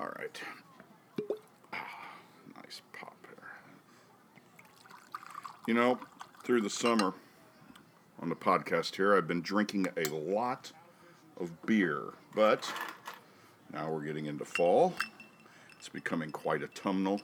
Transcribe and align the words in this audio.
All 0.00 0.08
right. 0.18 0.40
Nice 2.56 2.80
pop 2.98 3.14
here. 3.26 3.48
You 5.68 5.74
know, 5.74 5.98
through 6.42 6.62
the 6.62 6.70
summer 6.70 7.12
on 8.22 8.30
the 8.30 8.34
podcast 8.34 8.96
here, 8.96 9.14
I've 9.14 9.28
been 9.28 9.42
drinking 9.42 9.88
a 9.98 10.08
lot 10.08 10.72
of 11.38 11.50
beer, 11.66 12.14
but 12.34 12.72
now 13.74 13.92
we're 13.92 14.00
getting 14.00 14.24
into 14.24 14.46
fall. 14.46 14.94
It's 15.78 15.90
becoming 15.90 16.32
quite 16.32 16.62
autumnal, 16.62 17.20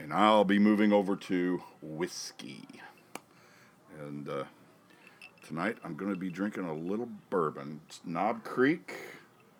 and 0.00 0.14
I'll 0.14 0.44
be 0.44 0.58
moving 0.58 0.94
over 0.94 1.14
to 1.14 1.62
whiskey. 1.82 2.64
And 3.98 4.26
uh, 4.30 4.44
tonight 5.46 5.76
I'm 5.84 5.94
going 5.94 6.10
to 6.10 6.18
be 6.18 6.30
drinking 6.30 6.64
a 6.64 6.74
little 6.74 7.10
bourbon. 7.28 7.82
It's 7.86 8.00
Knob 8.06 8.44
Creek. 8.44 8.94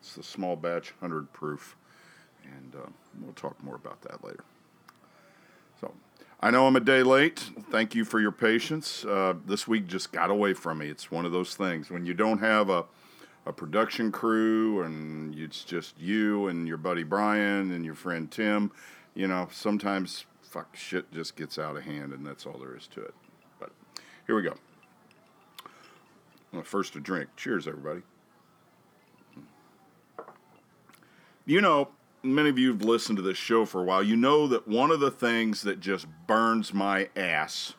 It's 0.01 0.15
the 0.15 0.23
small 0.23 0.57
batch 0.57 0.95
100 1.01 1.31
proof, 1.35 1.77
and 2.45 2.75
uh, 2.75 2.89
we'll 3.21 3.33
talk 3.35 3.63
more 3.63 3.75
about 3.75 4.03
that 4.03 4.25
later. 4.25 4.45
So, 5.81 5.93
I 6.41 6.51
know 6.51 6.67
I'm 6.67 6.77
a 6.77 6.81
day 6.81 7.03
late. 7.03 7.51
Thank 7.71 7.95
you 7.95 8.05
for 8.05 8.21
your 8.21 8.33
patience. 8.33 9.05
Uh, 9.05 9.35
this 9.47 9.69
week 9.69 9.87
just 9.87 10.13
got 10.13 10.31
away 10.31 10.55
from 10.55 10.79
me. 10.79 10.89
It's 10.89 11.11
one 11.11 11.27
of 11.27 11.33
those 11.33 11.55
things 11.55 11.91
when 11.91 12.07
you 12.07 12.15
don't 12.15 12.39
have 12.39 12.71
a, 12.71 12.85
a 13.47 13.53
production 13.53 14.11
crew 14.11 14.83
and 14.83 15.35
it's 15.39 15.65
just 15.65 15.99
you 15.99 16.49
and 16.49 16.67
your 16.67 16.77
buddy 16.77 17.03
Brian 17.03 17.73
and 17.73 17.85
your 17.85 17.95
friend 17.95 18.31
Tim. 18.31 18.73
You 19.15 19.27
know, 19.29 19.49
sometimes 19.53 20.25
fuck 20.51 20.75
shit 20.75 21.11
just 21.13 21.37
gets 21.37 21.59
out 21.59 21.77
of 21.77 21.85
hand, 21.85 22.13
and 22.13 22.27
that's 22.27 22.45
all 22.45 22.59
there 22.59 22.77
is 22.77 22.89
to 22.89 23.03
it. 23.03 23.15
But 23.59 23.71
here 24.27 24.35
we 24.35 24.43
go. 24.43 24.55
Well, 26.53 26.63
first 26.63 26.97
a 26.97 27.01
drink. 27.01 27.31
Cheers, 27.37 27.69
everybody. 27.69 28.03
You 31.47 31.61
know, 31.61 31.89
many 32.23 32.49
of 32.49 32.59
you 32.59 32.73
have 32.73 32.83
listened 32.83 33.17
to 33.17 33.23
this 33.23 33.39
show 33.39 33.65
for 33.65 33.81
a 33.81 33.85
while. 33.85 34.03
You 34.03 34.17
know 34.17 34.47
that 34.47 34.69
one 34.69 34.91
of 34.91 35.01
the 35.01 35.11
things 35.11 35.63
that 35.63 35.81
just 35.81 36.07
burns 36.27 36.75
my 36.75 37.09
ass 37.17 37.75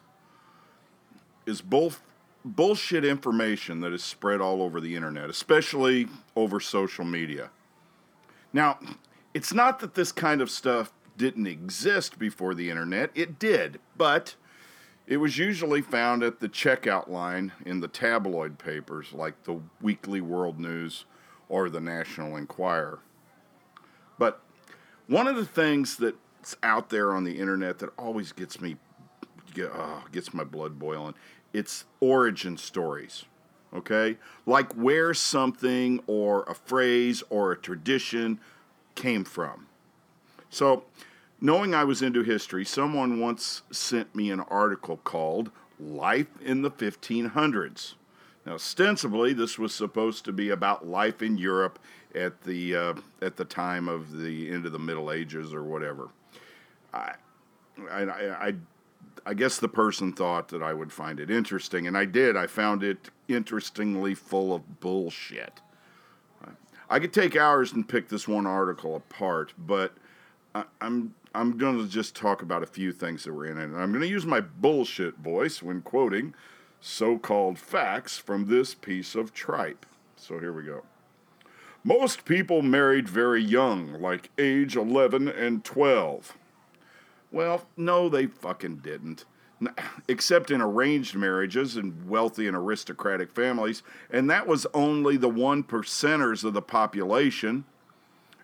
is 1.45 1.61
both 1.61 2.01
bullshit 2.43 3.05
information 3.05 3.81
that 3.81 3.93
is 3.93 4.03
spread 4.03 4.41
all 4.41 4.61
over 4.61 4.81
the 4.81 4.95
internet, 4.95 5.29
especially 5.29 6.07
over 6.35 6.59
social 6.59 7.05
media. 7.05 7.49
Now, 8.53 8.79
it's 9.33 9.53
not 9.53 9.79
that 9.79 9.93
this 9.93 10.11
kind 10.11 10.41
of 10.41 10.49
stuff 10.49 10.91
didn't 11.17 11.47
exist 11.47 12.17
before 12.17 12.53
the 12.53 12.69
internet, 12.69 13.11
it 13.13 13.37
did, 13.37 13.79
but 13.95 14.35
it 15.05 15.17
was 15.17 15.37
usually 15.37 15.81
found 15.81 16.23
at 16.23 16.39
the 16.39 16.49
checkout 16.49 17.07
line 17.07 17.51
in 17.65 17.79
the 17.79 17.87
tabloid 17.87 18.57
papers 18.57 19.13
like 19.13 19.43
the 19.43 19.59
Weekly 19.81 20.21
World 20.21 20.59
News 20.59 21.05
or 21.49 21.69
the 21.69 21.81
National 21.81 22.37
Enquirer. 22.37 22.99
But 24.21 24.39
one 25.07 25.25
of 25.25 25.35
the 25.35 25.47
things 25.47 25.97
that's 25.97 26.55
out 26.61 26.91
there 26.91 27.15
on 27.15 27.23
the 27.23 27.39
internet 27.39 27.79
that 27.79 27.89
always 27.97 28.31
gets 28.31 28.61
me, 28.61 28.75
uh, 29.59 30.01
gets 30.11 30.31
my 30.31 30.43
blood 30.43 30.77
boiling, 30.77 31.15
it's 31.53 31.85
origin 31.99 32.55
stories. 32.55 33.25
Okay? 33.73 34.17
Like 34.45 34.73
where 34.73 35.15
something 35.15 36.03
or 36.05 36.43
a 36.43 36.53
phrase 36.53 37.23
or 37.31 37.51
a 37.51 37.57
tradition 37.57 38.39
came 38.93 39.23
from. 39.23 39.65
So, 40.51 40.83
knowing 41.41 41.73
I 41.73 41.83
was 41.83 42.03
into 42.03 42.21
history, 42.21 42.63
someone 42.63 43.19
once 43.19 43.63
sent 43.71 44.13
me 44.13 44.29
an 44.29 44.41
article 44.41 44.97
called 44.97 45.49
Life 45.79 46.39
in 46.39 46.61
the 46.61 46.69
1500s. 46.69 47.95
Now, 48.45 48.53
ostensibly, 48.53 49.33
this 49.33 49.57
was 49.57 49.73
supposed 49.73 50.25
to 50.25 50.31
be 50.31 50.49
about 50.49 50.87
life 50.87 51.23
in 51.23 51.39
Europe 51.39 51.79
at 52.15 52.41
the 52.43 52.75
uh, 52.75 52.93
at 53.21 53.35
the 53.37 53.45
time 53.45 53.87
of 53.87 54.17
the 54.17 54.49
end 54.51 54.65
of 54.65 54.71
the 54.71 54.79
Middle 54.79 55.11
Ages 55.11 55.53
or 55.53 55.63
whatever. 55.63 56.09
I, 56.93 57.13
I, 57.89 58.01
I, 58.03 58.53
I 59.25 59.33
guess 59.33 59.59
the 59.59 59.69
person 59.69 60.11
thought 60.13 60.49
that 60.49 60.61
I 60.61 60.73
would 60.73 60.91
find 60.91 61.19
it 61.19 61.31
interesting, 61.31 61.87
and 61.87 61.97
I 61.97 62.05
did. 62.05 62.35
I 62.35 62.47
found 62.47 62.83
it 62.83 63.09
interestingly 63.27 64.13
full 64.13 64.53
of 64.53 64.79
bullshit. 64.79 65.61
I 66.89 66.99
could 66.99 67.13
take 67.13 67.37
hours 67.37 67.71
and 67.71 67.87
pick 67.87 68.09
this 68.09 68.27
one 68.27 68.45
article 68.45 68.97
apart, 68.97 69.53
but 69.57 69.93
I, 70.53 70.65
I'm 70.81 71.15
I'm 71.33 71.57
going 71.57 71.77
to 71.77 71.87
just 71.87 72.15
talk 72.15 72.41
about 72.41 72.63
a 72.63 72.67
few 72.67 72.91
things 72.91 73.23
that 73.23 73.33
were 73.33 73.45
in 73.45 73.57
it, 73.57 73.63
and 73.63 73.77
I'm 73.77 73.91
going 73.91 74.01
to 74.01 74.07
use 74.07 74.25
my 74.25 74.41
bullshit 74.41 75.15
voice 75.17 75.63
when 75.63 75.81
quoting 75.81 76.33
so-called 76.81 77.57
facts 77.57 78.17
from 78.17 78.47
this 78.47 78.73
piece 78.73 79.15
of 79.15 79.33
tripe. 79.33 79.85
So 80.17 80.39
here 80.39 80.51
we 80.51 80.63
go. 80.63 80.83
Most 81.83 82.25
people 82.25 82.61
married 82.61 83.09
very 83.09 83.41
young, 83.41 83.99
like 83.99 84.29
age 84.37 84.75
11 84.75 85.27
and 85.27 85.63
12. 85.63 86.37
Well, 87.31 87.65
no, 87.75 88.07
they 88.07 88.27
fucking 88.27 88.77
didn't. 88.77 89.25
Except 90.07 90.51
in 90.51 90.61
arranged 90.61 91.15
marriages 91.15 91.77
and 91.77 92.07
wealthy 92.07 92.47
and 92.47 92.55
aristocratic 92.55 93.31
families, 93.31 93.83
and 94.09 94.29
that 94.29 94.47
was 94.47 94.67
only 94.73 95.17
the 95.17 95.29
one 95.29 95.63
percenters 95.63 96.43
of 96.43 96.53
the 96.53 96.61
population. 96.61 97.65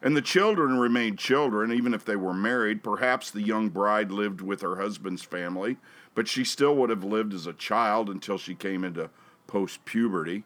And 0.01 0.15
the 0.15 0.21
children 0.21 0.77
remained 0.77 1.17
children, 1.17 1.71
even 1.71 1.93
if 1.93 2.05
they 2.05 2.15
were 2.15 2.33
married. 2.33 2.83
Perhaps 2.83 3.31
the 3.31 3.41
young 3.41 3.69
bride 3.69 4.11
lived 4.11 4.41
with 4.41 4.61
her 4.61 4.75
husband's 4.75 5.23
family, 5.23 5.77
but 6.13 6.27
she 6.27 6.43
still 6.43 6.75
would 6.75 6.91
have 6.91 7.03
lived 7.03 7.33
as 7.33 7.47
a 7.47 7.53
child 7.53 8.09
until 8.09 8.37
she 8.37 8.53
came 8.53 8.83
into 8.83 9.09
post 9.47 9.83
puberty. 9.85 10.43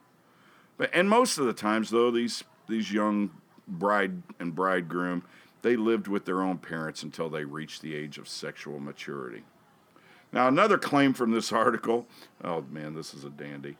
And 0.93 1.09
most 1.09 1.37
of 1.37 1.45
the 1.45 1.53
times, 1.53 1.89
though, 1.89 2.11
these 2.11 2.45
these 2.71 2.91
young 2.91 3.29
bride 3.67 4.23
and 4.39 4.55
bridegroom, 4.55 5.23
they 5.61 5.75
lived 5.75 6.07
with 6.07 6.25
their 6.25 6.41
own 6.41 6.57
parents 6.57 7.03
until 7.03 7.29
they 7.29 7.43
reached 7.43 7.81
the 7.81 7.93
age 7.93 8.17
of 8.17 8.27
sexual 8.27 8.79
maturity. 8.79 9.43
Now, 10.33 10.47
another 10.47 10.77
claim 10.77 11.13
from 11.13 11.31
this 11.31 11.51
article 11.51 12.07
oh 12.43 12.65
man, 12.71 12.95
this 12.95 13.13
is 13.13 13.23
a 13.23 13.29
dandy. 13.29 13.77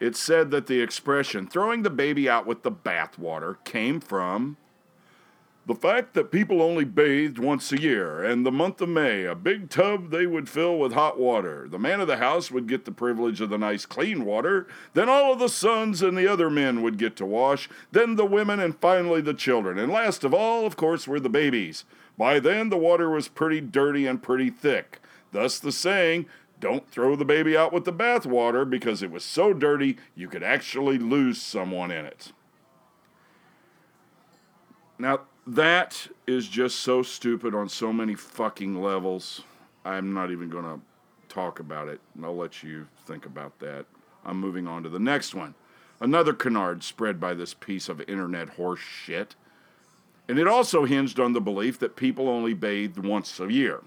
It 0.00 0.16
said 0.16 0.50
that 0.50 0.66
the 0.66 0.80
expression 0.80 1.46
throwing 1.46 1.82
the 1.82 1.90
baby 1.90 2.28
out 2.28 2.46
with 2.46 2.62
the 2.62 2.72
bathwater 2.72 3.56
came 3.64 4.00
from 4.00 4.56
the 5.66 5.74
fact 5.74 6.12
that 6.12 6.30
people 6.30 6.60
only 6.60 6.84
bathed 6.84 7.38
once 7.38 7.72
a 7.72 7.80
year, 7.80 8.22
and 8.22 8.44
the 8.44 8.52
month 8.52 8.82
of 8.82 8.88
May, 8.90 9.24
a 9.24 9.34
big 9.34 9.70
tub 9.70 10.10
they 10.10 10.26
would 10.26 10.48
fill 10.48 10.78
with 10.78 10.92
hot 10.92 11.18
water. 11.18 11.66
The 11.68 11.78
man 11.78 12.00
of 12.00 12.06
the 12.06 12.18
house 12.18 12.50
would 12.50 12.66
get 12.66 12.84
the 12.84 12.92
privilege 12.92 13.40
of 13.40 13.48
the 13.48 13.56
nice 13.56 13.86
clean 13.86 14.26
water, 14.26 14.66
then 14.92 15.08
all 15.08 15.32
of 15.32 15.38
the 15.38 15.48
sons 15.48 16.02
and 16.02 16.18
the 16.18 16.26
other 16.26 16.50
men 16.50 16.82
would 16.82 16.98
get 16.98 17.16
to 17.16 17.26
wash, 17.26 17.68
then 17.92 18.16
the 18.16 18.26
women, 18.26 18.60
and 18.60 18.78
finally 18.78 19.22
the 19.22 19.32
children. 19.32 19.78
And 19.78 19.90
last 19.90 20.22
of 20.22 20.34
all, 20.34 20.66
of 20.66 20.76
course, 20.76 21.08
were 21.08 21.20
the 21.20 21.30
babies. 21.30 21.84
By 22.18 22.40
then, 22.40 22.68
the 22.68 22.76
water 22.76 23.08
was 23.08 23.28
pretty 23.28 23.60
dirty 23.62 24.06
and 24.06 24.22
pretty 24.22 24.50
thick. 24.50 25.00
Thus, 25.32 25.58
the 25.58 25.72
saying, 25.72 26.26
don't 26.60 26.88
throw 26.88 27.16
the 27.16 27.24
baby 27.24 27.56
out 27.56 27.72
with 27.72 27.84
the 27.84 27.92
bathwater 27.92 28.68
because 28.68 29.02
it 29.02 29.10
was 29.10 29.24
so 29.24 29.52
dirty 29.52 29.96
you 30.14 30.28
could 30.28 30.42
actually 30.42 30.98
lose 30.98 31.40
someone 31.40 31.90
in 31.90 32.04
it. 32.04 32.32
Now, 34.98 35.20
that 35.46 36.08
is 36.26 36.48
just 36.48 36.80
so 36.80 37.02
stupid 37.02 37.54
on 37.54 37.68
so 37.68 37.92
many 37.92 38.14
fucking 38.14 38.80
levels. 38.80 39.42
I'm 39.84 40.14
not 40.14 40.30
even 40.30 40.48
going 40.48 40.64
to 40.64 40.80
talk 41.28 41.60
about 41.60 41.88
it. 41.88 42.00
I'll 42.22 42.36
let 42.36 42.62
you 42.62 42.86
think 43.06 43.26
about 43.26 43.58
that. 43.58 43.86
I'm 44.24 44.40
moving 44.40 44.66
on 44.66 44.82
to 44.84 44.88
the 44.88 44.98
next 44.98 45.34
one. 45.34 45.54
Another 46.00 46.32
canard 46.32 46.82
spread 46.82 47.20
by 47.20 47.34
this 47.34 47.54
piece 47.54 47.88
of 47.88 48.00
internet 48.02 48.50
horse 48.50 48.80
shit. 48.80 49.34
And 50.28 50.38
it 50.38 50.48
also 50.48 50.84
hinged 50.84 51.20
on 51.20 51.34
the 51.34 51.40
belief 51.40 51.78
that 51.80 51.96
people 51.96 52.28
only 52.28 52.54
bathed 52.54 52.98
once 52.98 53.38
a 53.38 53.52
year. 53.52 53.80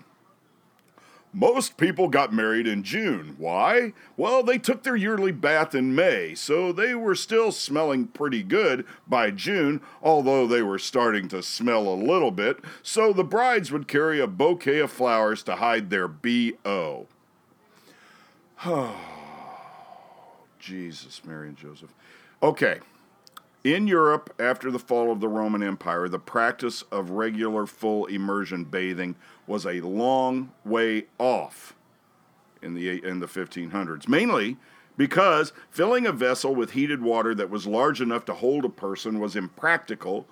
Most 1.34 1.78
people 1.78 2.08
got 2.08 2.34
married 2.34 2.68
in 2.68 2.84
June. 2.84 3.36
Why? 3.38 3.94
Well, 4.16 4.44
they 4.44 4.58
took 4.58 4.84
their 4.84 4.96
yearly 4.96 5.32
bath 5.32 5.76
in 5.76 5.94
May, 5.94 6.34
so 6.34 6.72
they 6.72 6.96
were 6.96 7.16
still 7.16 7.52
smelling 7.52 8.08
pretty 8.08 8.44
good 8.44 8.86
by 9.08 9.32
June, 9.32 9.82
although 10.02 10.48
they 10.48 10.62
were 10.62 10.80
starting 10.80 11.28
to 11.30 11.44
smell 11.44 11.88
a 11.88 11.94
little 11.94 12.32
bit, 12.32 12.60
so 12.82 13.12
the 13.12 13.24
brides 13.24 13.72
would 13.72 13.88
carry 13.88 14.20
a 14.20 14.28
bouquet 14.28 14.80
of 14.80 14.92
flowers 14.92 15.44
to 15.44 15.58
hide 15.58 15.90
their 15.90 16.08
BO. 16.08 17.08
Oh, 18.66 18.96
Jesus, 20.60 21.22
Mary 21.26 21.50
and 21.50 21.58
Joseph. 21.58 21.94
Okay. 22.42 22.80
In 23.64 23.86
Europe, 23.86 24.34
after 24.40 24.72
the 24.72 24.80
fall 24.80 25.12
of 25.12 25.20
the 25.20 25.28
Roman 25.28 25.62
Empire, 25.62 26.08
the 26.08 26.20
practice 26.20 26.84
of 26.84 27.10
regular 27.10 27.66
full 27.66 28.06
immersion 28.06 28.64
bathing 28.64 29.16
was 29.48 29.66
a 29.66 29.82
long 29.82 30.52
way 30.64 31.06
off 31.18 31.74
in 32.62 32.74
the 32.74 33.04
in 33.04 33.20
the 33.20 33.28
1500s, 33.28 34.08
mainly 34.08 34.58
because 34.98 35.54
filling 35.70 36.06
a 36.06 36.12
vessel 36.12 36.54
with 36.54 36.72
heated 36.72 37.02
water 37.02 37.34
that 37.36 37.50
was 37.50 37.66
large 37.66 38.02
enough 38.02 38.26
to 38.26 38.34
hold 38.34 38.66
a 38.66 38.70
person 38.70 39.20
was 39.20 39.36
impractical 39.36 40.28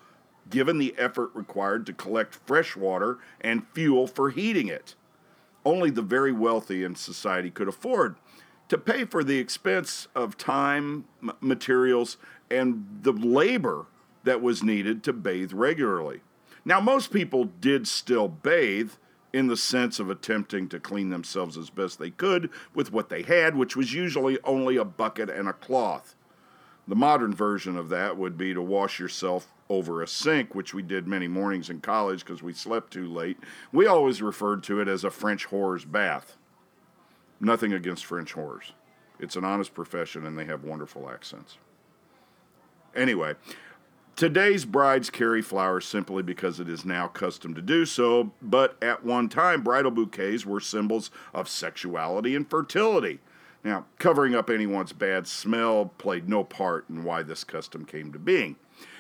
given 0.50 0.78
the 0.78 0.94
effort 0.98 1.32
required 1.34 1.86
to 1.86 1.94
collect 1.94 2.40
fresh 2.46 2.76
water 2.76 3.18
and 3.42 3.66
fuel 3.74 4.06
for 4.08 4.30
heating 4.30 4.68
it. 4.68 4.96
Only 5.66 5.90
the 5.90 6.02
very 6.02 6.32
wealthy 6.32 6.84
in 6.84 6.96
society 6.96 7.50
could 7.50 7.68
afford 7.68 8.16
to 8.70 8.78
pay 8.78 9.06
for 9.06 9.24
the 9.24 9.38
expense 9.38 10.08
of 10.16 10.38
time, 10.38 11.06
materials, 11.40 12.18
and 12.50 13.00
the 13.02 13.12
labor 13.12 13.88
that 14.24 14.42
was 14.42 14.64
needed 14.64 15.04
to 15.04 15.14
bathe 15.14 15.54
regularly. 15.54 16.22
Now, 16.64 16.80
most 16.80 17.12
people 17.12 17.46
did 17.46 17.88
still 17.88 18.28
bathe 18.28 18.92
in 19.36 19.48
the 19.48 19.58
sense 19.58 20.00
of 20.00 20.10
attempting 20.10 20.70
to 20.70 20.80
clean 20.80 21.10
themselves 21.10 21.58
as 21.58 21.70
best 21.70 22.00
they 22.00 22.10
could 22.10 22.50
with 22.74 22.94
what 22.94 23.10
they 23.10 23.22
had, 23.22 23.54
which 23.54 23.76
was 23.76 23.94
usually 23.94 24.40
only 24.46 24.78
a 24.78 24.86
bucket 24.86 25.30
and 25.30 25.50
a 25.50 25.54
cloth. 25.54 26.16
The 26.88 26.96
modern 26.96 27.36
version 27.36 27.76
of 27.76 27.90
that 27.90 28.16
would 28.16 28.38
be 28.38 28.54
to 28.54 28.62
wash 28.62 28.98
yourself 28.98 29.54
over 29.68 30.02
a 30.02 30.08
sink, 30.08 30.56
which 30.56 30.74
we 30.74 30.82
did 30.82 31.06
many 31.06 31.28
mornings 31.28 31.70
in 31.70 31.82
college 31.82 32.22
because 32.22 32.42
we 32.42 32.54
slept 32.54 32.94
too 32.94 33.12
late. 33.12 33.38
We 33.74 33.88
always 33.88 34.22
referred 34.22 34.64
to 34.64 34.80
it 34.80 34.88
as 34.88 35.04
a 35.04 35.12
French 35.12 35.48
whore's 35.48 35.84
bath. 35.84 36.38
Nothing 37.42 37.74
against 37.74 38.06
French 38.06 38.36
whores. 38.36 38.72
It's 39.20 39.36
an 39.36 39.44
honest 39.44 39.74
profession 39.74 40.26
and 40.26 40.40
they 40.40 40.46
have 40.46 40.64
wonderful 40.64 41.10
accents. 41.10 41.58
Anyway, 42.96 43.34
today's 44.16 44.66
brides 44.66 45.10
carry 45.10 45.42
flowers 45.42 45.86
simply 45.86 46.24
because 46.24 46.60
it 46.60 46.70
is 46.70 46.86
now 46.86 47.08
custom 47.08 47.54
to 47.54 47.62
do 47.62 47.86
so, 47.86 48.32
but 48.42 48.82
at 48.82 49.04
one 49.04 49.30
time, 49.30 49.62
bridal 49.62 49.92
bouquets 49.92 50.46
were 50.46 50.60
symbols 50.60 51.12
of 51.34 51.50
sexuality 51.50 52.36
and 52.36 52.50
fertility. 52.50 53.20
Now, 53.64 53.86
covering 53.98 54.36
up 54.36 54.50
anyone's 54.50 54.94
bad 54.94 55.28
smell 55.28 55.92
played 55.98 56.30
no 56.30 56.44
part 56.44 56.86
in 56.90 57.04
why 57.04 57.24
this 57.24 57.44
custom 57.44 57.84
came 57.84 58.14
to 58.14 58.20
being. 58.20 58.56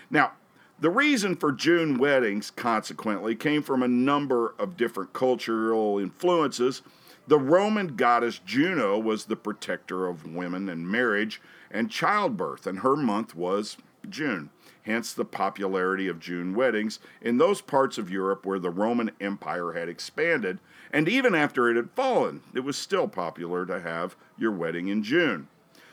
Now, 0.09 0.33
the 0.79 0.89
reason 0.89 1.35
for 1.35 1.51
June 1.51 1.97
weddings, 1.97 2.51
consequently, 2.51 3.35
came 3.35 3.63
from 3.63 3.81
a 3.81 3.87
number 3.87 4.55
of 4.59 4.75
different 4.75 5.13
cultural 5.13 5.99
influences. 5.99 6.81
The 7.27 7.39
Roman 7.39 7.95
goddess 7.95 8.39
Juno 8.39 8.99
was 8.99 9.25
the 9.25 9.37
protector 9.37 10.07
of 10.07 10.35
women 10.35 10.67
and 10.67 10.87
marriage 10.87 11.41
and 11.71 11.89
childbirth, 11.89 12.67
and 12.67 12.79
her 12.79 12.95
month 12.95 13.35
was 13.35 13.77
June. 14.09 14.49
Hence 14.85 15.13
the 15.13 15.25
popularity 15.25 16.07
of 16.07 16.19
June 16.19 16.53
weddings 16.53 16.99
in 17.21 17.37
those 17.37 17.61
parts 17.61 17.97
of 17.97 18.11
Europe 18.11 18.45
where 18.45 18.59
the 18.59 18.69
Roman 18.69 19.11
Empire 19.19 19.73
had 19.73 19.89
expanded 19.89 20.59
and 20.95 21.09
even 21.09 21.35
after 21.35 21.69
it 21.69 21.75
had 21.75 21.91
fallen, 21.91 22.41
it 22.53 22.61
was 22.61 22.77
still 22.77 23.09
popular 23.09 23.65
to 23.65 23.81
have 23.81 24.15
your 24.37 24.51
wedding 24.51 24.87
in 24.87 25.03
June. 25.03 25.49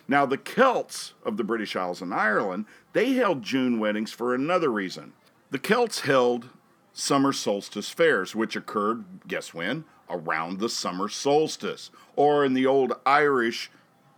Now, 0.06 0.27
the 0.27 0.39
Celts 0.39 1.15
of 1.25 1.37
the 1.37 1.43
British 1.43 1.75
Isles 1.75 2.00
and 2.00 2.15
Ireland, 2.15 2.67
they 2.93 3.15
held 3.15 3.43
June 3.43 3.81
weddings 3.81 4.12
for 4.12 4.33
another 4.33 4.71
reason. 4.71 5.12
The 5.50 5.59
Celts 5.59 6.00
held 6.00 6.50
summer 6.93 7.33
solstice 7.33 7.91
fairs, 7.91 8.37
which 8.37 8.55
occurred, 8.55 9.05
guess 9.27 9.53
when? 9.53 9.85
Around 10.09 10.61
the 10.61 10.69
summer 10.69 11.09
solstice, 11.09 11.91
or 12.15 12.44
in 12.44 12.55
the 12.55 12.67
old 12.67 12.93
Irish 13.05 13.71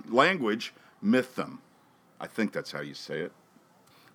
language, 0.07 0.75
Mitham. 1.01 1.61
I 2.21 2.27
think 2.27 2.53
that's 2.53 2.73
how 2.73 2.81
you 2.81 2.95
say 2.95 3.21
it. 3.21 3.33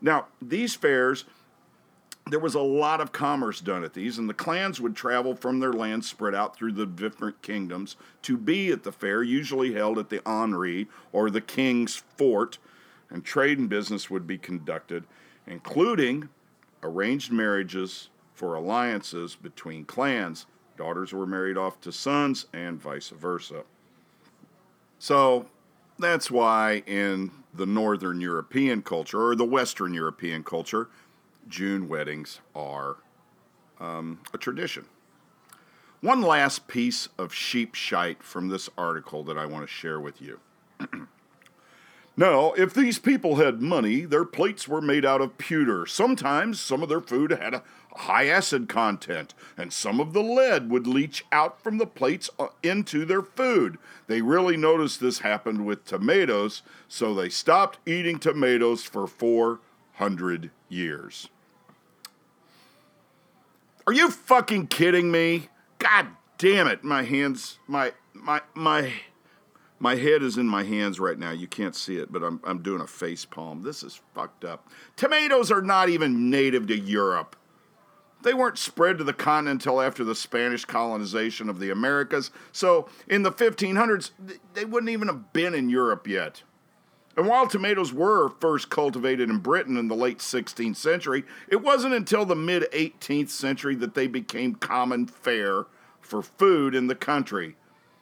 Now, 0.01 0.27
these 0.41 0.75
fairs 0.75 1.25
there 2.29 2.39
was 2.39 2.55
a 2.55 2.61
lot 2.61 3.01
of 3.01 3.11
commerce 3.11 3.59
done 3.59 3.83
at 3.83 3.93
these, 3.93 4.17
and 4.17 4.29
the 4.29 4.33
clans 4.33 4.79
would 4.79 4.95
travel 4.95 5.35
from 5.35 5.59
their 5.59 5.73
lands 5.73 6.07
spread 6.07 6.35
out 6.35 6.55
through 6.55 6.73
the 6.73 6.85
different 6.85 7.41
kingdoms 7.41 7.95
to 8.23 8.37
be 8.37 8.71
at 8.71 8.83
the 8.83 8.91
fair, 8.91 9.23
usually 9.23 9.73
held 9.73 9.97
at 9.97 10.09
the 10.09 10.21
Henri 10.27 10.87
or 11.11 11.29
the 11.29 11.41
King's 11.41 11.95
Fort, 11.95 12.57
and 13.09 13.23
trade 13.23 13.57
and 13.57 13.69
business 13.69 14.09
would 14.09 14.27
be 14.27 14.37
conducted, 14.37 15.05
including 15.47 16.29
arranged 16.83 17.31
marriages 17.31 18.09
for 18.33 18.53
alliances 18.53 19.35
between 19.35 19.85
clans. 19.85 20.45
Daughters 20.77 21.11
were 21.11 21.25
married 21.25 21.57
off 21.57 21.81
to 21.81 21.91
sons, 21.91 22.45
and 22.53 22.81
vice 22.81 23.09
versa. 23.09 23.63
So 24.99 25.47
that's 25.97 26.29
why 26.29 26.83
in 26.85 27.31
the 27.53 27.65
Northern 27.65 28.21
European 28.21 28.81
culture, 28.81 29.21
or 29.21 29.35
the 29.35 29.45
Western 29.45 29.93
European 29.93 30.43
culture, 30.43 30.89
June 31.47 31.87
weddings 31.87 32.41
are 32.55 32.97
um, 33.79 34.19
a 34.33 34.37
tradition. 34.37 34.85
One 36.01 36.21
last 36.21 36.67
piece 36.67 37.09
of 37.17 37.33
sheep 37.33 37.75
shite 37.75 38.23
from 38.23 38.47
this 38.47 38.69
article 38.77 39.23
that 39.23 39.37
I 39.37 39.45
want 39.45 39.67
to 39.67 39.73
share 39.73 39.99
with 39.99 40.21
you. 40.21 40.39
Now, 42.19 42.51
if 42.57 42.74
these 42.74 43.00
people 43.00 43.38
had 43.38 43.62
money, 43.62 44.01
their 44.01 44.25
plates 44.25 44.68
were 44.68 44.81
made 44.81 45.06
out 45.06 45.21
of 45.21 45.38
pewter. 45.38 45.86
Sometimes 45.86 46.60
some 46.60 46.83
of 46.83 46.89
their 46.89 47.00
food 47.00 47.31
had 47.31 47.54
a 47.54 47.63
high 47.95 48.27
acid 48.27 48.68
content, 48.68 49.33
and 49.56 49.71
some 49.71 50.01
of 50.01 50.12
the 50.12 50.21
lead 50.21 50.69
would 50.69 50.86
leach 50.86 51.24
out 51.31 51.63
from 51.63 51.77
the 51.77 51.88
plates 51.88 52.30
uh, 52.38 52.48
into 52.62 53.06
their 53.06 53.21
food. 53.21 53.77
They 54.07 54.21
really 54.21 54.57
noticed 54.57 55.00
this 55.00 55.19
happened 55.19 55.66
with 55.66 55.86
tomatoes, 55.86 56.62
so 56.89 57.13
they 57.13 57.30
stopped 57.30 57.80
eating 57.86 58.19
tomatoes 58.19 58.83
for 58.83 59.07
400 59.07 60.51
years. 60.68 61.30
Are 63.88 63.94
you 63.94 64.12
fucking 64.12 64.68
kidding 64.68 65.10
me? 65.10 65.48
God 65.77 66.07
damn 66.38 66.68
it. 66.68 66.83
My 66.83 67.04
hands, 67.04 67.60
my, 67.66 67.94
my, 68.13 68.42
my, 68.54 68.92
my 69.79 69.95
head 69.95 70.21
is 70.21 70.37
in 70.37 70.47
my 70.47 70.63
hands 70.63 70.99
right 70.99 71.17
now. 71.17 71.31
You 71.31 71.47
can't 71.47 71.75
see 71.75 71.97
it, 71.97 72.11
but 72.11 72.23
I'm, 72.23 72.39
I'm 72.43 72.61
doing 72.61 72.81
a 72.81 72.87
face 72.87 73.25
palm. 73.25 73.61
This 73.63 73.81
is 73.81 74.01
fucked 74.13 74.43
up. 74.43 74.67
Tomatoes 74.95 75.51
are 75.51 75.61
not 75.61 75.89
even 75.89 76.29
native 76.29 76.67
to 76.67 76.77
Europe. 76.77 77.35
They 78.21 78.33
weren't 78.33 78.57
spread 78.57 78.97
to 78.97 79.05
the 79.05 79.13
continent 79.13 79.61
until 79.61 79.79
after 79.81 80.03
the 80.03 80.15
Spanish 80.15 80.65
colonization 80.65 81.49
of 81.49 81.59
the 81.59 81.69
Americas. 81.69 82.31
So 82.51 82.89
in 83.07 83.23
the 83.23 83.31
1500s, 83.31 84.11
they 84.53 84.65
wouldn't 84.65 84.91
even 84.91 85.07
have 85.07 85.31
been 85.31 85.55
in 85.55 85.69
Europe 85.69 86.05
yet. 86.05 86.43
And 87.15 87.27
while 87.27 87.47
tomatoes 87.47 87.93
were 87.93 88.29
first 88.29 88.69
cultivated 88.69 89.29
in 89.29 89.39
Britain 89.39 89.77
in 89.77 89.87
the 89.87 89.95
late 89.95 90.19
16th 90.19 90.75
century, 90.75 91.23
it 91.47 91.61
wasn't 91.61 91.93
until 91.93 92.25
the 92.25 92.35
mid 92.35 92.63
18th 92.71 93.29
century 93.29 93.75
that 93.75 93.93
they 93.93 94.07
became 94.07 94.55
common 94.55 95.05
fare 95.05 95.65
for 96.01 96.21
food 96.21 96.75
in 96.75 96.87
the 96.87 96.95
country. 96.95 97.55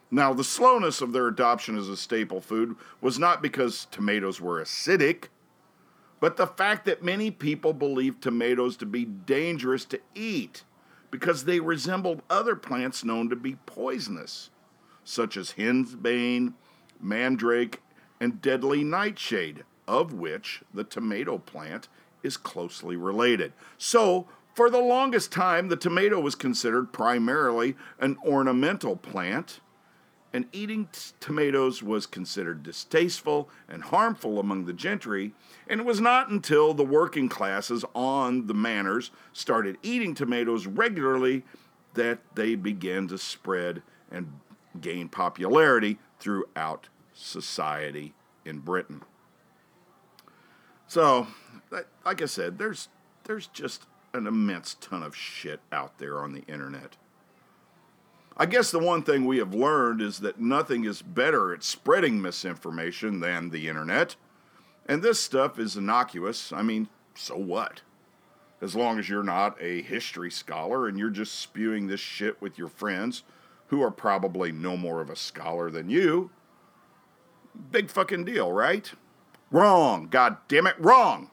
Now, 0.10 0.34
the 0.34 0.44
slowness 0.44 1.02
of 1.02 1.12
their 1.12 1.28
adoption 1.28 1.78
as 1.78 1.90
a 1.90 1.98
staple 1.98 2.40
food 2.40 2.76
was 3.02 3.20
not 3.20 3.42
because 3.42 3.88
tomatoes 3.92 4.40
were 4.40 4.62
acidic, 4.62 5.26
but 6.20 6.38
the 6.38 6.48
fact 6.48 6.86
that 6.86 7.04
many 7.04 7.30
people 7.30 7.74
believed 7.74 8.22
tomatoes 8.22 8.78
to 8.78 8.86
be 8.86 9.06
dangerous 9.06 9.86
to 9.86 10.00
eat 10.16 10.64
because 11.12 11.44
they 11.46 11.60
resembled 11.60 12.22
other 12.30 12.56
plants 12.56 13.04
known 13.04 13.30
to 13.30 13.36
be 13.36 13.58
poisonous, 13.66 14.50
such 15.04 15.38
as 15.38 15.54
henbane, 15.54 16.54
mandrake, 17.00 17.82
and 18.20 18.42
deadly 18.42 18.84
nightshade, 18.84 19.64
of 19.88 20.14
which 20.14 20.62
the 20.74 20.84
tomato 20.84 21.38
plant 21.38 21.88
is 22.24 22.38
closely 22.38 22.96
related. 22.96 23.54
So, 23.78 24.28
for 24.54 24.70
the 24.70 24.80
longest 24.80 25.32
time, 25.32 25.68
the 25.68 25.76
tomato 25.76 26.20
was 26.20 26.34
considered 26.34 26.92
primarily 26.92 27.76
an 28.00 28.18
ornamental 28.26 28.96
plant, 28.96 29.60
and 30.34 30.46
eating 30.52 30.88
t- 30.92 31.12
tomatoes 31.20 31.82
was 31.82 32.06
considered 32.06 32.64
distasteful 32.64 33.50
and 33.68 33.84
harmful 33.84 34.40
among 34.40 34.66
the 34.66 34.74
gentry. 34.74 35.34
And 35.68 35.80
it 35.80 35.86
was 35.86 36.02
not 36.02 36.30
until 36.30 36.74
the 36.74 36.86
working 36.86 37.30
classes 37.30 37.86
on 37.96 38.48
the 38.48 38.54
manors 38.54 39.12
started 39.34 39.78
eating 39.82 40.14
tomatoes 40.14 40.68
regularly 40.68 41.44
that 41.94 42.20
they 42.36 42.56
began 42.56 43.08
to 43.08 43.18
spread 43.18 43.82
and 44.12 44.40
gain 44.80 45.10
popularity 45.10 45.98
throughout 46.20 46.90
society 47.14 48.14
in 48.46 48.60
Britain. 48.60 49.02
So, 50.88 51.28
like 52.06 52.22
I 52.22 52.26
said, 52.26 52.58
there's 52.58 52.88
there's 53.26 53.48
just 53.48 53.86
an 54.14 54.26
immense 54.26 54.76
ton 54.80 55.04
of 55.04 55.16
shit 55.16 55.60
out 55.72 55.98
there 55.98 56.20
on 56.20 56.34
the 56.34 56.44
internet. 56.44 56.96
I 58.38 58.46
guess 58.46 58.70
the 58.70 58.80
one 58.80 59.02
thing 59.02 59.26
we 59.26 59.40
have 59.40 59.54
learned 59.54 60.02
is 60.02 60.20
that 60.20 60.40
nothing 60.40 60.86
is 60.86 61.02
better 61.02 61.54
at 61.54 61.64
spreading 61.64 62.22
misinformation 62.22 63.20
than 63.20 63.50
the 63.50 63.68
internet. 63.68 64.16
And 64.86 65.02
this 65.02 65.20
stuff 65.20 65.58
is 65.58 65.76
innocuous. 65.76 66.54
I 66.54 66.62
mean, 66.62 66.88
so 67.16 67.36
what? 67.36 67.82
As 68.62 68.76
long 68.76 69.00
as 69.00 69.10
you're 69.10 69.24
not 69.24 69.62
a 69.62 69.82
history 69.82 70.32
scholar 70.32 70.88
and 70.88 70.98
you're 70.98 71.10
just 71.10 71.40
spewing 71.40 71.88
this 71.88 72.00
shit 72.00 72.42
with 72.42 72.58
your 72.58 72.70
friends 72.70 73.24
who 73.68 73.82
are 73.82 73.92
probably 73.92 74.52
no 74.52 74.78
more 74.78 75.02
of 75.02 75.10
a 75.10 75.16
scholar 75.16 75.70
than 75.70 75.90
you, 75.90 76.30
Big 77.72 77.90
fucking 77.90 78.26
deal, 78.26 78.52
right? 78.52 78.92
Wrong. 79.52 80.08
God 80.10 80.38
damn 80.48 80.68
it, 80.68 80.76
wrong. 80.80 81.32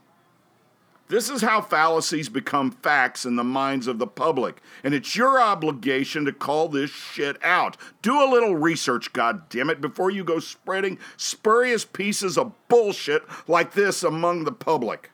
This 1.08 1.28
is 1.28 1.42
how 1.42 1.60
fallacies 1.60 2.30
become 2.30 2.70
facts 2.70 3.26
in 3.26 3.36
the 3.36 3.44
minds 3.44 3.86
of 3.86 3.98
the 3.98 4.06
public, 4.06 4.62
and 4.82 4.94
it's 4.94 5.14
your 5.14 5.38
obligation 5.38 6.24
to 6.24 6.32
call 6.32 6.68
this 6.68 6.90
shit 6.90 7.36
out. 7.44 7.76
Do 8.00 8.22
a 8.22 8.30
little 8.30 8.56
research, 8.56 9.12
god 9.12 9.50
damn 9.50 9.68
it, 9.68 9.82
before 9.82 10.10
you 10.10 10.24
go 10.24 10.38
spreading 10.38 10.98
spurious 11.18 11.84
pieces 11.84 12.38
of 12.38 12.52
bullshit 12.68 13.22
like 13.46 13.72
this 13.74 14.02
among 14.02 14.44
the 14.44 14.52
public. 14.52 15.10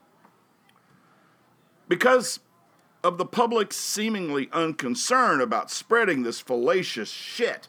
Because 1.89 2.39
of 3.03 3.19
the 3.19 3.27
public's 3.27 3.77
seemingly 3.77 4.49
unconcern 4.53 5.41
about 5.41 5.73
spreading 5.73 6.23
this 6.23 6.39
fallacious 6.39 7.11
shit, 7.11 7.67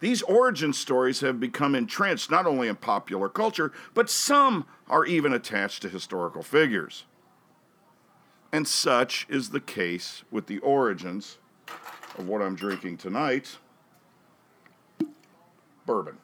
these 0.00 0.20
origin 0.22 0.74
stories 0.74 1.20
have 1.20 1.40
become 1.40 1.74
entrenched 1.74 2.30
not 2.30 2.44
only 2.44 2.68
in 2.68 2.76
popular 2.76 3.30
culture, 3.30 3.72
but 3.94 4.10
some 4.10 4.66
are 4.88 5.06
even 5.06 5.32
attached 5.32 5.80
to 5.82 5.88
historical 5.88 6.42
figures. 6.42 7.06
And 8.52 8.68
such 8.68 9.26
is 9.30 9.50
the 9.50 9.60
case 9.60 10.24
with 10.30 10.46
the 10.46 10.58
origins 10.58 11.38
of 12.18 12.28
what 12.28 12.42
I'm 12.42 12.54
drinking 12.54 12.98
tonight 12.98 13.56
bourbon. 15.86 16.18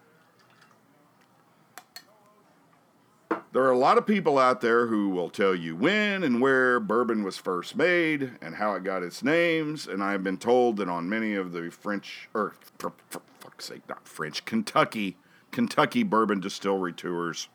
There 3.53 3.63
are 3.63 3.71
a 3.71 3.79
lot 3.79 3.99
of 3.99 4.07
people 4.07 4.39
out 4.39 4.61
there 4.61 4.87
who 4.87 5.09
will 5.09 5.31
tell 5.31 5.55
you 5.55 5.75
when 5.75 6.23
and 6.23 6.41
where 6.41 6.79
bourbon 6.79 7.25
was 7.25 7.39
first 7.39 7.75
made 7.77 8.33
and 8.43 8.55
how 8.55 8.75
it 8.75 8.85
got 8.85 9.03
its 9.03 9.23
names, 9.23 9.87
and 9.87 10.03
I've 10.03 10.23
been 10.23 10.37
told 10.37 10.77
that 10.77 10.89
on 10.89 11.09
many 11.09 11.35
of 11.35 11.53
the 11.53 11.71
French, 11.71 12.29
or 12.35 12.55
for, 12.79 12.93
for 13.09 13.23
fuck's 13.41 13.65
sake, 13.65 13.83
not 13.89 14.07
French, 14.07 14.45
Kentucky, 14.45 15.17
Kentucky 15.51 16.03
bourbon 16.03 16.41
distillery 16.41 16.93
tours, 16.93 17.49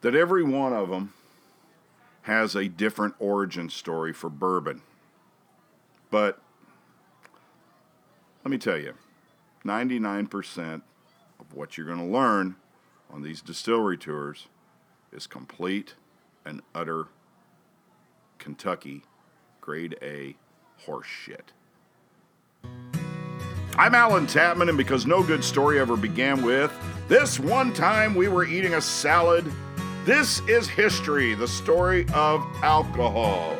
that 0.00 0.14
every 0.14 0.42
one 0.42 0.72
of 0.72 0.90
them 0.90 1.14
has 2.22 2.54
a 2.54 2.68
different 2.68 3.14
origin 3.18 3.68
story 3.68 4.12
for 4.12 4.28
bourbon. 4.28 4.82
But 6.10 6.40
let 8.44 8.50
me 8.50 8.58
tell 8.58 8.78
you, 8.78 8.94
99% 9.64 10.82
of 11.38 11.54
what 11.54 11.76
you're 11.76 11.86
going 11.86 11.98
to 11.98 12.04
learn 12.04 12.56
on 13.10 13.22
these 13.22 13.40
distillery 13.40 13.98
tours 13.98 14.48
is 15.12 15.26
complete 15.26 15.94
and 16.44 16.62
utter 16.74 17.06
Kentucky 18.38 19.02
grade 19.60 19.96
A 20.02 20.36
horse 20.78 21.06
shit. 21.06 21.52
I'm 23.76 23.94
Alan 23.94 24.26
Tapman, 24.26 24.68
and 24.68 24.76
because 24.76 25.06
no 25.06 25.22
good 25.22 25.44
story 25.44 25.78
ever 25.78 25.96
began 25.96 26.42
with, 26.42 26.72
this 27.08 27.38
one 27.38 27.72
time 27.72 28.14
we 28.14 28.28
were 28.28 28.44
eating 28.44 28.74
a 28.74 28.80
salad, 28.80 29.50
this 30.04 30.40
is 30.48 30.68
history, 30.68 31.34
the 31.34 31.48
story 31.48 32.06
of 32.14 32.44
alcohol. 32.62 33.56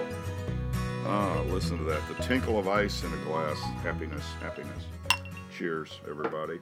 Ah, 1.04 1.42
listen 1.48 1.76
to 1.78 1.84
that. 1.84 2.00
The 2.08 2.22
tinkle 2.22 2.58
of 2.58 2.68
ice 2.68 3.02
in 3.04 3.12
a 3.12 3.16
glass. 3.24 3.60
Happiness, 3.82 4.24
happiness. 4.40 4.84
Cheers, 5.56 6.00
everybody. 6.08 6.60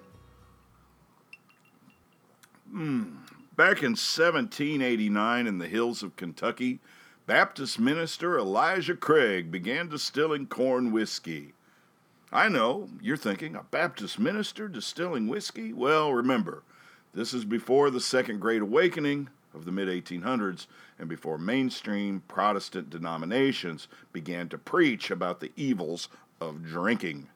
Mm. 2.75 3.17
Back 3.57 3.83
in 3.83 3.93
1789 3.93 5.47
in 5.47 5.59
the 5.59 5.69
hills 5.69 6.03
of 6.03 6.17
Kentucky, 6.17 6.81
Baptist 7.27 7.79
minister 7.79 8.39
Elijah 8.39 8.97
Craig 8.97 9.51
began 9.51 9.89
distilling 9.89 10.47
corn 10.47 10.93
whiskey. 10.93 11.53
I 12.33 12.49
know, 12.49 12.89
you're 13.01 13.17
thinking, 13.17 13.55
a 13.55 13.63
Baptist 13.63 14.19
minister 14.19 14.69
distilling 14.69 15.29
whiskey? 15.29 15.73
Well, 15.73 16.13
remember, 16.13 16.63
this 17.15 17.33
is 17.33 17.45
before 17.45 17.91
the 17.91 18.01
Second 18.01 18.41
Great 18.41 18.63
Awakening 18.63 19.29
of 19.59 19.65
the 19.65 19.73
mid 19.73 19.89
1800s 19.89 20.67
and 20.99 21.09
before 21.09 21.37
mainstream 21.37 22.23
Protestant 22.29 22.89
denominations 22.89 23.89
began 24.13 24.49
to 24.49 24.57
preach 24.57 25.11
about 25.11 25.41
the 25.41 25.53
evils 25.57 26.09
of 26.41 26.65
drinking. 26.65 27.29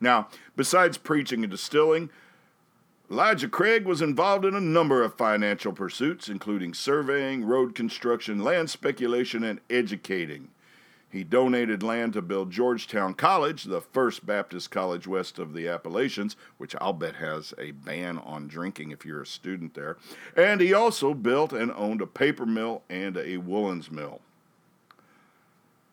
Now, 0.00 0.28
besides 0.56 0.98
preaching 0.98 1.44
and 1.44 1.50
distilling, 1.50 2.10
Elijah 3.10 3.48
Craig 3.48 3.84
was 3.84 4.02
involved 4.02 4.44
in 4.44 4.54
a 4.54 4.60
number 4.60 5.02
of 5.02 5.14
financial 5.14 5.72
pursuits, 5.72 6.28
including 6.28 6.74
surveying, 6.74 7.44
road 7.44 7.74
construction, 7.74 8.42
land 8.42 8.70
speculation, 8.70 9.44
and 9.44 9.60
educating. 9.70 10.48
He 11.12 11.24
donated 11.24 11.82
land 11.82 12.14
to 12.14 12.22
build 12.22 12.50
Georgetown 12.50 13.12
College, 13.12 13.64
the 13.64 13.82
first 13.82 14.24
Baptist 14.24 14.70
college 14.70 15.06
west 15.06 15.38
of 15.38 15.52
the 15.52 15.68
Appalachians, 15.68 16.36
which 16.56 16.74
I'll 16.80 16.94
bet 16.94 17.16
has 17.16 17.52
a 17.58 17.72
ban 17.72 18.16
on 18.16 18.48
drinking 18.48 18.92
if 18.92 19.04
you're 19.04 19.20
a 19.20 19.26
student 19.26 19.74
there. 19.74 19.98
And 20.34 20.62
he 20.62 20.72
also 20.72 21.12
built 21.12 21.52
and 21.52 21.70
owned 21.72 22.00
a 22.00 22.06
paper 22.06 22.46
mill 22.46 22.80
and 22.88 23.18
a 23.18 23.36
woolens 23.36 23.90
mill. 23.90 24.22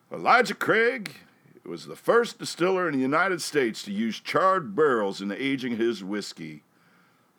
Elijah 0.09 0.55
Craig 0.55 1.11
was 1.65 1.85
the 1.85 1.97
first 1.97 2.39
distiller 2.39 2.87
in 2.87 2.95
the 2.95 3.01
United 3.01 3.41
States 3.41 3.83
to 3.83 3.91
use 3.91 4.21
charred 4.21 4.73
barrels 4.73 5.21
in 5.21 5.33
aging 5.33 5.75
his 5.75 6.01
whiskey. 6.01 6.63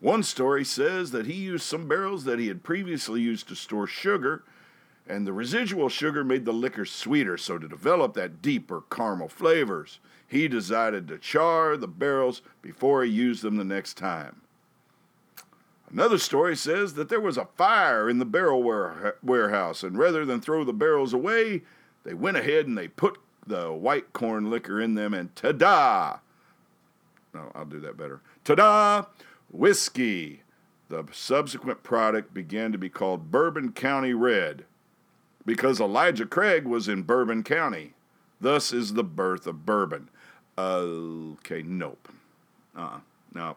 One 0.00 0.22
story 0.22 0.66
says 0.66 1.12
that 1.12 1.24
he 1.24 1.32
used 1.32 1.64
some 1.64 1.88
barrels 1.88 2.24
that 2.24 2.38
he 2.38 2.48
had 2.48 2.62
previously 2.62 3.22
used 3.22 3.48
to 3.48 3.56
store 3.56 3.86
sugar, 3.86 4.44
and 5.08 5.26
the 5.26 5.32
residual 5.32 5.88
sugar 5.88 6.22
made 6.22 6.44
the 6.44 6.52
liquor 6.52 6.84
sweeter, 6.84 7.36
so 7.36 7.58
to 7.58 7.68
develop 7.68 8.14
that 8.14 8.40
deeper 8.40 8.82
caramel 8.90 9.28
flavors, 9.28 9.98
he 10.26 10.46
decided 10.46 11.08
to 11.08 11.18
char 11.18 11.76
the 11.76 11.88
barrels 11.88 12.42
before 12.62 13.02
he 13.02 13.10
used 13.10 13.42
them 13.42 13.56
the 13.56 13.64
next 13.64 13.94
time. 13.94 14.42
Another 15.90 16.18
story 16.18 16.54
says 16.56 16.94
that 16.94 17.08
there 17.08 17.20
was 17.20 17.36
a 17.36 17.48
fire 17.56 18.08
in 18.08 18.20
the 18.20 18.24
barrel 18.24 18.62
warehouse, 19.22 19.82
and 19.82 19.98
rather 19.98 20.24
than 20.24 20.40
throw 20.40 20.62
the 20.62 20.72
barrels 20.72 21.12
away, 21.12 21.62
they 22.04 22.14
went 22.14 22.36
ahead 22.36 22.68
and 22.68 22.78
they 22.78 22.86
put 22.86 23.18
the 23.44 23.72
white 23.72 24.12
corn 24.12 24.48
liquor 24.48 24.80
in 24.80 24.94
them, 24.94 25.12
and 25.12 25.34
ta 25.34 25.50
da! 25.50 26.18
No, 27.34 27.50
I'll 27.54 27.64
do 27.64 27.80
that 27.80 27.96
better. 27.96 28.20
Ta 28.44 28.54
da! 28.54 29.04
Whiskey. 29.50 30.42
The 30.88 31.04
subsequent 31.12 31.82
product 31.82 32.32
began 32.32 32.70
to 32.70 32.78
be 32.78 32.88
called 32.88 33.30
Bourbon 33.30 33.72
County 33.72 34.14
Red 34.14 34.64
because 35.44 35.80
Elijah 35.80 36.26
Craig 36.26 36.64
was 36.64 36.88
in 36.88 37.02
Bourbon 37.02 37.42
County. 37.42 37.94
Thus 38.40 38.72
is 38.72 38.94
the 38.94 39.04
birth 39.04 39.46
of 39.46 39.66
bourbon. 39.66 40.08
Okay, 40.56 41.62
nope. 41.62 42.08
Uh 42.76 42.80
uh-uh, 42.80 43.00
no. 43.34 43.56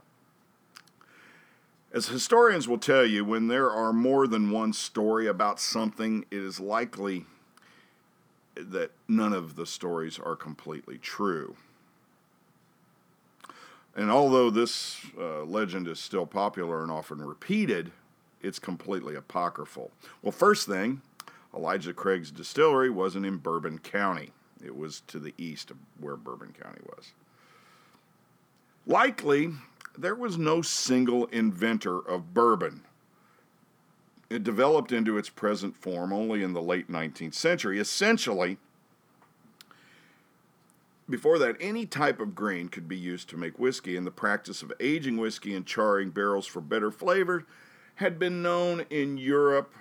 As 1.91 2.07
historians 2.07 2.67
will 2.67 2.79
tell 2.79 3.05
you, 3.05 3.23
when 3.23 3.47
there 3.47 3.69
are 3.69 3.93
more 3.93 4.25
than 4.25 4.49
one 4.49 4.73
story 4.73 5.27
about 5.27 5.59
something, 5.59 6.25
it 6.31 6.39
is 6.39 6.59
likely 6.59 7.25
that 8.55 8.91
none 9.07 9.33
of 9.33 9.55
the 9.55 9.65
stories 9.65 10.17
are 10.17 10.35
completely 10.35 10.97
true. 10.97 11.55
And 13.95 14.09
although 14.09 14.49
this 14.49 15.05
uh, 15.19 15.43
legend 15.43 15.87
is 15.87 15.99
still 15.99 16.25
popular 16.25 16.81
and 16.81 16.91
often 16.91 17.21
repeated, 17.21 17.91
it's 18.41 18.57
completely 18.57 19.15
apocryphal. 19.15 19.91
Well, 20.23 20.31
first 20.31 20.67
thing, 20.67 21.01
Elijah 21.55 21.93
Craig's 21.93 22.31
distillery 22.31 22.89
wasn't 22.89 23.25
in 23.25 23.37
Bourbon 23.37 23.79
County, 23.79 24.31
it 24.63 24.75
was 24.75 25.01
to 25.07 25.19
the 25.19 25.33
east 25.37 25.71
of 25.71 25.77
where 25.99 26.15
Bourbon 26.15 26.53
County 26.59 26.81
was. 26.85 27.13
Likely, 28.85 29.53
there 29.97 30.15
was 30.15 30.37
no 30.37 30.61
single 30.61 31.25
inventor 31.27 31.99
of 31.99 32.33
bourbon. 32.33 32.83
It 34.29 34.43
developed 34.43 34.91
into 34.91 35.17
its 35.17 35.29
present 35.29 35.77
form 35.77 36.11
only 36.11 36.41
in 36.41 36.53
the 36.53 36.61
late 36.61 36.89
19th 36.89 37.35
century. 37.35 37.79
Essentially, 37.79 38.57
before 41.09 41.37
that, 41.37 41.57
any 41.59 41.85
type 41.85 42.19
of 42.19 42.33
grain 42.33 42.69
could 42.69 42.87
be 42.87 42.97
used 42.97 43.29
to 43.29 43.37
make 43.37 43.59
whiskey, 43.59 43.95
and 43.95 44.07
the 44.07 44.11
practice 44.11 44.63
of 44.63 44.73
aging 44.79 45.17
whiskey 45.17 45.53
and 45.53 45.65
charring 45.65 46.09
barrels 46.09 46.47
for 46.47 46.61
better 46.61 46.89
flavor 46.89 47.45
had 47.95 48.17
been 48.17 48.41
known 48.41 48.85
in 48.89 49.17
Europe 49.17 49.71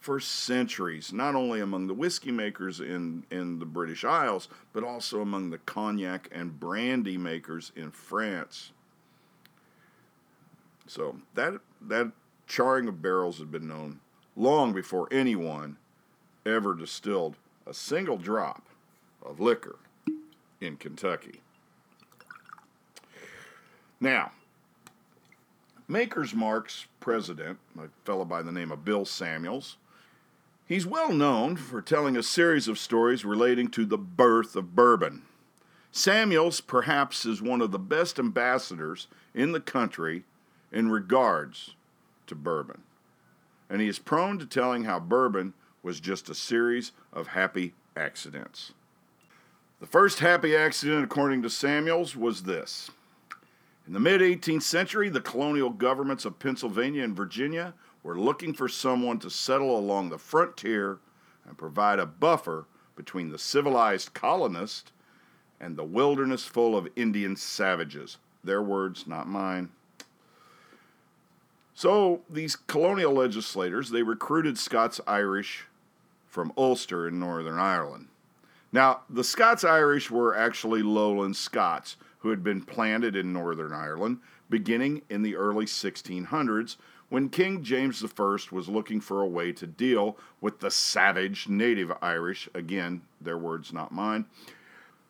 for 0.00 0.18
centuries, 0.18 1.12
not 1.12 1.34
only 1.34 1.60
among 1.60 1.86
the 1.86 1.94
whiskey 1.94 2.32
makers 2.32 2.80
in, 2.80 3.24
in 3.30 3.58
the 3.58 3.66
British 3.66 4.02
Isles, 4.02 4.48
but 4.72 4.82
also 4.82 5.20
among 5.20 5.50
the 5.50 5.58
cognac 5.58 6.28
and 6.32 6.58
brandy 6.58 7.18
makers 7.18 7.70
in 7.76 7.90
France. 7.90 8.72
So 10.86 11.16
that 11.34 11.60
that 11.82 12.10
charring 12.48 12.88
of 12.88 13.00
barrels 13.00 13.38
had 13.38 13.52
been 13.52 13.68
known 13.68 14.00
long 14.36 14.72
before 14.72 15.06
anyone 15.12 15.76
ever 16.44 16.74
distilled 16.74 17.36
a 17.66 17.74
single 17.74 18.16
drop 18.16 18.66
of 19.22 19.38
liquor 19.38 19.76
in 20.60 20.76
Kentucky. 20.76 21.42
Now, 24.00 24.32
Maker's 25.86 26.34
Mark's 26.34 26.86
president, 27.00 27.58
a 27.78 27.88
fellow 28.04 28.24
by 28.24 28.42
the 28.42 28.52
name 28.52 28.72
of 28.72 28.84
Bill 28.84 29.04
Samuels, 29.04 29.76
he's 30.70 30.86
well 30.86 31.12
known 31.12 31.56
for 31.56 31.82
telling 31.82 32.16
a 32.16 32.22
series 32.22 32.68
of 32.68 32.78
stories 32.78 33.24
relating 33.24 33.68
to 33.68 33.84
the 33.84 33.98
birth 33.98 34.54
of 34.54 34.76
bourbon. 34.76 35.22
Samuels, 35.90 36.60
perhaps, 36.60 37.26
is 37.26 37.42
one 37.42 37.60
of 37.60 37.72
the 37.72 37.78
best 37.78 38.20
ambassadors 38.20 39.08
in 39.34 39.50
the 39.50 39.60
country 39.60 40.22
in 40.70 40.88
regards 40.88 41.74
to 42.28 42.36
bourbon. 42.36 42.82
And 43.68 43.80
he 43.80 43.88
is 43.88 43.98
prone 43.98 44.38
to 44.38 44.46
telling 44.46 44.84
how 44.84 45.00
bourbon 45.00 45.54
was 45.82 45.98
just 45.98 46.30
a 46.30 46.34
series 46.36 46.92
of 47.12 47.28
happy 47.28 47.74
accidents. 47.96 48.72
The 49.80 49.88
first 49.88 50.20
happy 50.20 50.54
accident, 50.54 51.02
according 51.02 51.42
to 51.42 51.50
Samuels, 51.50 52.14
was 52.14 52.44
this. 52.44 52.92
In 53.88 53.92
the 53.92 53.98
mid 53.98 54.20
18th 54.20 54.62
century, 54.62 55.08
the 55.08 55.20
colonial 55.20 55.70
governments 55.70 56.24
of 56.24 56.38
Pennsylvania 56.38 57.02
and 57.02 57.16
Virginia 57.16 57.74
were 58.02 58.18
looking 58.18 58.54
for 58.54 58.68
someone 58.68 59.18
to 59.18 59.30
settle 59.30 59.78
along 59.78 60.08
the 60.08 60.18
frontier 60.18 60.98
and 61.46 61.58
provide 61.58 61.98
a 61.98 62.06
buffer 62.06 62.66
between 62.96 63.30
the 63.30 63.38
civilized 63.38 64.14
colonists 64.14 64.92
and 65.60 65.76
the 65.76 65.84
wilderness 65.84 66.44
full 66.44 66.76
of 66.76 66.88
Indian 66.96 67.36
savages. 67.36 68.16
Their 68.42 68.62
words, 68.62 69.06
not 69.06 69.28
mine. 69.28 69.70
So 71.74 72.22
these 72.28 72.56
colonial 72.56 73.12
legislators, 73.12 73.90
they 73.90 74.02
recruited 74.02 74.58
Scots 74.58 75.00
Irish 75.06 75.64
from 76.26 76.52
Ulster 76.56 77.08
in 77.08 77.18
Northern 77.18 77.58
Ireland. 77.58 78.08
Now, 78.72 79.00
the 79.10 79.24
Scots 79.24 79.64
Irish 79.64 80.10
were 80.10 80.36
actually 80.36 80.82
lowland 80.82 81.36
Scots 81.36 81.96
who 82.20 82.30
had 82.30 82.44
been 82.44 82.62
planted 82.62 83.16
in 83.16 83.32
Northern 83.32 83.72
Ireland 83.72 84.18
beginning 84.48 85.02
in 85.08 85.22
the 85.22 85.36
early 85.36 85.64
1600s 85.64 86.76
when 87.10 87.28
King 87.28 87.62
James 87.62 88.02
I 88.02 88.38
was 88.50 88.68
looking 88.68 89.00
for 89.00 89.20
a 89.20 89.28
way 89.28 89.52
to 89.52 89.66
deal 89.66 90.16
with 90.40 90.60
the 90.60 90.70
savage 90.70 91.48
native 91.48 91.92
Irish, 92.00 92.48
again, 92.54 93.02
their 93.20 93.36
words, 93.36 93.72
not 93.72 93.92
mine, 93.92 94.24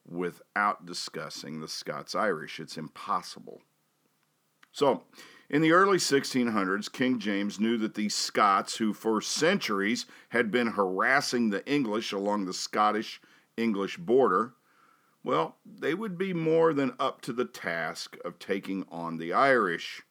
without 0.08 0.86
discussing 0.86 1.60
the 1.60 1.68
Scots 1.68 2.16
Irish. 2.16 2.60
It's 2.60 2.78
impossible. 2.78 3.62
So, 4.72 5.04
in 5.50 5.62
the 5.62 5.72
early 5.72 5.98
1600s, 5.98 6.92
King 6.92 7.20
James 7.20 7.60
knew 7.60 7.78
that 7.78 7.96
these 7.96 8.16
Scots, 8.16 8.78
who 8.78 8.94
for 8.94 9.22
centuries 9.22 10.06
had 10.30 10.52
been 10.52 10.68
harassing 10.68 11.50
the 11.50 11.66
English 11.66 12.12
along 12.12 12.46
the 12.46 12.54
Scottish 12.54 13.22
English 13.56 13.98
border, 13.98 14.54
well, 15.24 15.58
they 15.66 15.94
would 15.94 16.18
be 16.18 16.34
more 16.34 16.74
than 16.74 16.94
up 17.00 17.22
to 17.22 17.34
the 17.34 17.46
task 17.46 18.18
of 18.24 18.38
taking 18.38 18.86
on 18.92 19.18
the 19.18 19.34
Irish. 19.34 20.04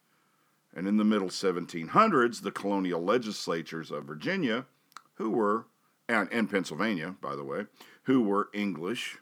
And 0.73 0.87
in 0.87 0.97
the 0.97 1.05
middle 1.05 1.29
1700s, 1.29 2.41
the 2.41 2.51
colonial 2.51 3.01
legislatures 3.01 3.91
of 3.91 4.03
Virginia, 4.03 4.65
who 5.13 5.29
were, 5.29 5.67
and, 6.09 6.27
and 6.33 6.49
Pennsylvania, 6.49 7.15
by 7.21 7.35
the 7.35 7.45
way, 7.45 7.67
who 8.03 8.21
were 8.21 8.49
English, 8.53 9.19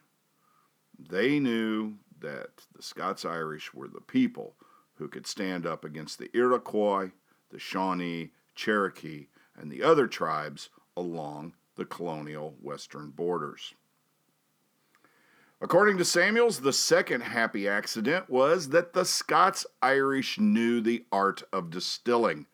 they 0.98 1.40
knew 1.40 1.96
that 2.20 2.66
the 2.76 2.82
Scots 2.82 3.26
Irish 3.26 3.74
were 3.74 3.88
the 3.88 4.02
people 4.02 4.56
who 4.96 5.08
could 5.08 5.28
stand 5.28 5.66
up 5.66 5.84
against 5.84 6.20
the 6.20 6.36
Iroquois, 6.36 7.12
the 7.50 7.60
Shawnee, 7.60 8.32
Cherokee, 8.56 9.28
and 9.56 9.72
the 9.72 9.84
other 9.84 10.08
tribes 10.08 10.70
along 10.96 11.54
the 11.76 11.86
colonial 11.86 12.56
western 12.62 13.10
borders. 13.10 13.74
According 15.62 15.98
to 15.98 16.06
Samuels, 16.06 16.60
the 16.60 16.74
second 16.74 17.22
happy 17.22 17.68
accident 17.68 18.30
was 18.30 18.70
that 18.70 18.94
the 18.94 19.06
Scots 19.06 19.66
Irish 19.82 20.40
knew 20.40 20.82
the 20.82 21.06
art 21.12 21.44
of 21.54 21.70
distilling. 21.70 22.48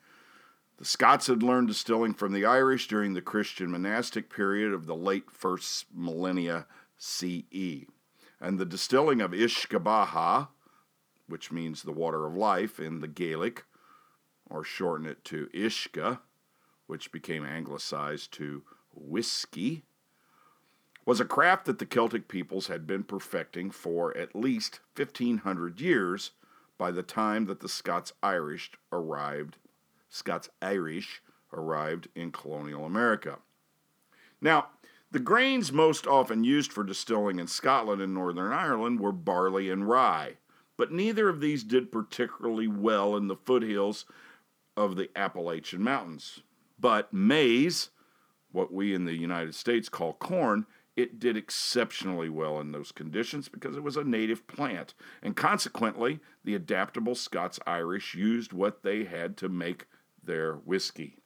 The 0.78 0.86
Scots 0.86 1.28
had 1.28 1.44
learned 1.44 1.68
distilling 1.68 2.14
from 2.14 2.34
the 2.34 2.46
Irish 2.46 2.88
during 2.88 3.14
the 3.14 3.22
Christian 3.22 3.72
monastic 3.72 4.30
period 4.30 4.74
of 4.74 4.86
the 4.86 4.96
late 4.96 5.30
first 5.32 5.88
millennia 5.94 6.68
CE 6.98 7.88
and 8.42 8.58
the 8.58 8.66
distilling 8.66 9.22
of 9.22 9.32
Ishkabaha, 9.32 10.50
which 11.28 11.52
means 11.52 11.84
the 11.84 11.92
water 11.92 12.26
of 12.26 12.36
life 12.36 12.80
in 12.80 13.00
the 13.00 13.08
Gaelic, 13.08 13.66
or 14.50 14.64
shorten 14.64 15.06
it 15.06 15.24
to 15.26 15.48
Ishka, 15.54 16.20
which 16.88 17.12
became 17.12 17.46
anglicized 17.46 18.32
to 18.34 18.64
whiskey, 18.94 19.84
was 21.06 21.20
a 21.20 21.26
craft 21.26 21.66
that 21.66 21.80
the 21.80 21.86
Celtic 21.86 22.28
peoples 22.28 22.68
had 22.68 22.86
been 22.86 23.04
perfecting 23.04 23.72
for 23.72 24.16
at 24.18 24.36
least 24.36 24.80
1500 24.96 25.80
years 25.80 26.32
by 26.78 26.92
the 26.92 27.04
time 27.04 27.46
that 27.46 27.60
the 27.60 27.70
Scots 27.70 28.14
Irish 28.24 28.72
arrived 28.92 29.58
Scots 30.10 30.50
Irish 30.62 31.22
arrived 31.54 32.08
in 32.16 32.32
colonial 32.32 32.86
America. 32.86 33.40
Now, 34.42 34.70
the 35.12 35.20
grains 35.20 35.72
most 35.72 36.06
often 36.06 36.44
used 36.44 36.72
for 36.72 36.84
distilling 36.84 37.40
in 37.40 37.48
Scotland 37.48 38.02
and 38.02 38.14
Northern 38.14 38.52
Ireland 38.52 39.00
were 39.00 39.12
barley 39.12 39.70
and 39.70 39.88
rye, 39.88 40.38
but 40.78 40.92
neither 40.92 41.30
of 41.30 41.42
these 41.42 41.64
did 41.64 41.92
particularly 41.92 42.68
well 42.68 43.16
in 43.16 43.28
the 43.28 43.36
foothills 43.36 44.06
of 44.78 44.96
the 44.96 45.10
Appalachian 45.16 45.82
Mountains. 45.82 46.44
But 46.80 47.12
maize, 47.12 47.90
what 48.52 48.72
we 48.72 48.94
in 48.94 49.06
the 49.06 49.18
United 49.18 49.56
States 49.56 49.90
call 49.90 50.14
corn, 50.14 50.66
it 50.96 51.20
did 51.20 51.36
exceptionally 51.36 52.30
well 52.30 52.60
in 52.60 52.72
those 52.72 52.92
conditions 52.92 53.50
because 53.50 53.76
it 53.76 53.84
was 53.84 53.98
a 53.98 54.04
native 54.04 54.46
plant, 54.48 54.94
and 55.24 55.36
consequently, 55.36 56.20
the 56.44 56.56
adaptable 56.56 57.16
Scots 57.16 57.60
Irish 57.66 58.14
used 58.16 58.54
what 58.54 58.84
they 58.84 59.06
had 59.06 59.38
to 59.38 59.50
make 59.50 59.88
their 60.24 60.54
whiskey 60.54 61.18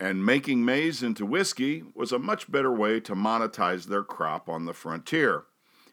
and 0.00 0.24
making 0.24 0.64
maize 0.64 1.02
into 1.02 1.26
whiskey 1.26 1.84
was 1.94 2.10
a 2.10 2.18
much 2.18 2.50
better 2.50 2.72
way 2.72 2.98
to 3.00 3.14
monetize 3.14 3.84
their 3.84 4.02
crop 4.02 4.48
on 4.48 4.64
the 4.64 4.72
frontier. 4.72 5.44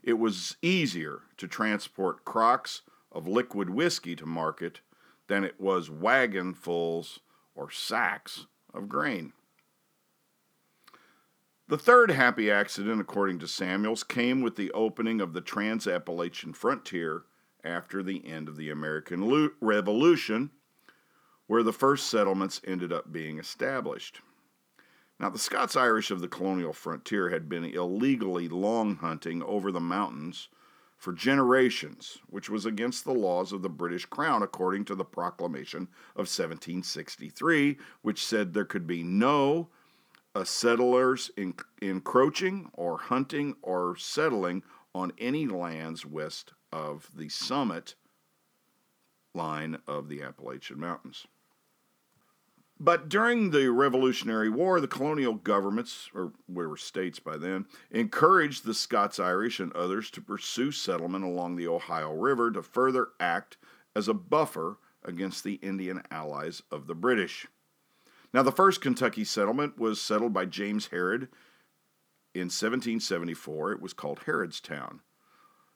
It 0.02 0.14
was 0.14 0.56
easier 0.62 1.24
to 1.36 1.48
transport 1.48 2.24
crocks 2.24 2.84
of 3.12 3.28
liquid 3.28 3.70
whiskey 3.70 4.16
to 4.16 4.26
market 4.26 4.80
than 5.28 5.44
it 5.44 5.60
was 5.60 5.90
wagonfuls 5.90 7.20
or 7.54 7.70
sacks 7.70 8.46
of 8.74 8.88
grain. 8.88 9.34
The 11.68 11.78
third 11.78 12.12
happy 12.12 12.50
accident, 12.50 13.02
according 13.02 13.40
to 13.40 13.48
Samuels, 13.48 14.06
came 14.06 14.40
with 14.40 14.56
the 14.56 14.72
opening 14.72 15.20
of 15.20 15.34
the 15.34 15.42
Trans 15.42 15.86
Appalachian 15.86 16.54
frontier 16.54 17.24
after 17.62 18.02
the 18.02 18.26
end 18.26 18.48
of 18.48 18.56
the 18.56 18.70
American 18.70 19.52
Revolution 19.60 20.52
where 21.48 21.64
the 21.64 21.74
first 21.74 22.08
settlements 22.08 22.62
ended 22.66 22.94
up 22.94 23.12
being 23.12 23.40
established. 23.40 24.22
Now, 25.20 25.30
the 25.30 25.40
Scots 25.40 25.76
Irish 25.76 26.12
of 26.12 26.22
the 26.22 26.28
colonial 26.28 26.74
frontier 26.74 27.30
had 27.30 27.50
been 27.50 27.64
illegally 27.64 28.48
long 28.48 28.98
hunting 28.98 29.42
over 29.42 29.72
the 29.72 29.80
mountains 29.80 30.50
for 30.98 31.14
generations, 31.14 32.20
which 32.28 32.50
was 32.50 32.66
against 32.66 33.04
the 33.04 33.14
laws 33.14 33.52
of 33.52 33.62
the 33.62 33.70
British 33.70 34.06
Crown 34.06 34.44
according 34.44 34.86
to 34.86 34.96
the 34.96 35.06
proclamation 35.06 35.84
of 36.16 36.28
1763, 36.28 37.78
which 38.02 38.26
said 38.26 38.54
there 38.54 38.66
could 38.66 38.86
be 38.86 39.04
no 39.04 39.70
uh, 40.36 40.44
settlers 40.44 41.32
in, 41.38 41.54
encroaching 41.82 42.70
or 42.74 42.98
hunting 42.98 43.56
or 43.62 43.96
settling 43.96 44.64
on 44.94 45.12
any 45.18 45.48
lands 45.48 46.06
west 46.06 46.54
of 46.72 47.10
the 47.16 47.30
summit 47.30 47.96
line 49.34 49.78
of 49.88 50.10
the 50.10 50.22
Appalachian 50.22 50.80
Mountains. 50.80 51.28
But 52.80 53.10
during 53.10 53.50
the 53.50 53.72
Revolutionary 53.72 54.50
War, 54.50 54.80
the 54.80 54.88
colonial 54.88 55.34
governments, 55.34 56.10
or 56.14 56.32
we 56.48 56.68
were 56.68 56.78
states 56.78 57.20
by 57.20 57.38
then, 57.38 57.66
encouraged 57.90 58.66
the 58.66 58.76
Scots 58.76 59.20
Irish 59.20 59.60
and 59.60 59.74
others 59.74 60.12
to 60.12 60.22
pursue 60.22 60.72
settlement 60.72 61.26
along 61.26 61.56
the 61.56 61.68
Ohio 61.68 62.14
River 62.14 62.52
to 62.52 62.62
further 62.62 63.10
act 63.20 63.58
as 63.96 64.08
a 64.08 64.14
buffer 64.14 64.78
against 65.04 65.44
the 65.44 65.56
Indian 65.56 66.04
allies 66.12 66.62
of 66.72 66.86
the 66.86 66.94
British. 66.94 67.48
Now, 68.32 68.44
the 68.44 68.52
first 68.52 68.82
Kentucky 68.82 69.24
settlement 69.24 69.80
was 69.80 70.00
settled 70.00 70.34
by 70.34 70.46
James 70.46 70.88
Harrod 70.88 71.30
in 72.36 72.50
1774. 72.50 73.72
It 73.72 73.82
was 73.82 73.94
called 73.94 74.22
Harrodstown. 74.26 75.00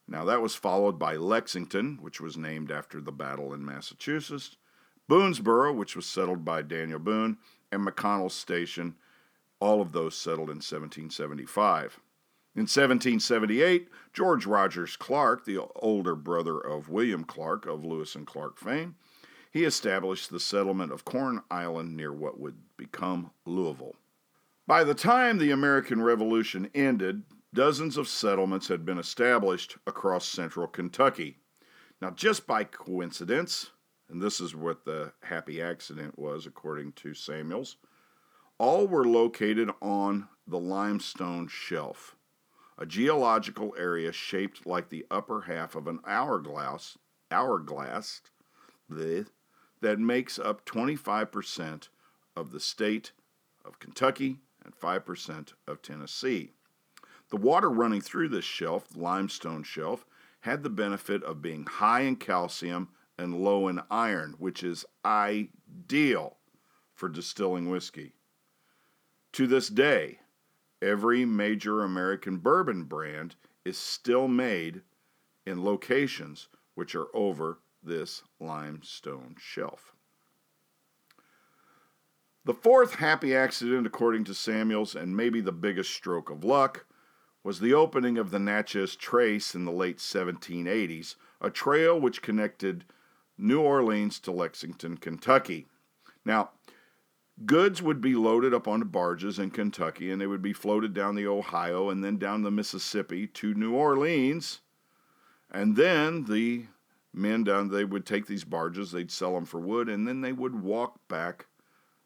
Now, 0.07 0.25
that 0.25 0.41
was 0.41 0.53
followed 0.53 0.99
by 0.99 1.15
Lexington, 1.15 1.97
which 2.01 2.21
was 2.21 2.37
named 2.37 2.69
after 2.69 3.01
the 3.01 3.11
battle 3.11 3.53
in 3.53 3.65
Massachusetts, 3.65 4.57
Boonesboro, 5.09 5.75
which 5.75 5.95
was 5.95 6.05
settled 6.05 6.45
by 6.45 6.61
Daniel 6.61 6.99
Boone, 6.99 7.37
and 7.71 7.85
McConnell 7.85 8.31
Station, 8.31 8.95
all 9.59 9.81
of 9.81 9.91
those 9.91 10.15
settled 10.15 10.49
in 10.49 10.57
1775. 10.57 11.99
In 12.53 12.63
1778, 12.63 13.87
George 14.13 14.45
Rogers 14.45 14.97
Clark, 14.97 15.45
the 15.45 15.59
older 15.75 16.15
brother 16.15 16.59
of 16.59 16.89
William 16.89 17.23
Clark 17.23 17.65
of 17.65 17.85
Lewis 17.85 18.13
and 18.15 18.27
Clark 18.27 18.57
fame, 18.57 18.95
he 19.51 19.63
established 19.63 20.29
the 20.29 20.39
settlement 20.39 20.91
of 20.91 21.05
Corn 21.05 21.41
Island 21.49 21.95
near 21.95 22.11
what 22.11 22.39
would 22.39 22.57
become 22.77 23.31
Louisville. 23.45 23.95
By 24.67 24.83
the 24.83 24.93
time 24.93 25.37
the 25.37 25.51
American 25.51 26.01
Revolution 26.01 26.69
ended, 26.73 27.23
dozens 27.53 27.97
of 27.97 28.07
settlements 28.07 28.67
had 28.67 28.85
been 28.85 28.97
established 28.97 29.77
across 29.85 30.25
central 30.25 30.67
Kentucky. 30.67 31.37
Now, 32.01 32.11
just 32.11 32.47
by 32.47 32.63
coincidence, 32.63 33.71
and 34.11 34.21
this 34.21 34.41
is 34.41 34.53
what 34.53 34.83
the 34.83 35.13
happy 35.23 35.61
accident 35.61 36.19
was, 36.19 36.45
according 36.45 36.91
to 36.91 37.13
Samuels. 37.13 37.77
All 38.57 38.85
were 38.85 39.07
located 39.07 39.71
on 39.81 40.27
the 40.45 40.59
limestone 40.59 41.47
shelf, 41.47 42.17
a 42.77 42.85
geological 42.85 43.73
area 43.77 44.11
shaped 44.11 44.67
like 44.67 44.89
the 44.89 45.05
upper 45.09 45.41
half 45.41 45.75
of 45.75 45.87
an 45.87 45.99
hourglass, 46.05 46.97
hourglass 47.31 48.21
bleh, 48.91 49.27
that 49.79 49.97
makes 49.97 50.37
up 50.37 50.65
25% 50.65 51.87
of 52.35 52.51
the 52.51 52.59
state 52.59 53.13
of 53.63 53.79
Kentucky 53.79 54.39
and 54.63 54.75
5% 54.75 55.53
of 55.67 55.81
Tennessee. 55.81 56.51
The 57.29 57.37
water 57.37 57.69
running 57.69 58.01
through 58.01 58.29
this 58.29 58.45
shelf, 58.45 58.89
the 58.89 58.99
limestone 58.99 59.63
shelf, 59.63 60.05
had 60.41 60.63
the 60.63 60.69
benefit 60.69 61.23
of 61.23 61.41
being 61.41 61.65
high 61.65 62.01
in 62.01 62.17
calcium 62.17 62.89
and 63.21 63.43
low 63.43 63.67
in 63.67 63.79
iron, 63.91 64.33
which 64.39 64.63
is 64.63 64.83
ideal 65.05 66.37
for 66.91 67.07
distilling 67.07 67.69
whiskey. 67.69 68.13
To 69.33 69.45
this 69.45 69.69
day, 69.69 70.19
every 70.81 71.23
major 71.23 71.83
American 71.83 72.37
bourbon 72.37 72.85
brand 72.85 73.35
is 73.63 73.77
still 73.77 74.27
made 74.27 74.81
in 75.45 75.63
locations 75.63 76.47
which 76.73 76.95
are 76.95 77.07
over 77.13 77.59
this 77.83 78.23
limestone 78.39 79.35
shelf. 79.39 79.93
The 82.43 82.55
fourth 82.55 82.95
happy 82.95 83.35
accident, 83.35 83.85
according 83.85 84.23
to 84.25 84.33
Samuels, 84.33 84.95
and 84.95 85.15
maybe 85.15 85.41
the 85.41 85.51
biggest 85.51 85.91
stroke 85.93 86.31
of 86.31 86.43
luck, 86.43 86.85
was 87.43 87.59
the 87.59 87.73
opening 87.73 88.17
of 88.17 88.31
the 88.31 88.39
Natchez 88.39 88.95
Trace 88.95 89.53
in 89.53 89.65
the 89.65 89.71
late 89.71 89.97
1780s, 89.97 91.15
a 91.39 91.51
trail 91.51 91.99
which 91.99 92.23
connected 92.23 92.83
New 93.41 93.59
Orleans 93.59 94.19
to 94.19 94.31
Lexington, 94.31 94.97
Kentucky. 94.97 95.65
Now, 96.23 96.51
goods 97.45 97.81
would 97.81 97.99
be 97.99 98.13
loaded 98.13 98.53
up 98.53 98.67
onto 98.67 98.85
barges 98.85 99.39
in 99.39 99.49
Kentucky 99.49 100.11
and 100.11 100.21
they 100.21 100.27
would 100.27 100.43
be 100.43 100.53
floated 100.53 100.93
down 100.93 101.15
the 101.15 101.25
Ohio 101.25 101.89
and 101.89 102.03
then 102.03 102.17
down 102.17 102.43
the 102.43 102.51
Mississippi 102.51 103.25
to 103.25 103.55
New 103.55 103.73
Orleans. 103.73 104.61
And 105.49 105.75
then 105.75 106.25
the 106.25 106.65
men 107.13 107.43
down 107.43 107.69
they 107.69 107.83
would 107.83 108.05
take 108.05 108.27
these 108.27 108.43
barges, 108.43 108.91
they'd 108.91 109.11
sell 109.11 109.33
them 109.33 109.45
for 109.45 109.59
wood, 109.59 109.89
and 109.89 110.07
then 110.07 110.21
they 110.21 110.31
would 110.31 110.61
walk 110.61 110.99
back 111.07 111.47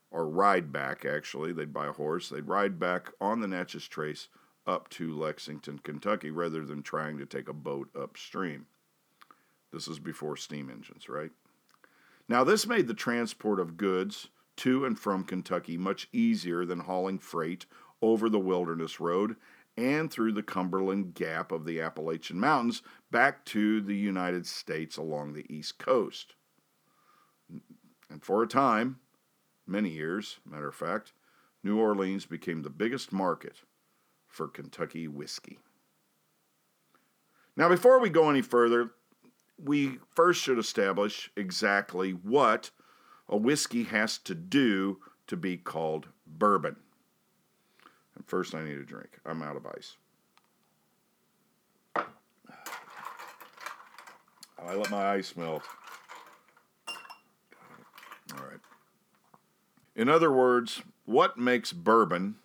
or 0.09 0.27
ride 0.27 0.71
back 0.71 1.03
actually. 1.03 1.51
They'd 1.51 1.73
buy 1.73 1.87
a 1.87 1.91
horse, 1.91 2.29
they'd 2.29 2.47
ride 2.47 2.79
back 2.79 3.11
on 3.19 3.41
the 3.41 3.47
Natchez 3.47 3.87
Trace 3.87 4.29
up 4.65 4.89
to 4.89 5.13
Lexington, 5.13 5.79
Kentucky, 5.79 6.31
rather 6.31 6.65
than 6.65 6.81
trying 6.81 7.17
to 7.17 7.25
take 7.25 7.49
a 7.49 7.53
boat 7.53 7.89
upstream. 7.93 8.67
This 9.71 9.87
is 9.87 9.99
before 9.99 10.37
steam 10.37 10.69
engines, 10.69 11.09
right? 11.09 11.31
Now, 12.27 12.43
this 12.43 12.65
made 12.65 12.87
the 12.87 12.93
transport 12.93 13.59
of 13.59 13.77
goods 13.77 14.29
to 14.57 14.85
and 14.85 14.97
from 14.97 15.23
Kentucky 15.23 15.77
much 15.77 16.07
easier 16.11 16.65
than 16.65 16.81
hauling 16.81 17.19
freight 17.19 17.65
over 18.01 18.29
the 18.29 18.39
Wilderness 18.39 18.99
Road 18.99 19.35
and 19.77 20.09
through 20.09 20.31
the 20.31 20.43
Cumberland 20.43 21.13
Gap 21.13 21.51
of 21.51 21.65
the 21.65 21.81
Appalachian 21.81 22.39
Mountains 22.39 22.81
back 23.11 23.43
to 23.45 23.81
the 23.81 23.95
United 23.95 24.45
States 24.47 24.97
along 24.97 25.33
the 25.33 25.45
East 25.53 25.77
Coast. 25.77 26.35
And 28.09 28.23
for 28.23 28.41
a 28.41 28.47
time, 28.47 28.99
many 29.67 29.89
years, 29.89 30.39
matter 30.45 30.69
of 30.69 30.75
fact, 30.75 31.13
New 31.63 31.79
Orleans 31.79 32.25
became 32.25 32.61
the 32.61 32.69
biggest 32.69 33.11
market 33.11 33.61
for 34.27 34.47
Kentucky 34.47 35.07
whiskey. 35.07 35.59
Now, 37.57 37.69
before 37.69 37.99
we 37.99 38.09
go 38.09 38.29
any 38.29 38.41
further, 38.41 38.91
we 39.61 39.99
first 40.13 40.41
should 40.41 40.59
establish 40.59 41.31
exactly 41.35 42.11
what 42.11 42.71
a 43.27 43.37
whiskey 43.37 43.83
has 43.83 44.17
to 44.19 44.35
do 44.35 44.99
to 45.27 45.35
be 45.35 45.57
called 45.57 46.07
bourbon. 46.27 46.75
And 48.15 48.25
first, 48.25 48.53
I 48.53 48.63
need 48.63 48.77
a 48.77 48.83
drink. 48.83 49.19
I'm 49.25 49.41
out 49.41 49.55
of 49.55 49.65
ice. 49.65 49.97
I 54.57 54.73
let 54.73 54.89
my 54.89 55.13
ice 55.13 55.35
melt. 55.35 55.63
All 56.87 58.45
right. 58.45 58.59
In 59.95 60.09
other 60.09 60.31
words, 60.31 60.81
what 61.05 61.37
makes 61.37 61.71
bourbon 61.71 62.35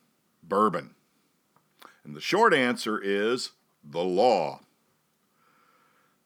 bourbon? 0.42 0.94
And 2.04 2.14
the 2.14 2.20
short 2.20 2.52
answer 2.52 3.00
is 3.02 3.52
the 3.82 4.04
law. 4.04 4.60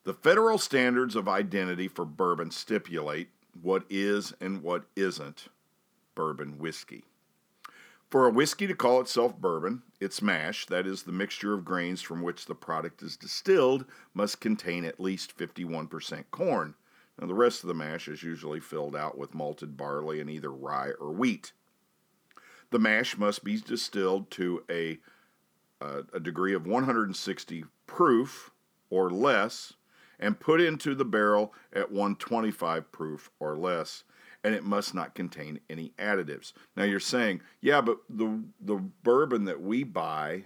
The 0.05 0.13
federal 0.13 0.59
standards 0.59 1.17
of 1.17 1.29
identity 1.29 1.89
for 1.89 2.05
bourbon 2.05 2.51
stipulate 2.51 3.31
what 3.63 3.85
is 3.89 4.35
and 4.39 4.63
what 4.63 4.85
isn't 4.95 5.49
bourbon 6.15 6.59
whiskey. 6.59 7.05
For 8.11 8.27
a 8.27 8.31
whiskey 8.31 8.67
to 8.67 8.75
call 8.75 9.01
itself 9.01 9.39
bourbon, 9.39 9.83
its 10.01 10.21
mash, 10.21 10.67
that 10.67 10.87
is, 10.87 11.03
the 11.03 11.13
mixture 11.13 11.55
of 11.55 11.65
grains 11.65 12.03
from 12.03 12.21
which 12.21 12.45
the 12.45 12.55
product 12.55 13.03
is 13.03 13.17
distilled, 13.17 13.87
must 14.13 14.43
contain 14.43 14.85
at 14.85 15.01
least 15.01 15.37
51% 15.39 16.25
corn. 16.31 16.75
Now, 17.19 17.27
the 17.27 17.35
rest 17.35 17.65
of 17.65 17.69
the 17.69 17.75
mash 17.75 18.07
is 18.07 18.23
usually 18.23 18.61
filled 18.61 18.95
out 18.95 19.17
with 19.17 19.35
malted 19.35 19.77
barley 19.77 20.21
and 20.21 20.29
either 20.29 20.53
rye 20.53 20.91
or 21.01 21.13
wheat. 21.13 21.53
The 22.71 22.79
mash 22.79 23.17
must 23.17 23.43
be 23.43 23.59
distilled 23.59 24.31
to 24.33 24.65
a 24.71 24.99
uh, 25.81 26.03
a 26.13 26.21
degree 26.21 26.55
of 26.55 26.67
160 26.67 27.65
proof 27.87 28.51
or 28.91 29.11
less 29.11 29.75
and 30.19 30.41
put 30.41 30.61
into 30.61 30.95
the 30.95 31.05
barrel 31.05 31.53
at 31.73 31.91
125 31.91 32.91
proof 32.93 33.31
or 33.41 33.57
less 33.57 34.05
and 34.45 34.55
it 34.55 34.63
must 34.63 34.95
not 34.95 35.15
contain 35.15 35.59
any 35.71 35.93
additives. 35.99 36.53
Now 36.77 36.85
you're 36.85 37.01
saying, 37.01 37.41
yeah, 37.63 37.81
but 37.81 37.99
the 38.11 38.45
the 38.61 38.77
bourbon 39.03 39.47
that 39.47 39.63
we 39.63 39.85
buy 39.85 40.45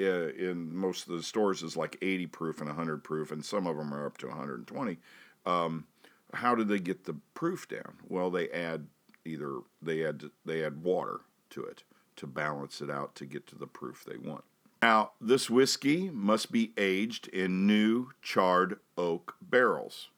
uh, 0.00 0.28
in 0.30 0.74
most 0.74 1.06
of 1.06 1.14
the 1.14 1.22
stores 1.22 1.62
is 1.62 1.76
like 1.76 1.98
80 2.00 2.26
proof 2.28 2.58
and 2.60 2.68
100 2.68 3.04
proof, 3.04 3.30
and 3.30 3.44
some 3.44 3.66
of 3.66 3.76
them 3.76 3.92
are 3.92 4.06
up 4.06 4.16
to 4.18 4.28
120. 4.28 4.98
Um, 5.44 5.86
how 6.32 6.54
do 6.54 6.64
they 6.64 6.78
get 6.78 7.04
the 7.04 7.16
proof 7.34 7.68
down? 7.68 7.98
Well, 8.08 8.30
they 8.30 8.48
add 8.48 8.86
either 9.24 9.58
they 9.82 10.04
add 10.04 10.24
they 10.44 10.64
add 10.64 10.82
water 10.82 11.20
to 11.50 11.62
it 11.62 11.84
to 12.16 12.26
balance 12.26 12.80
it 12.80 12.90
out 12.90 13.14
to 13.16 13.26
get 13.26 13.46
to 13.48 13.56
the 13.56 13.66
proof 13.66 14.04
they 14.04 14.16
want. 14.16 14.44
Now, 14.82 15.12
this 15.20 15.48
whiskey 15.48 16.10
must 16.10 16.50
be 16.50 16.72
aged 16.76 17.28
in 17.28 17.68
new 17.68 18.08
charred 18.20 18.80
oak 18.98 19.36
barrels. 19.40 20.10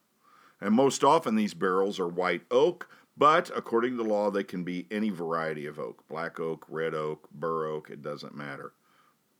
And 0.58 0.74
most 0.74 1.04
often 1.04 1.36
these 1.36 1.52
barrels 1.52 2.00
are 2.00 2.08
white 2.08 2.42
oak, 2.50 2.88
but 3.14 3.50
according 3.54 3.98
to 3.98 4.02
the 4.02 4.08
law, 4.08 4.30
they 4.30 4.42
can 4.42 4.64
be 4.64 4.86
any 4.90 5.10
variety 5.10 5.66
of 5.66 5.78
oak 5.78 6.02
black 6.08 6.40
oak, 6.40 6.64
red 6.66 6.94
oak, 6.94 7.28
bur 7.30 7.66
oak, 7.66 7.90
it 7.90 8.02
doesn't 8.02 8.34
matter. 8.34 8.72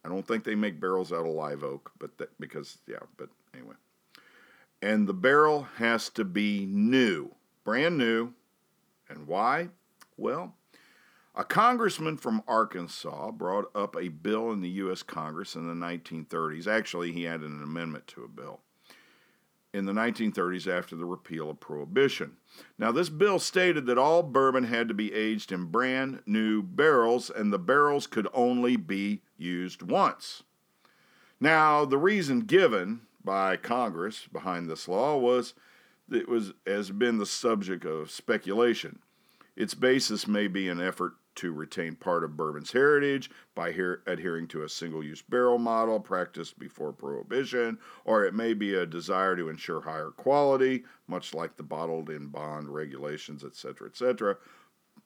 I 0.04 0.10
don't 0.10 0.26
think 0.28 0.44
they 0.44 0.54
make 0.54 0.78
barrels 0.78 1.10
out 1.10 1.26
of 1.26 1.32
live 1.32 1.64
oak, 1.64 1.90
but 1.98 2.18
that, 2.18 2.38
because, 2.38 2.76
yeah, 2.86 2.98
but 3.16 3.30
anyway. 3.54 3.76
And 4.82 5.08
the 5.08 5.14
barrel 5.14 5.66
has 5.78 6.10
to 6.10 6.24
be 6.24 6.66
new, 6.66 7.34
brand 7.64 7.96
new. 7.96 8.34
And 9.08 9.26
why? 9.26 9.70
Well, 10.18 10.54
a 11.36 11.44
congressman 11.44 12.16
from 12.16 12.42
Arkansas 12.46 13.32
brought 13.32 13.70
up 13.74 13.96
a 13.96 14.08
bill 14.08 14.52
in 14.52 14.60
the 14.60 14.68
U.S. 14.70 15.02
Congress 15.02 15.56
in 15.56 15.66
the 15.66 15.86
1930s. 15.86 16.66
Actually, 16.66 17.12
he 17.12 17.24
had 17.24 17.40
an 17.40 17.62
amendment 17.62 18.06
to 18.08 18.22
a 18.22 18.28
bill 18.28 18.60
in 19.72 19.86
the 19.86 19.92
1930s 19.92 20.68
after 20.68 20.94
the 20.94 21.04
repeal 21.04 21.50
of 21.50 21.58
Prohibition. 21.58 22.36
Now, 22.78 22.92
this 22.92 23.08
bill 23.08 23.40
stated 23.40 23.86
that 23.86 23.98
all 23.98 24.22
bourbon 24.22 24.64
had 24.64 24.86
to 24.86 24.94
be 24.94 25.12
aged 25.12 25.50
in 25.50 25.64
brand 25.64 26.22
new 26.24 26.62
barrels, 26.62 27.28
and 27.28 27.52
the 27.52 27.58
barrels 27.58 28.06
could 28.06 28.28
only 28.32 28.76
be 28.76 29.22
used 29.36 29.82
once. 29.82 30.44
Now, 31.40 31.84
the 31.84 31.98
reason 31.98 32.42
given 32.42 33.00
by 33.24 33.56
Congress 33.56 34.28
behind 34.32 34.70
this 34.70 34.86
law 34.86 35.16
was 35.16 35.54
it 36.08 36.28
was 36.28 36.52
has 36.64 36.92
been 36.92 37.18
the 37.18 37.26
subject 37.26 37.84
of 37.84 38.10
speculation. 38.10 39.00
Its 39.56 39.74
basis 39.74 40.28
may 40.28 40.46
be 40.46 40.68
an 40.68 40.80
effort 40.80 41.14
to 41.36 41.52
retain 41.52 41.94
part 41.94 42.24
of 42.24 42.36
bourbon's 42.36 42.72
heritage 42.72 43.30
by 43.54 43.72
here, 43.72 44.02
adhering 44.06 44.46
to 44.48 44.62
a 44.62 44.68
single 44.68 45.02
use 45.02 45.22
barrel 45.22 45.58
model 45.58 46.00
practiced 46.00 46.58
before 46.58 46.92
Prohibition, 46.92 47.78
or 48.04 48.24
it 48.24 48.34
may 48.34 48.54
be 48.54 48.74
a 48.74 48.86
desire 48.86 49.36
to 49.36 49.48
ensure 49.48 49.80
higher 49.80 50.10
quality, 50.10 50.84
much 51.06 51.34
like 51.34 51.56
the 51.56 51.62
bottled 51.62 52.10
in 52.10 52.28
bond 52.28 52.68
regulations, 52.68 53.44
etc., 53.44 53.88
etc., 53.88 54.36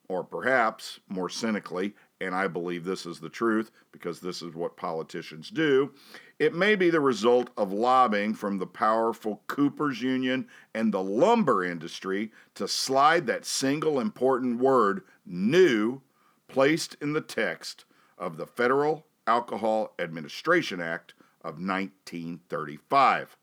or 0.08 0.24
perhaps, 0.24 1.00
more 1.08 1.28
cynically, 1.28 1.94
and 2.20 2.34
I 2.34 2.48
believe 2.48 2.84
this 2.84 3.04
is 3.04 3.20
the 3.20 3.28
truth 3.28 3.70
because 3.92 4.20
this 4.20 4.40
is 4.40 4.54
what 4.54 4.76
politicians 4.76 5.50
do, 5.50 5.92
it 6.38 6.54
may 6.54 6.76
be 6.76 6.88
the 6.88 7.00
result 7.00 7.50
of 7.56 7.72
lobbying 7.72 8.34
from 8.34 8.58
the 8.58 8.66
powerful 8.66 9.42
Coopers 9.48 10.00
Union 10.00 10.48
and 10.74 10.92
the 10.92 11.02
lumber 11.02 11.62
industry 11.62 12.32
to 12.54 12.66
slide 12.66 13.26
that 13.26 13.44
single 13.44 14.00
important 14.00 14.58
word, 14.58 15.02
new, 15.26 16.00
placed 16.48 16.96
in 17.00 17.12
the 17.12 17.20
text 17.20 17.84
of 18.18 18.36
the 18.36 18.46
Federal 18.46 19.06
Alcohol 19.26 19.94
Administration 19.98 20.80
Act 20.80 21.14
of 21.42 21.60
1935. 21.60 23.36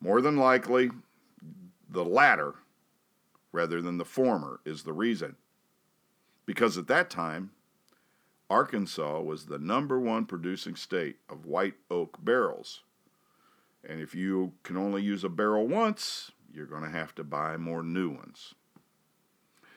More 0.00 0.20
than 0.20 0.36
likely, 0.36 0.90
the 1.88 2.04
latter 2.04 2.54
rather 3.52 3.82
than 3.82 3.98
the 3.98 4.04
former 4.04 4.60
is 4.64 4.84
the 4.84 4.92
reason. 4.92 5.36
because 6.46 6.76
at 6.76 6.88
that 6.88 7.08
time, 7.10 7.50
Arkansas 8.48 9.20
was 9.20 9.46
the 9.46 9.58
number 9.58 10.00
one 10.00 10.26
producing 10.26 10.74
state 10.74 11.16
of 11.28 11.46
white 11.46 11.74
oak 11.90 12.18
barrels. 12.24 12.82
And 13.88 14.00
if 14.00 14.14
you 14.16 14.54
can 14.64 14.76
only 14.76 15.02
use 15.02 15.22
a 15.22 15.28
barrel 15.28 15.68
once, 15.68 16.32
you're 16.52 16.66
going 16.66 16.82
to 16.82 16.90
have 16.90 17.14
to 17.14 17.24
buy 17.24 17.56
more 17.56 17.84
new 17.84 18.10
ones. 18.10 18.54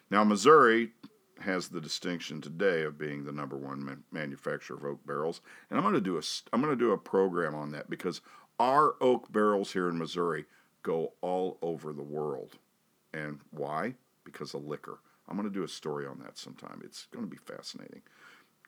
Now, 0.09 0.23
Missouri 0.23 0.93
has 1.41 1.69
the 1.69 1.81
distinction 1.81 2.41
today 2.41 2.83
of 2.83 2.97
being 2.97 3.23
the 3.23 3.31
number 3.31 3.57
one 3.57 3.83
man- 3.83 4.03
manufacturer 4.11 4.77
of 4.77 4.85
oak 4.85 5.05
barrels, 5.05 5.41
and 5.69 5.77
I'm 5.77 5.83
going 5.83 5.95
to 5.95 6.01
do 6.01 6.17
a 6.17 6.21
I'm 6.51 6.61
going 6.61 6.77
to 6.77 6.83
do 6.83 6.91
a 6.91 6.97
program 6.97 7.55
on 7.55 7.71
that 7.71 7.89
because 7.89 8.21
our 8.59 8.95
oak 9.01 9.31
barrels 9.31 9.73
here 9.73 9.89
in 9.89 9.97
Missouri 9.97 10.45
go 10.83 11.13
all 11.21 11.57
over 11.61 11.93
the 11.93 12.03
world. 12.03 12.57
And 13.13 13.39
why? 13.51 13.95
Because 14.23 14.53
of 14.53 14.65
liquor. 14.65 14.99
I'm 15.27 15.37
going 15.37 15.47
to 15.47 15.53
do 15.53 15.63
a 15.63 15.67
story 15.67 16.05
on 16.05 16.19
that 16.19 16.37
sometime. 16.37 16.81
It's 16.83 17.07
going 17.11 17.25
to 17.25 17.31
be 17.31 17.37
fascinating. 17.37 18.01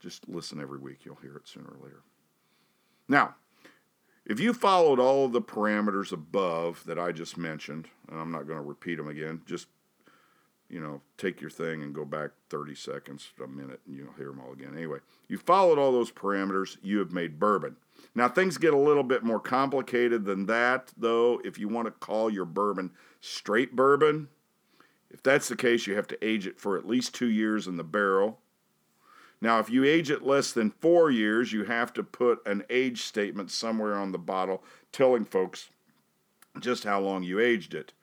Just 0.01 0.28
listen 0.28 0.62
every 0.62 0.80
week, 0.80 0.99
you'll 1.04 1.15
hear 1.15 1.36
it 1.36 1.47
sooner 1.47 1.67
or 1.67 1.84
later. 1.84 2.04
Now, 3.08 3.36
if 4.25 4.39
you 4.39 4.54
followed 4.54 4.99
all 4.99 5.28
the 5.28 5.41
parameters 5.41 6.12
above 6.12 6.84
that 6.86 6.97
I 6.97 7.12
just 7.12 7.38
mentioned, 7.38 7.88
and 8.10 8.19
I'm 8.19 8.32
not 8.32 8.47
going 8.47 8.58
to 8.58 8.65
repeat 8.65 8.95
them 8.95 9.08
again, 9.08 9.41
just 9.45 9.67
you 10.69 10.80
know, 10.80 11.01
take 11.17 11.41
your 11.41 11.49
thing 11.49 11.84
and 11.84 11.93
go 11.93 12.06
back 12.06 12.32
30 12.49 12.75
seconds, 12.75 13.30
a 13.43 13.47
minute, 13.47 13.80
and 13.86 13.95
you'll 13.95 14.13
hear 14.17 14.28
them 14.28 14.41
all 14.45 14.54
again. 14.54 14.73
Anyway, 14.75 14.99
you 15.28 15.38
followed 15.38 15.78
all 15.78 15.91
those 15.91 16.12
parameters, 16.12 16.78
you 16.82 16.99
have 16.99 17.12
made 17.12 17.39
bourbon. 17.39 17.75
Now, 18.13 18.28
things 18.30 18.58
get 18.58 18.73
a 18.73 18.78
little 18.78 19.04
bit 19.04 19.23
more 19.23 19.39
complicated 19.39 20.25
than 20.25 20.47
that, 20.47 20.91
though, 20.97 21.41
if 21.43 21.60
you 21.60 21.67
want 21.67 21.88
to 21.88 21.91
call 21.91 22.30
your 22.30 22.45
bourbon 22.45 22.91
straight 23.21 23.75
bourbon. 23.75 24.30
If 25.12 25.23
that's 25.23 25.47
the 25.47 25.56
case, 25.56 25.88
you 25.88 25.95
have 25.95 26.08
to 26.08 26.25
age 26.25 26.47
it 26.47 26.60
for 26.60 26.78
at 26.78 26.88
least 26.88 27.13
two 27.13 27.30
years 27.30 27.67
in 27.67 27.78
the 27.78 27.84
barrel. 27.84 28.39
Now, 29.41 29.60
if 29.60 29.69
you 29.69 29.84
age 29.84 30.10
it 30.10 30.23
less 30.23 30.51
than 30.51 30.71
four 30.71 31.12
years, 31.12 31.54
you 31.54 31.65
have 31.65 31.93
to 31.93 32.04
put 32.04 32.45
an 32.47 32.63
age 32.69 33.04
statement 33.04 33.51
somewhere 33.51 33.95
on 33.95 34.12
the 34.12 34.17
bottle 34.17 34.63
telling 34.91 35.25
folks 35.25 35.69
just 36.60 36.84
how 36.84 36.99
long 36.99 37.23
you 37.23 37.39
aged 37.39 37.73
it. 37.73 37.93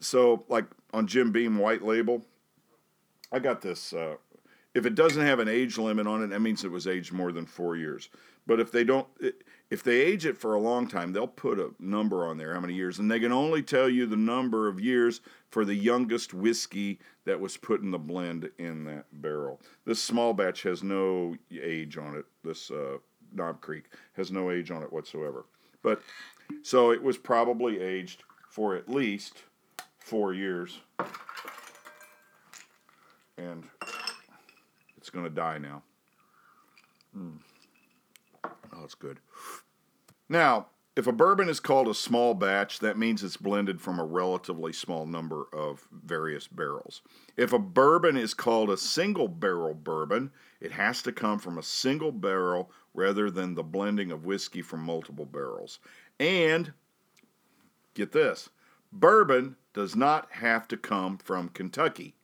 So, 0.00 0.44
like 0.48 0.66
on 0.92 1.06
Jim 1.06 1.32
Beam 1.32 1.58
White 1.58 1.84
Label, 1.84 2.24
I 3.30 3.38
got 3.38 3.60
this. 3.60 3.92
Uh, 3.92 4.16
if 4.74 4.86
it 4.86 4.94
doesn't 4.94 5.24
have 5.24 5.38
an 5.38 5.48
age 5.48 5.78
limit 5.78 6.06
on 6.06 6.22
it, 6.22 6.28
that 6.28 6.40
means 6.40 6.64
it 6.64 6.70
was 6.70 6.86
aged 6.86 7.12
more 7.12 7.32
than 7.32 7.46
four 7.46 7.76
years. 7.76 8.08
But 8.46 8.60
if 8.60 8.72
they 8.72 8.84
don't, 8.84 9.06
if 9.70 9.82
they 9.82 10.00
age 10.00 10.24
it 10.24 10.38
for 10.38 10.54
a 10.54 10.60
long 10.60 10.88
time, 10.88 11.12
they'll 11.12 11.26
put 11.26 11.58
a 11.58 11.70
number 11.78 12.26
on 12.26 12.38
there, 12.38 12.54
how 12.54 12.60
many 12.60 12.74
years, 12.74 12.98
and 12.98 13.10
they 13.10 13.20
can 13.20 13.32
only 13.32 13.62
tell 13.62 13.88
you 13.88 14.06
the 14.06 14.16
number 14.16 14.68
of 14.68 14.80
years 14.80 15.20
for 15.50 15.64
the 15.64 15.74
youngest 15.74 16.32
whiskey 16.32 16.98
that 17.24 17.40
was 17.40 17.56
put 17.56 17.82
in 17.82 17.90
the 17.90 17.98
blend 17.98 18.50
in 18.58 18.84
that 18.84 19.04
barrel. 19.12 19.60
This 19.84 20.02
small 20.02 20.32
batch 20.32 20.62
has 20.62 20.82
no 20.82 21.36
age 21.52 21.98
on 21.98 22.16
it. 22.16 22.24
This 22.42 22.70
uh, 22.70 22.98
Knob 23.34 23.60
Creek 23.60 23.84
has 24.14 24.32
no 24.32 24.50
age 24.50 24.70
on 24.70 24.82
it 24.82 24.92
whatsoever. 24.92 25.44
But 25.82 26.00
so 26.62 26.92
it 26.92 27.02
was 27.02 27.18
probably 27.18 27.80
aged 27.80 28.22
for 28.48 28.74
at 28.74 28.88
least 28.88 29.42
four 30.08 30.32
years, 30.32 30.80
and 33.36 33.62
it's 34.96 35.10
going 35.10 35.24
to 35.24 35.30
die 35.30 35.58
now. 35.58 35.82
Mm. 37.14 37.38
Oh, 38.44 38.84
it's 38.84 38.94
good. 38.94 39.20
Now, 40.30 40.68
if 40.96 41.06
a 41.06 41.12
bourbon 41.12 41.50
is 41.50 41.60
called 41.60 41.88
a 41.88 41.94
small 41.94 42.32
batch, 42.32 42.78
that 42.78 42.96
means 42.96 43.22
it's 43.22 43.36
blended 43.36 43.82
from 43.82 43.98
a 43.98 44.04
relatively 44.04 44.72
small 44.72 45.04
number 45.04 45.44
of 45.52 45.86
various 45.92 46.48
barrels. 46.48 47.02
If 47.36 47.52
a 47.52 47.58
bourbon 47.58 48.16
is 48.16 48.32
called 48.32 48.70
a 48.70 48.78
single 48.78 49.28
barrel 49.28 49.74
bourbon, 49.74 50.30
it 50.58 50.72
has 50.72 51.02
to 51.02 51.12
come 51.12 51.38
from 51.38 51.58
a 51.58 51.62
single 51.62 52.12
barrel 52.12 52.70
rather 52.94 53.30
than 53.30 53.54
the 53.54 53.62
blending 53.62 54.10
of 54.10 54.24
whiskey 54.24 54.62
from 54.62 54.80
multiple 54.80 55.26
barrels. 55.26 55.80
And 56.18 56.72
get 57.94 58.12
this 58.12 58.48
bourbon 58.92 59.56
does 59.74 59.94
not 59.94 60.30
have 60.32 60.66
to 60.68 60.76
come 60.76 61.18
from 61.18 61.48
Kentucky. 61.50 62.14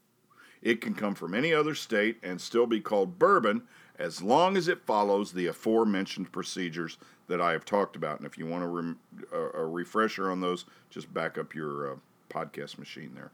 It 0.62 0.81
can 0.81 0.94
come 0.94 1.14
from 1.14 1.35
any 1.35 1.53
other 1.53 1.74
state 1.74 2.18
and 2.22 2.40
still 2.40 2.66
be 2.66 2.81
called 2.81 3.18
bourbon 3.18 3.62
as 3.98 4.22
long 4.22 4.57
as 4.57 4.66
it 4.66 4.87
follows 4.87 5.33
the 5.33 5.46
aforementioned 5.46 6.33
procedures 6.33 6.98
that 7.29 7.40
I 7.40 7.53
have 7.53 7.64
talked 7.64 7.96
about. 7.96 8.18
And 8.18 8.27
if 8.27 8.38
you 8.38 8.46
want 8.46 8.98
a, 9.33 9.37
a 9.37 9.66
refresher 9.66 10.31
on 10.31 10.40
those, 10.40 10.64
just 10.90 11.12
back 11.12 11.38
up 11.38 11.55
your 11.55 11.92
uh, 11.92 11.96
podcast 12.31 12.79
machine 12.79 13.12
there. 13.14 13.31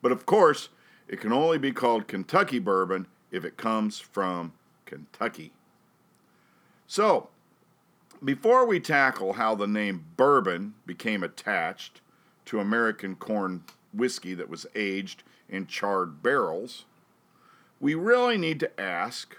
But 0.00 0.12
of 0.12 0.26
course, 0.26 0.68
it 1.08 1.20
can 1.20 1.32
only 1.32 1.58
be 1.58 1.72
called 1.72 2.08
Kentucky 2.08 2.58
bourbon 2.58 3.06
if 3.30 3.44
it 3.44 3.56
comes 3.56 3.98
from 3.98 4.52
Kentucky. 4.86 5.52
So, 6.86 7.28
before 8.22 8.64
we 8.66 8.80
tackle 8.80 9.34
how 9.34 9.54
the 9.54 9.66
name 9.66 10.04
bourbon 10.16 10.74
became 10.86 11.22
attached 11.22 12.00
to 12.46 12.60
American 12.60 13.16
corn 13.16 13.64
whiskey 13.92 14.34
that 14.34 14.48
was 14.48 14.66
aged 14.74 15.22
in 15.48 15.66
charred 15.66 16.22
barrels, 16.22 16.84
we 17.80 17.94
really 17.94 18.36
need 18.38 18.60
to 18.60 18.80
ask 18.80 19.36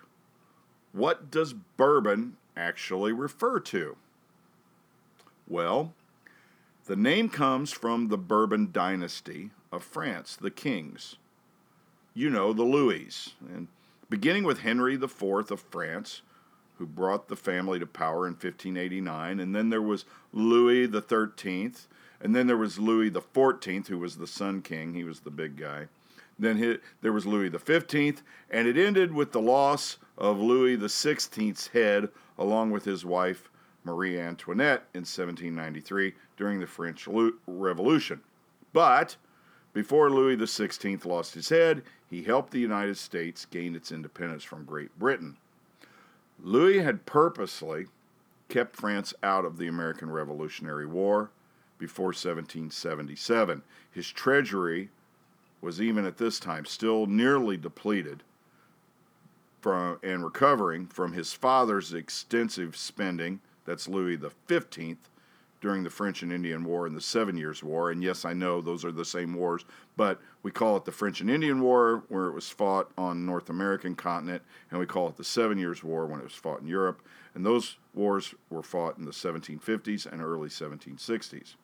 what 0.92 1.30
does 1.30 1.54
bourbon 1.54 2.38
actually 2.56 3.12
refer 3.12 3.60
to? 3.60 3.98
Well, 5.48 5.94
the 6.86 6.96
name 6.96 7.30
comes 7.30 7.72
from 7.72 8.08
the 8.08 8.18
Bourbon 8.18 8.70
dynasty 8.72 9.52
of 9.72 9.84
France, 9.84 10.36
the 10.36 10.52
kings. 10.52 11.16
You 12.14 12.30
know, 12.30 12.54
the 12.54 12.64
Louis. 12.64 13.34
And 13.54 13.68
beginning 14.10 14.44
with 14.44 14.60
Henry 14.60 14.94
IV 14.94 15.52
of 15.52 15.60
France, 15.60 16.22
who 16.78 16.86
brought 16.86 17.28
the 17.28 17.36
family 17.36 17.80
to 17.80 17.86
power 17.86 18.28
in 18.28 18.34
1589, 18.34 19.40
and 19.40 19.56
then 19.56 19.70
there 19.70 19.82
was 19.82 20.06
Louis 20.32 20.90
XIII, 20.90 21.72
and 22.22 22.36
then 22.36 22.48
there 22.48 22.58
was 22.58 22.80
Louis 22.80 23.12
XIV, 23.12 23.88
who 23.88 24.00
was 24.00 24.18
the 24.18 24.28
Sun 24.28 24.62
King. 24.62 24.94
He 24.94 25.04
was 25.04 25.22
the 25.22 25.32
big 25.32 25.58
guy. 25.58 25.88
Then 26.38 26.80
there 27.02 27.14
was 27.14 27.26
Louis 27.26 27.50
XV, 27.50 28.22
and 28.50 28.68
it 28.68 28.78
ended 28.78 29.14
with 29.14 29.32
the 29.32 29.42
loss 29.42 29.98
of 30.18 30.40
Louis 30.40 30.76
the 30.76 30.88
XVI's 30.88 31.68
head 31.68 32.10
along 32.38 32.72
with 32.72 32.86
his 32.86 33.06
wife 33.06 33.50
Marie 33.86 34.20
Antoinette 34.20 34.86
in 34.94 35.02
1793 35.02 36.14
during 36.36 36.60
the 36.60 36.68
French 36.68 37.08
Revolution. 37.48 38.22
But 38.74 39.16
before 39.74 40.10
Louis 40.10 40.36
XVI 40.36 41.06
lost 41.06 41.36
his 41.36 41.50
head, 41.50 41.84
he 42.10 42.24
helped 42.24 42.52
the 42.52 42.60
United 42.60 42.98
States 42.98 43.46
gain 43.46 43.76
its 43.76 43.92
independence 43.92 44.44
from 44.44 44.66
Great 44.66 44.98
Britain. 44.98 45.38
Louis 46.42 46.80
had 46.80 47.06
purposely 47.06 47.86
kept 48.50 48.76
France 48.76 49.14
out 49.24 49.46
of 49.46 49.58
the 49.58 49.68
American 49.68 50.10
Revolutionary 50.10 50.86
War 50.86 51.30
before 51.78 52.08
1777. 52.08 53.62
His 53.92 54.10
treasury 54.10 54.90
was 55.62 55.82
even 55.82 56.06
at 56.06 56.18
this 56.18 56.40
time 56.40 56.66
still 56.66 57.06
nearly 57.06 57.58
depleted 57.58 58.24
from 59.62 59.98
and 60.04 60.24
recovering 60.24 60.86
from 60.86 61.14
his 61.14 61.34
father's 61.34 61.92
extensive 61.92 62.78
spending, 62.78 63.40
that's 63.66 63.88
Louis 63.88 64.16
XV, 64.16 64.98
during 65.60 65.84
the 65.84 65.90
French 65.90 66.22
and 66.22 66.32
Indian 66.32 66.64
War 66.64 66.86
and 66.86 66.96
the 66.96 67.02
Seven 67.02 67.36
Years' 67.36 67.64
War. 67.64 67.90
And 67.90 68.04
yes, 68.04 68.26
I 68.26 68.34
know 68.34 68.62
those 68.62 68.86
are 68.86 68.92
the 68.92 69.04
same 69.04 69.34
wars, 69.34 69.66
but 69.98 70.22
we 70.44 70.52
call 70.52 70.78
it 70.78 70.86
the 70.86 70.92
French 70.92 71.22
and 71.22 71.32
Indian 71.32 71.62
War, 71.62 72.04
where 72.10 72.28
it 72.28 72.34
was 72.34 72.48
fought 72.48 72.92
on 72.96 73.26
North 73.26 73.50
American 73.50 73.96
continent, 73.96 74.44
and 74.70 74.80
we 74.80 74.86
call 74.86 75.08
it 75.08 75.18
the 75.18 75.24
Seven 75.24 75.58
Years' 75.58 75.84
War 75.84 76.06
when 76.06 76.20
it 76.20 76.26
was 76.26 76.34
fought 76.34 76.62
in 76.62 76.68
Europe. 76.68 77.02
And 77.34 77.44
those 77.44 77.78
wars 77.96 78.36
were 78.52 78.62
fought 78.62 79.00
in 79.00 79.06
the 79.06 79.12
1750s 79.12 80.06
and 80.06 80.22
early 80.22 80.50
1760s. 80.50 81.56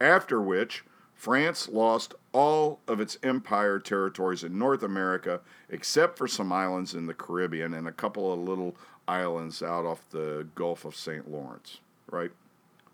After 0.00 0.40
which, 0.40 0.84
France 1.14 1.68
lost 1.68 2.14
all 2.32 2.80
of 2.86 3.00
its 3.00 3.18
empire 3.22 3.78
territories 3.78 4.44
in 4.44 4.58
North 4.58 4.82
America, 4.82 5.40
except 5.70 6.18
for 6.18 6.28
some 6.28 6.52
islands 6.52 6.94
in 6.94 7.06
the 7.06 7.14
Caribbean 7.14 7.72
and 7.72 7.88
a 7.88 7.92
couple 7.92 8.32
of 8.32 8.38
little 8.38 8.76
islands 9.08 9.62
out 9.62 9.86
off 9.86 10.08
the 10.10 10.46
Gulf 10.54 10.84
of 10.84 10.94
St. 10.94 11.30
Lawrence, 11.30 11.78
right? 12.10 12.30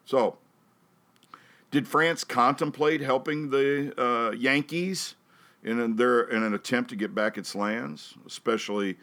So, 0.04 0.38
did 1.72 1.88
France 1.88 2.22
contemplate 2.22 3.00
helping 3.00 3.50
the 3.50 3.92
uh, 4.00 4.30
Yankees 4.32 5.16
in, 5.64 5.96
their, 5.96 6.22
in 6.22 6.42
an 6.42 6.54
attempt 6.54 6.90
to 6.90 6.96
get 6.96 7.14
back 7.14 7.36
its 7.36 7.54
lands? 7.54 8.14
Especially, 8.26 8.98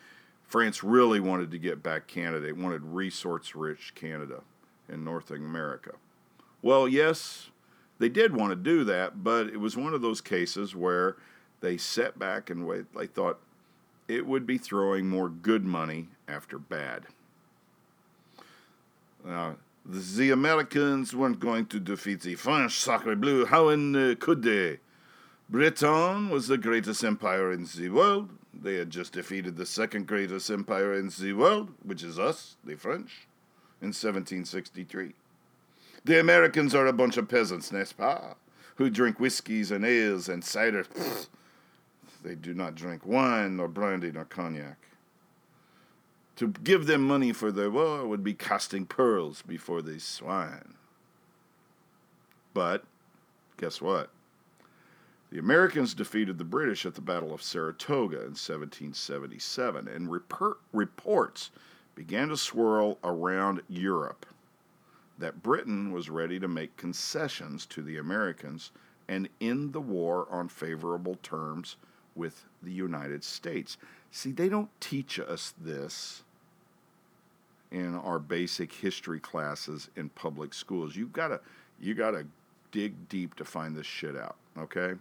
France 0.45 0.83
really 0.83 1.19
wanted 1.19 1.51
to 1.51 1.57
get 1.57 1.83
back 1.83 2.07
Canada. 2.07 2.47
It 2.47 2.57
wanted 2.57 2.83
resource 2.83 3.53
rich 3.53 3.93
Canada 3.95 4.41
in 4.87 5.03
North 5.03 5.29
America. 5.31 5.91
Well, 6.61 6.87
yes, 6.87 7.48
they 7.99 8.09
did 8.09 8.35
want 8.35 8.51
to 8.51 8.55
do 8.55 8.83
that, 8.85 9.23
but 9.23 9.47
it 9.47 9.59
was 9.59 9.77
one 9.77 9.93
of 9.93 10.01
those 10.01 10.21
cases 10.21 10.75
where 10.75 11.17
they 11.61 11.77
sat 11.77 12.17
back 12.17 12.49
and. 12.49 12.87
They 12.95 13.07
thought 13.07 13.39
it 14.07 14.25
would 14.25 14.47
be 14.47 14.57
throwing 14.57 15.07
more 15.07 15.29
good 15.29 15.63
money 15.63 16.07
after 16.27 16.57
bad. 16.57 17.05
Uh, 19.27 19.53
the 19.85 20.31
Americans 20.31 21.15
weren't 21.15 21.39
going 21.39 21.65
to 21.67 21.79
defeat 21.79 22.21
the 22.21 22.35
French, 22.35 22.79
sacre 22.79 23.15
bleu. 23.15 23.45
How 23.45 23.69
in, 23.69 23.95
uh, 23.95 24.15
could 24.19 24.43
they? 24.43 24.79
Britain 25.49 26.29
was 26.29 26.47
the 26.47 26.57
greatest 26.57 27.03
empire 27.03 27.51
in 27.51 27.67
the 27.75 27.89
world. 27.89 28.29
They 28.53 28.75
had 28.75 28.89
just 28.89 29.13
defeated 29.13 29.57
the 29.57 29.65
second 29.65 30.07
greatest 30.07 30.49
empire 30.49 30.93
in 30.93 31.11
the 31.19 31.33
world, 31.33 31.71
which 31.83 32.03
is 32.03 32.19
us, 32.19 32.55
the 32.63 32.75
French, 32.75 33.27
in 33.81 33.87
1763. 33.87 35.13
The 36.05 36.19
Americans 36.19 36.73
are 36.73 36.87
a 36.87 36.93
bunch 36.93 37.17
of 37.17 37.27
peasants, 37.27 37.71
n'est-ce 37.71 37.93
pas? 37.93 38.35
Who 38.75 38.89
drink 38.89 39.19
whiskeys 39.19 39.71
and 39.71 39.83
ales 39.85 40.29
and 40.29 40.43
cider. 40.43 40.85
They 42.21 42.35
do 42.35 42.53
not 42.53 42.75
drink 42.75 43.05
wine, 43.05 43.55
nor 43.55 43.69
brandy, 43.69 44.11
nor 44.11 44.25
cognac. 44.25 44.77
To 46.35 46.49
give 46.49 46.85
them 46.85 47.01
money 47.01 47.31
for 47.31 47.49
their 47.49 47.69
war 47.69 48.05
would 48.05 48.25
be 48.25 48.33
casting 48.33 48.85
pearls 48.85 49.41
before 49.41 49.81
these 49.81 50.03
swine. 50.03 50.73
But, 52.53 52.83
guess 53.55 53.81
what? 53.81 54.09
The 55.31 55.39
Americans 55.39 55.93
defeated 55.93 56.37
the 56.37 56.43
British 56.43 56.85
at 56.85 56.95
the 56.95 57.01
Battle 57.01 57.33
of 57.33 57.41
Saratoga 57.41 58.17
in 58.17 58.35
1777, 58.35 59.87
and 59.87 60.11
rep- 60.11 60.57
reports 60.73 61.51
began 61.95 62.27
to 62.29 62.37
swirl 62.37 62.97
around 63.01 63.61
Europe 63.69 64.25
that 65.19 65.43
Britain 65.43 65.91
was 65.91 66.09
ready 66.09 66.39
to 66.39 66.47
make 66.47 66.75
concessions 66.77 67.65
to 67.67 67.81
the 67.81 67.97
Americans 67.97 68.71
and 69.07 69.29
end 69.41 69.73
the 69.73 69.81
war 69.81 70.27
on 70.29 70.47
favorable 70.47 71.17
terms 71.21 71.75
with 72.15 72.45
the 72.63 72.71
United 72.71 73.23
States. 73.23 73.77
See, 74.11 74.31
they 74.31 74.49
don't 74.49 74.69
teach 74.79 75.19
us 75.19 75.53
this 75.59 76.23
in 77.71 77.95
our 77.95 78.19
basic 78.19 78.73
history 78.73 79.19
classes 79.19 79.89
in 79.95 80.09
public 80.09 80.53
schools. 80.53 80.95
You've 80.95 81.13
got 81.13 81.27
to 81.27 81.39
you 81.79 81.93
got 81.93 82.11
to 82.11 82.25
dig 82.71 83.09
deep 83.09 83.35
to 83.35 83.45
find 83.45 83.75
this 83.75 83.85
shit 83.85 84.15
out, 84.15 84.35
okay? 84.57 84.93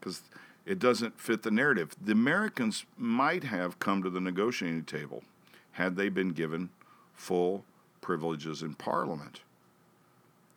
Cuz 0.00 0.22
it 0.64 0.78
doesn't 0.78 1.20
fit 1.20 1.42
the 1.42 1.50
narrative. 1.50 1.94
The 2.00 2.12
Americans 2.12 2.84
might 2.98 3.44
have 3.44 3.78
come 3.78 4.02
to 4.02 4.10
the 4.10 4.20
negotiating 4.20 4.84
table 4.84 5.22
had 5.72 5.96
they 5.96 6.08
been 6.08 6.30
given 6.30 6.70
full 7.14 7.64
privileges 8.06 8.62
in 8.62 8.72
Parliament, 8.72 9.40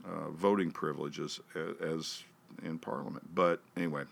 uh, 0.06 0.30
voting 0.30 0.70
privileges 0.70 1.40
as 1.82 2.24
in 2.64 2.78
Parliament. 2.78 3.34
But 3.34 3.60
anyway, 3.76 4.04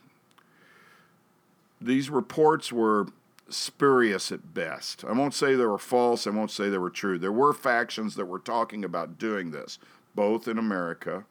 these 1.79 2.09
reports 2.09 2.71
were 2.71 3.05
spurious 3.47 4.31
at 4.31 4.55
best. 4.55 5.05
I 5.05 5.11
won't 5.11 5.35
say 5.35 5.53
they 5.53 5.65
were 5.65 5.77
false, 5.77 6.25
I 6.25 6.31
won't 6.31 6.49
say 6.49 6.69
they 6.69 6.79
were 6.79 6.89
true. 6.89 7.19
There 7.19 7.31
were 7.31 7.53
factions 7.53 8.15
that 8.15 8.25
were 8.25 8.39
talking 8.39 8.83
about 8.83 9.19
doing 9.19 9.51
this, 9.51 9.77
both 10.15 10.47
in 10.47 10.57
America 10.57 11.23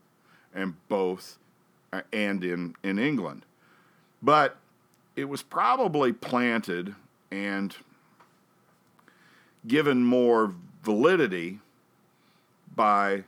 and 0.54 0.74
both 0.88 1.38
uh, 1.92 2.02
and 2.12 2.44
in, 2.44 2.76
in 2.84 3.00
England. 3.00 3.44
But 4.22 4.58
it 5.16 5.24
was 5.24 5.42
probably 5.42 6.12
planted 6.12 6.94
and 7.32 7.74
given 9.66 10.04
more 10.04 10.54
validity 10.84 11.58
by 12.76 13.24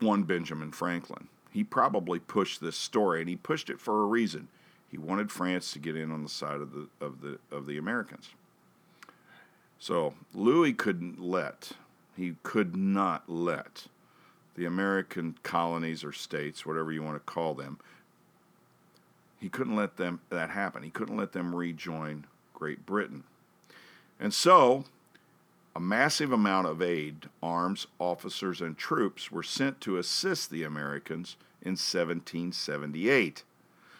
one 0.00 0.22
Benjamin 0.22 0.72
Franklin. 0.72 1.28
He 1.50 1.64
probably 1.64 2.18
pushed 2.18 2.60
this 2.60 2.76
story, 2.76 3.20
and 3.20 3.28
he 3.28 3.36
pushed 3.36 3.68
it 3.68 3.80
for 3.80 4.02
a 4.02 4.06
reason. 4.06 4.48
He 4.90 4.96
wanted 4.96 5.30
France 5.30 5.72
to 5.72 5.78
get 5.78 5.96
in 5.96 6.10
on 6.10 6.22
the 6.22 6.28
side 6.28 6.60
of 6.60 6.72
the 6.72 6.88
of 7.00 7.20
the 7.20 7.38
of 7.50 7.66
the 7.66 7.76
Americans. 7.76 8.30
So 9.78 10.14
Louis 10.34 10.72
couldn't 10.72 11.20
let 11.20 11.72
he 12.16 12.36
could 12.42 12.76
not 12.76 13.28
let 13.28 13.86
the 14.56 14.64
American 14.64 15.38
colonies 15.44 16.02
or 16.02 16.12
states, 16.12 16.66
whatever 16.66 16.90
you 16.90 17.02
want 17.02 17.14
to 17.14 17.32
call 17.32 17.54
them, 17.54 17.78
he 19.38 19.48
couldn't 19.48 19.76
let 19.76 19.96
them 19.96 20.20
that 20.30 20.50
happen. 20.50 20.82
He 20.82 20.90
couldn't 20.90 21.16
let 21.16 21.32
them 21.32 21.54
rejoin 21.54 22.26
Great 22.54 22.84
Britain. 22.84 23.22
And 24.18 24.34
so 24.34 24.84
a 25.74 25.80
massive 25.80 26.32
amount 26.32 26.66
of 26.66 26.82
aid, 26.82 27.28
arms, 27.42 27.86
officers, 27.98 28.60
and 28.60 28.76
troops 28.76 29.30
were 29.30 29.42
sent 29.42 29.80
to 29.80 29.98
assist 29.98 30.50
the 30.50 30.64
Americans 30.64 31.36
in 31.62 31.72
1778. 31.72 33.44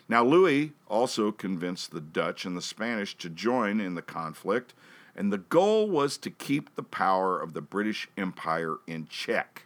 Now, 0.09 0.25
Louis 0.25 0.73
also 0.89 1.31
convinced 1.31 1.91
the 1.91 2.01
Dutch 2.01 2.45
and 2.45 2.57
the 2.57 2.63
Spanish 2.63 3.17
to 3.19 3.29
join 3.29 3.81
in 3.81 3.95
the 3.95 4.03
conflict, 4.03 4.73
and 5.15 5.33
the 5.33 5.39
goal 5.39 5.89
was 5.89 6.17
to 6.19 6.31
keep 6.31 6.75
the 6.75 6.83
power 6.83 7.39
of 7.39 7.53
the 7.53 7.61
British 7.61 8.09
Empire 8.17 8.77
in 8.87 9.07
check. 9.09 9.65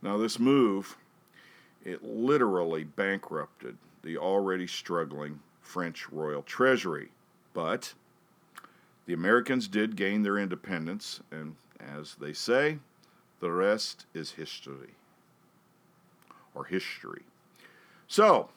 Now, 0.00 0.18
this 0.18 0.38
move, 0.38 0.96
it 1.84 2.04
literally 2.04 2.84
bankrupted 2.84 3.76
the 4.02 4.18
already 4.18 4.66
struggling 4.66 5.40
French 5.60 6.08
royal 6.10 6.42
treasury, 6.42 7.10
but 7.54 7.94
the 9.06 9.12
Americans 9.12 9.68
did 9.68 9.96
gain 9.96 10.22
their 10.22 10.38
independence, 10.38 11.20
and 11.30 11.56
as 11.80 12.14
they 12.14 12.32
say, 12.32 12.78
the 13.40 13.50
rest 13.50 14.06
is 14.14 14.32
history. 14.32 14.94
Or 16.54 16.64
history. 16.64 17.22
So, 18.06 18.50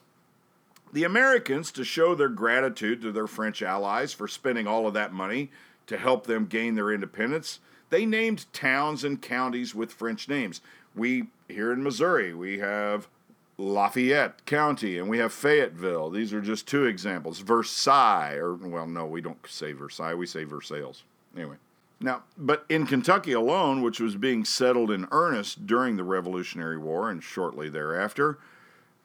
the 0.94 1.04
Americans, 1.04 1.72
to 1.74 1.84
show 1.84 2.14
their 2.14 2.30
gratitude 2.30 3.02
to 3.02 3.12
their 3.12 3.28
French 3.28 3.62
allies 3.62 4.14
for 4.14 4.28
spending 4.28 4.68
all 4.68 4.88
of 4.88 4.94
that 4.94 5.14
money 5.14 5.50
to 5.88 5.98
help 5.98 6.28
them 6.28 6.46
gain 6.46 6.76
their 6.76 6.92
independence, 6.92 7.60
they 7.90 8.06
named 8.06 8.52
towns 8.54 9.04
and 9.04 9.22
counties 9.22 9.74
with 9.74 9.94
French 9.94 10.28
names. 10.28 10.62
We, 10.96 11.28
here 11.48 11.72
in 11.72 11.84
Missouri, 11.84 12.34
we 12.34 12.60
have 12.60 13.08
Lafayette 13.58 14.46
County 14.46 14.98
and 14.98 15.10
we 15.10 15.18
have 15.20 15.32
Fayetteville. 15.32 16.10
These 16.10 16.34
are 16.34 16.42
just 16.42 16.68
two 16.68 16.86
examples. 16.86 17.40
Versailles, 17.40 18.36
or, 18.36 18.56
well, 18.56 18.88
no, 18.88 19.06
we 19.06 19.22
don't 19.22 19.46
say 19.48 19.72
Versailles, 19.72 20.14
we 20.14 20.26
say 20.26 20.44
Versailles. 20.44 21.04
Anyway. 21.36 21.56
Now, 22.02 22.24
but 22.38 22.66
in 22.68 22.86
Kentucky 22.86 23.32
alone, 23.32 23.82
which 23.82 24.00
was 24.00 24.16
being 24.18 24.44
settled 24.44 24.92
in 24.92 25.08
earnest 25.12 25.66
during 25.66 25.96
the 25.96 26.04
Revolutionary 26.04 26.78
War 26.78 27.10
and 27.10 27.24
shortly 27.24 27.70
thereafter, 27.70 28.38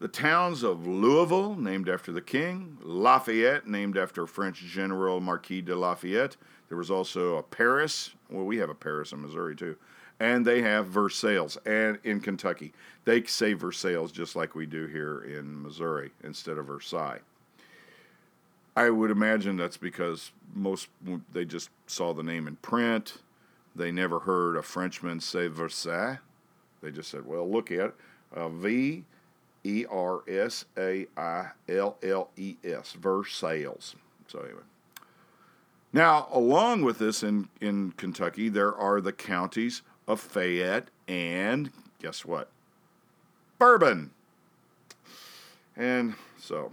the 0.00 0.08
towns 0.08 0.62
of 0.62 0.86
Louisville, 0.86 1.54
named 1.54 1.88
after 1.88 2.10
the 2.10 2.22
king, 2.22 2.78
Lafayette, 2.82 3.68
named 3.68 3.96
after 3.96 4.26
French 4.26 4.60
General 4.60 5.20
Marquis 5.20 5.60
de 5.60 5.76
Lafayette. 5.76 6.36
There 6.68 6.78
was 6.78 6.90
also 6.90 7.36
a 7.36 7.42
Paris. 7.42 8.12
Well, 8.30 8.44
we 8.44 8.56
have 8.58 8.70
a 8.70 8.74
Paris 8.74 9.12
in 9.12 9.20
Missouri 9.20 9.54
too. 9.54 9.76
And 10.20 10.46
they 10.46 10.62
have 10.62 10.86
Versailles 10.86 11.56
and 11.66 11.98
in 12.04 12.20
Kentucky. 12.20 12.72
They 13.04 13.22
say 13.24 13.54
Versailles 13.54 14.12
just 14.12 14.36
like 14.36 14.54
we 14.54 14.66
do 14.66 14.86
here 14.86 15.22
in 15.22 15.62
Missouri 15.62 16.12
instead 16.22 16.58
of 16.58 16.66
Versailles. 16.66 17.20
I 18.76 18.90
would 18.90 19.10
imagine 19.10 19.56
that's 19.56 19.76
because 19.76 20.30
most 20.54 20.88
they 21.32 21.44
just 21.44 21.70
saw 21.86 22.12
the 22.12 22.22
name 22.22 22.46
in 22.46 22.56
print. 22.56 23.18
They 23.74 23.90
never 23.90 24.20
heard 24.20 24.56
a 24.56 24.62
Frenchman 24.62 25.20
say 25.20 25.48
Versailles. 25.48 26.18
They 26.82 26.90
just 26.90 27.10
said, 27.10 27.26
"Well, 27.26 27.50
look 27.50 27.70
at. 27.72 27.94
Uh, 28.32 28.48
v 28.48 29.04
E 29.64 29.84
R 29.90 30.22
S 30.28 30.64
A 30.78 31.06
I 31.16 31.50
L 31.68 31.96
L 32.02 32.30
E 32.36 32.56
S, 32.64 32.92
Versailles. 32.92 33.94
So, 34.26 34.40
anyway. 34.40 34.62
Now, 35.92 36.28
along 36.32 36.82
with 36.82 36.98
this 36.98 37.22
in, 37.22 37.48
in 37.60 37.92
Kentucky, 37.96 38.48
there 38.48 38.74
are 38.74 39.00
the 39.00 39.12
counties 39.12 39.82
of 40.10 40.20
Fayette 40.20 40.88
and 41.06 41.70
guess 42.00 42.24
what? 42.24 42.50
Bourbon. 43.58 44.10
And 45.76 46.14
so 46.36 46.72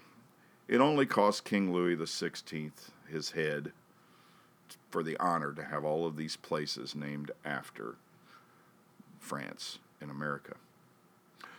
it 0.68 0.82
only 0.82 1.06
cost 1.06 1.46
King 1.46 1.72
Louis 1.72 1.96
XVI 1.96 2.72
his 3.08 3.32
head 3.32 3.72
for 4.90 5.04
the 5.04 5.18
honor 5.18 5.54
to 5.54 5.64
have 5.64 5.86
all 5.86 6.06
of 6.06 6.18
these 6.18 6.36
places 6.36 6.96
named 6.96 7.32
after 7.46 7.96
France 9.20 9.78
in 10.02 10.10
America. 10.10 10.56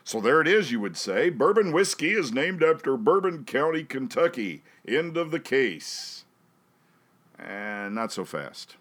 So 0.03 0.21
there 0.21 0.41
it 0.41 0.49
is, 0.49 0.73
you 0.73 0.81
would 0.81 0.97
say. 0.97 1.31
Bourbon 1.31 1.71
whiskey 1.71 2.11
is 2.11 2.33
named 2.33 2.63
after 2.63 2.97
Bourbon 2.97 3.45
County, 3.45 3.85
Kentucky. 3.85 4.63
End 4.87 5.17
of 5.17 5.31
the 5.31 5.41
case. 5.41 6.25
And 7.39 7.95
not 7.95 8.11
so 8.11 8.25
fast. 8.25 8.77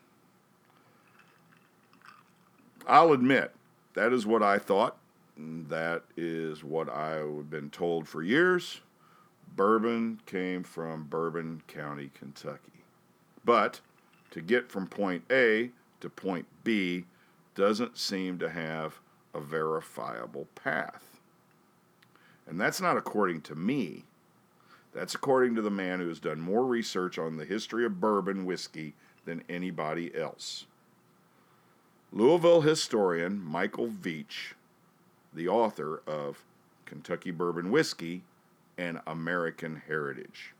I'll 2.88 3.12
admit, 3.12 3.54
that 3.96 4.14
is 4.14 4.26
what 4.26 4.42
I 4.42 4.58
thought. 4.58 4.98
That 5.38 6.04
is 6.16 6.64
what 6.64 6.90
I've 6.90 7.50
been 7.50 7.70
told 7.70 8.08
for 8.08 8.24
years. 8.24 8.80
Bourbon 9.56 10.22
came 10.26 10.64
from 10.64 11.04
Bourbon 11.04 11.62
County, 11.68 12.10
Kentucky. 12.18 12.84
But 13.44 13.82
to 14.32 14.42
get 14.42 14.72
from 14.72 14.88
point 14.88 15.24
A 15.30 15.72
to 16.00 16.10
point 16.10 16.48
B 16.64 17.06
doesn't 17.56 17.98
seem 17.98 18.40
to 18.40 18.50
have 18.50 19.00
a 19.34 19.42
verifiable 19.42 20.48
path. 20.56 21.20
And 22.48 22.60
that's 22.60 22.80
not 22.80 22.98
according 22.98 23.42
to 23.42 23.56
me. 23.56 24.06
That's 24.94 25.16
according 25.16 25.56
to 25.56 25.62
the 25.62 25.70
man 25.70 26.00
who 26.00 26.08
has 26.08 26.20
done 26.20 26.40
more 26.40 26.66
research 26.66 27.20
on 27.20 27.36
the 27.36 27.46
history 27.46 27.86
of 27.86 28.00
bourbon 28.00 28.46
whiskey 28.46 28.94
than 29.26 29.44
anybody 29.50 30.16
else. 30.16 30.66
Louisville 32.12 32.62
historian 32.62 33.42
Michael 33.44 33.88
Veach, 33.88 34.54
the 35.34 35.48
author 35.48 36.02
of 36.08 36.44
Kentucky 36.86 37.32
Bourbon 37.32 37.70
Whiskey 37.70 38.24
and 38.78 39.02
American 39.06 39.82
Heritage. 39.88 40.54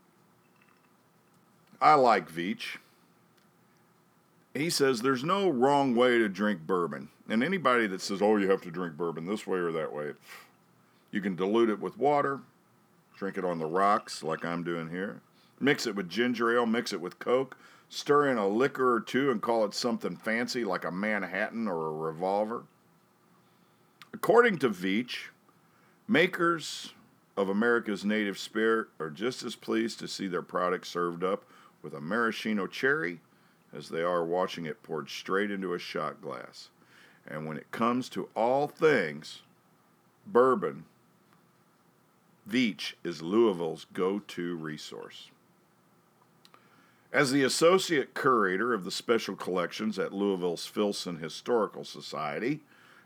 I 1.80 1.94
like 1.94 2.30
Veach. 2.30 2.76
He 4.54 4.70
says 4.70 5.00
there's 5.00 5.24
no 5.24 5.48
wrong 5.48 5.94
way 5.94 6.18
to 6.18 6.28
drink 6.28 6.66
bourbon. 6.66 7.08
And 7.28 7.44
anybody 7.44 7.86
that 7.86 8.00
says, 8.00 8.20
oh, 8.20 8.36
you 8.36 8.50
have 8.50 8.62
to 8.62 8.70
drink 8.70 8.96
bourbon 8.96 9.26
this 9.26 9.46
way 9.46 9.58
or 9.58 9.72
that 9.72 9.92
way, 9.92 10.12
you 11.10 11.20
can 11.20 11.36
dilute 11.36 11.70
it 11.70 11.80
with 11.80 11.96
water, 11.96 12.40
drink 13.16 13.38
it 13.38 13.44
on 13.44 13.58
the 13.58 13.66
rocks 13.66 14.22
like 14.22 14.44
I'm 14.44 14.64
doing 14.64 14.90
here, 14.90 15.20
mix 15.60 15.86
it 15.86 15.94
with 15.94 16.08
ginger 16.08 16.56
ale, 16.56 16.66
mix 16.66 16.92
it 16.92 17.00
with 17.00 17.18
Coke, 17.18 17.56
stir 17.88 18.28
in 18.28 18.38
a 18.38 18.48
liquor 18.48 18.94
or 18.94 19.00
two 19.00 19.30
and 19.30 19.40
call 19.40 19.64
it 19.64 19.74
something 19.74 20.16
fancy 20.16 20.64
like 20.64 20.84
a 20.84 20.90
Manhattan 20.90 21.66
or 21.66 21.86
a 21.86 21.92
revolver. 21.92 22.64
According 24.12 24.58
to 24.58 24.70
Veach, 24.70 25.28
makers 26.06 26.92
of 27.36 27.48
America's 27.48 28.04
native 28.04 28.38
spirit 28.38 28.88
are 28.98 29.10
just 29.10 29.42
as 29.42 29.54
pleased 29.54 29.98
to 30.00 30.08
see 30.08 30.26
their 30.26 30.42
product 30.42 30.86
served 30.86 31.22
up 31.22 31.44
with 31.82 31.94
a 31.94 32.00
maraschino 32.00 32.66
cherry 32.66 33.20
as 33.72 33.88
they 33.88 34.02
are 34.02 34.24
watching 34.24 34.66
it 34.66 34.82
poured 34.82 35.08
straight 35.08 35.50
into 35.50 35.74
a 35.74 35.78
shot 35.78 36.20
glass. 36.20 36.70
And 37.26 37.46
when 37.46 37.56
it 37.56 37.70
comes 37.70 38.08
to 38.10 38.28
all 38.34 38.66
things 38.66 39.42
bourbon, 40.26 40.84
Veach 42.48 42.94
is 43.04 43.22
Louisville's 43.22 43.86
go 43.92 44.18
to 44.20 44.56
resource. 44.56 45.30
As 47.12 47.32
the 47.32 47.42
associate 47.42 48.14
curator 48.14 48.74
of 48.74 48.84
the 48.84 48.90
special 48.90 49.34
collections 49.34 49.98
at 49.98 50.12
Louisville's 50.12 50.66
Filson 50.66 51.18
Historical 51.18 51.82
Society 51.82 52.60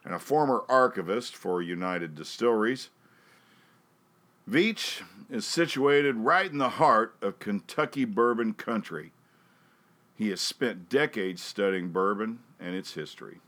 and 0.05 0.13
a 0.13 0.19
former 0.19 0.65
archivist 0.69 1.37
for 1.37 1.63
United 1.63 2.17
Distilleries, 2.17 2.91
Veach 4.51 5.03
is 5.31 5.47
situated 5.47 6.17
right 6.17 6.51
in 6.51 6.59
the 6.59 6.71
heart 6.71 7.15
of 7.23 7.39
Kentucky 7.39 8.05
bourbon 8.05 8.55
country. 8.55 9.13
He 10.17 10.31
has 10.31 10.41
spent 10.41 10.89
decades 10.89 11.41
studying 11.41 11.91
bourbon 11.91 12.41
and 12.59 12.75
its 12.75 12.95
history. 12.95 13.39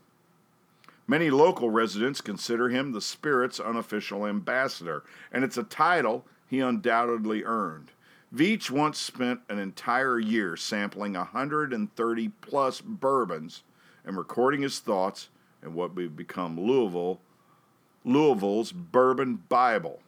Many 1.05 1.29
local 1.29 1.69
residents 1.69 2.21
consider 2.21 2.69
him 2.69 2.93
the 2.93 3.01
spirit's 3.01 3.59
unofficial 3.59 4.25
ambassador, 4.25 5.03
and 5.33 5.43
it's 5.43 5.57
a 5.57 5.63
title 5.63 6.25
he 6.47 6.61
undoubtedly 6.61 7.43
earned. 7.43 7.91
Veach 8.33 8.69
once 8.69 8.97
spent 8.97 9.41
an 9.49 9.59
entire 9.59 10.19
year 10.19 10.57
sampling 10.57 11.13
130 11.13 12.29
plus 12.41 12.81
bourbons 12.81 13.63
and 14.03 14.17
recording 14.17 14.61
his 14.61 14.79
thoughts 14.79 15.29
in 15.63 15.73
what 15.73 15.95
would 15.95 16.15
become 16.15 16.59
Louisville, 16.59 17.19
Louisville's 18.03 18.71
Bourbon 18.71 19.43
Bible, 19.49 19.99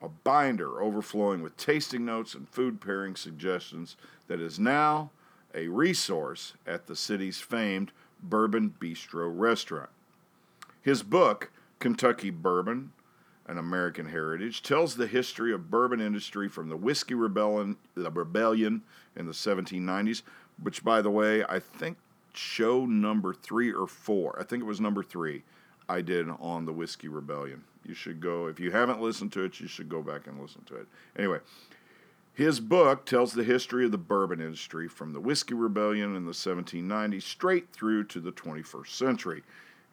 a 0.00 0.08
binder 0.08 0.82
overflowing 0.82 1.42
with 1.42 1.56
tasting 1.56 2.04
notes 2.04 2.34
and 2.34 2.48
food 2.48 2.80
pairing 2.80 3.16
suggestions 3.16 3.96
that 4.28 4.40
is 4.40 4.58
now 4.58 5.10
a 5.54 5.68
resource 5.68 6.54
at 6.66 6.86
the 6.86 6.96
city's 6.96 7.40
famed 7.40 7.92
Bourbon 8.22 8.74
Bistro 8.80 9.30
restaurant. 9.32 9.90
His 10.82 11.02
book, 11.02 11.50
Kentucky 11.78 12.30
Bourbon, 12.30 12.92
an 13.46 13.58
American 13.58 14.06
Heritage, 14.06 14.62
tells 14.62 14.96
the 14.96 15.06
history 15.06 15.52
of 15.52 15.70
bourbon 15.70 16.00
industry 16.00 16.48
from 16.48 16.68
the 16.68 16.76
Whiskey 16.76 17.14
Rebellion, 17.14 17.76
the 17.94 18.10
rebellion 18.10 18.82
in 19.16 19.26
the 19.26 19.32
1790s, 19.32 20.22
which, 20.62 20.84
by 20.84 21.02
the 21.02 21.10
way, 21.10 21.44
I 21.44 21.58
think 21.58 21.98
show 22.32 22.86
number 22.86 23.34
three 23.34 23.72
or 23.72 23.86
four, 23.86 24.36
I 24.40 24.44
think 24.44 24.62
it 24.62 24.66
was 24.66 24.80
number 24.80 25.02
three, 25.02 25.42
I 25.88 26.00
did 26.00 26.28
on 26.40 26.64
the 26.64 26.72
Whiskey 26.72 27.08
Rebellion. 27.08 27.64
You 27.84 27.94
should 27.94 28.20
go, 28.20 28.46
if 28.46 28.58
you 28.58 28.70
haven't 28.70 29.02
listened 29.02 29.32
to 29.32 29.44
it, 29.44 29.60
you 29.60 29.68
should 29.68 29.88
go 29.88 30.00
back 30.00 30.26
and 30.26 30.40
listen 30.40 30.62
to 30.66 30.76
it. 30.76 30.86
Anyway, 31.16 31.40
his 32.32 32.58
book 32.58 33.04
tells 33.04 33.32
the 33.32 33.44
history 33.44 33.84
of 33.84 33.92
the 33.92 33.98
bourbon 33.98 34.40
industry 34.40 34.88
from 34.88 35.12
the 35.12 35.20
Whiskey 35.20 35.54
Rebellion 35.54 36.16
in 36.16 36.24
the 36.24 36.32
1790s 36.32 37.22
straight 37.22 37.70
through 37.72 38.04
to 38.04 38.20
the 38.20 38.32
21st 38.32 38.88
century 38.88 39.42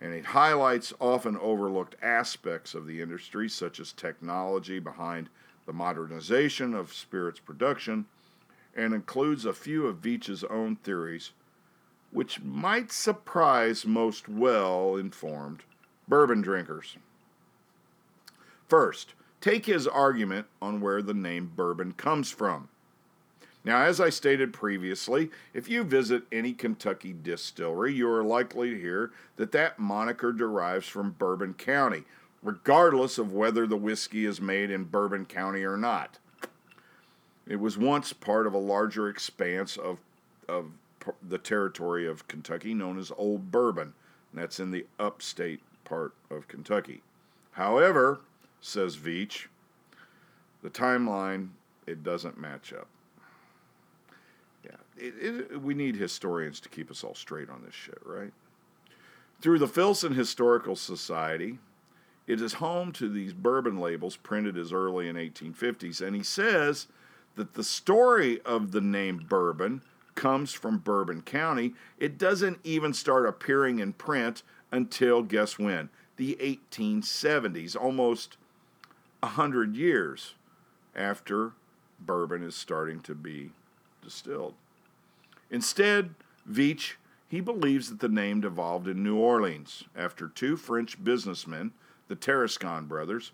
and 0.02 0.14
it 0.14 0.26
highlights 0.26 0.93
often 0.99 1.38
overlooked 1.38 1.95
aspects 2.02 2.74
of 2.74 2.88
the 2.88 3.02
industry, 3.02 3.47
such 3.47 3.80
as 3.80 3.93
technology 3.93 4.80
behind 4.80 5.30
the 5.68 5.74
modernization 5.74 6.74
of 6.74 6.91
spirits 6.91 7.39
production, 7.39 8.08
and 8.76 8.93
includes 8.93 9.45
a 9.45 9.54
few 9.54 9.86
of 9.86 9.97
Veach's 9.97 10.43
own 10.45 10.76
theories, 10.78 11.32
which 12.10 12.41
might 12.41 12.91
surprise 12.91 13.86
most 13.86 14.28
well 14.28 14.95
informed 14.95 15.62
bourbon 16.08 16.41
drinkers. 16.41 16.97
First, 18.68 19.14
take 19.39 19.68
his 19.68 19.88
argument 19.88 20.47
on 20.62 20.82
where 20.82 21.02
the 21.02 21.14
name 21.14 21.52
bourbon 21.56 21.93
comes 21.93 22.32
from. 22.32 22.70
Now, 23.64 23.84
as 23.84 23.99
I 24.01 24.09
stated 24.09 24.53
previously, 24.53 25.30
if 25.53 25.70
you 25.70 25.84
visit 25.84 26.24
any 26.32 26.53
Kentucky 26.53 27.14
distillery, 27.14 27.93
you 27.93 28.09
are 28.09 28.24
likely 28.24 28.72
to 28.72 28.80
hear 28.80 29.12
that 29.36 29.51
that 29.51 29.78
moniker 29.78 30.34
derives 30.34 30.88
from 30.88 31.12
Bourbon 31.12 31.53
County, 31.53 32.03
regardless 32.41 33.20
of 33.20 33.34
whether 33.34 33.68
the 33.68 33.78
whiskey 33.78 34.26
is 34.26 34.41
made 34.41 34.72
in 34.72 34.86
Bourbon 34.86 35.26
County 35.26 35.64
or 35.64 35.78
not. 35.78 36.18
It 37.47 37.57
was 37.57 37.78
once 37.78 38.14
part 38.14 38.47
of 38.47 38.53
a 38.53 38.59
larger 38.59 39.07
expanse 39.07 39.78
of, 39.78 39.99
of 40.47 40.72
the 41.22 41.38
territory 41.38 42.07
of 42.07 42.28
Kentucky 42.28 42.74
known 42.74 42.97
as 42.97 43.12
Old 43.16 43.51
Bourbon, 43.51 43.93
and 44.32 44.41
that's 44.41 44.59
in 44.59 44.72
the 44.72 44.88
upstate 44.99 45.62
part 45.84 46.14
of 46.32 46.47
Kentucky. 46.47 47.03
However, 47.51 48.22
says 48.59 48.97
Veach, 48.97 49.47
the 50.64 50.70
timeline, 50.70 51.49
it 51.86 52.03
doesn't 52.03 52.39
match 52.39 52.74
up 52.74 52.88
it, 54.97 55.13
it, 55.51 55.61
we 55.61 55.73
need 55.73 55.95
historians 55.95 56.59
to 56.61 56.69
keep 56.69 56.91
us 56.91 57.03
all 57.03 57.15
straight 57.15 57.49
on 57.49 57.63
this 57.63 57.73
shit, 57.73 57.99
right? 58.05 58.33
Through 59.41 59.59
the 59.59 59.67
Filson 59.67 60.13
Historical 60.13 60.75
Society, 60.75 61.59
it 62.27 62.41
is 62.41 62.53
home 62.53 62.91
to 62.93 63.09
these 63.09 63.33
bourbon 63.33 63.79
labels 63.79 64.15
printed 64.15 64.57
as 64.57 64.71
early 64.71 65.07
in 65.07 65.15
1850s, 65.15 66.05
and 66.05 66.15
he 66.15 66.23
says 66.23 66.87
that 67.35 67.53
the 67.53 67.63
story 67.63 68.41
of 68.41 68.71
the 68.71 68.81
name 68.81 69.25
bourbon 69.27 69.81
comes 70.15 70.53
from 70.53 70.77
Bourbon 70.77 71.21
County. 71.21 71.73
It 71.97 72.17
doesn't 72.17 72.59
even 72.63 72.93
start 72.93 73.25
appearing 73.25 73.79
in 73.79 73.93
print 73.93 74.43
until 74.71 75.23
guess 75.23 75.57
when? 75.57 75.89
The 76.17 76.37
1870s, 76.39 77.75
almost 77.75 78.37
100 79.21 79.75
years 79.75 80.35
after 80.95 81.53
bourbon 81.99 82.43
is 82.43 82.55
starting 82.55 82.99
to 83.01 83.15
be 83.15 83.51
distilled. 84.03 84.53
Instead, 85.52 86.16
Veach, 86.49 86.93
he 87.28 87.41
believes 87.41 87.89
that 87.89 87.99
the 87.99 88.10
name 88.10 88.43
evolved 88.43 88.88
in 88.88 89.04
New 89.04 89.18
Orleans 89.18 89.84
after 89.95 90.28
two 90.28 90.58
French 90.58 91.02
businessmen, 91.04 91.72
the 92.08 92.16
Tarascon 92.16 92.88
brothers, 92.88 93.32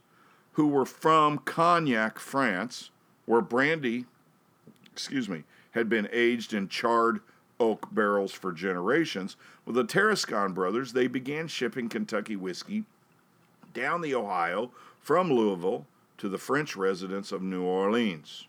who 0.53 0.67
were 0.67 0.85
from 0.85 1.37
Cognac, 1.39 2.19
France, 2.19 2.89
where 3.25 3.41
brandy, 3.41 4.05
excuse 4.91 5.29
me, 5.29 5.43
had 5.71 5.87
been 5.87 6.09
aged 6.11 6.53
in 6.53 6.67
charred 6.67 7.21
oak 7.59 7.87
barrels 7.91 8.31
for 8.31 8.51
generations. 8.51 9.35
With 9.65 9.75
the 9.75 9.85
Tarascon 9.85 10.53
brothers, 10.53 10.93
they 10.93 11.07
began 11.07 11.47
shipping 11.47 11.89
Kentucky 11.89 12.35
whiskey 12.35 12.85
down 13.73 14.01
the 14.01 14.15
Ohio 14.15 14.71
from 14.99 15.31
Louisville 15.31 15.85
to 16.17 16.29
the 16.29 16.37
French 16.37 16.75
residents 16.75 17.31
of 17.31 17.41
New 17.41 17.63
Orleans. 17.63 18.47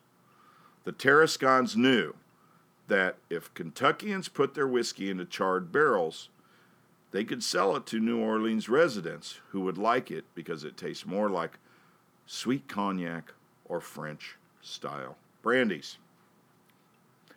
The 0.85 0.93
Tarascons 0.93 1.77
knew 1.77 2.15
that 2.89 3.17
if 3.31 3.53
Kentuckians 3.55 4.29
put 4.29 4.55
their 4.55 4.67
whiskey 4.67 5.11
into 5.11 5.25
charred 5.25 5.71
barrels, 5.71 6.29
they 7.11 7.25
could 7.25 7.43
sell 7.43 7.77
it 7.77 7.87
to 7.87 8.01
New 8.01 8.19
Orleans 8.19 8.69
residents 8.69 9.41
who 9.51 9.61
would 9.63 9.79
like 9.79 10.11
it 10.11 10.25
because 10.35 10.65
it 10.65 10.77
tastes 10.77 11.07
more 11.07 11.31
like 11.31 11.59
sweet 12.27 12.69
cognac 12.69 13.33
or 13.65 13.81
French 13.81 14.37
style 14.61 15.17
brandies. 15.43 15.97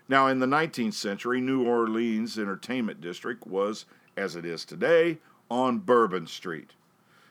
Now, 0.09 0.27
in 0.27 0.39
the 0.39 0.45
19th 0.45 0.93
century, 0.93 1.39
New 1.39 1.65
Orleans 1.65 2.37
Entertainment 2.37 2.99
District 2.99 3.47
was, 3.47 3.85
as 4.17 4.35
it 4.35 4.45
is 4.45 4.65
today, 4.65 5.19
on 5.49 5.79
Bourbon 5.79 6.27
Street. 6.27 6.71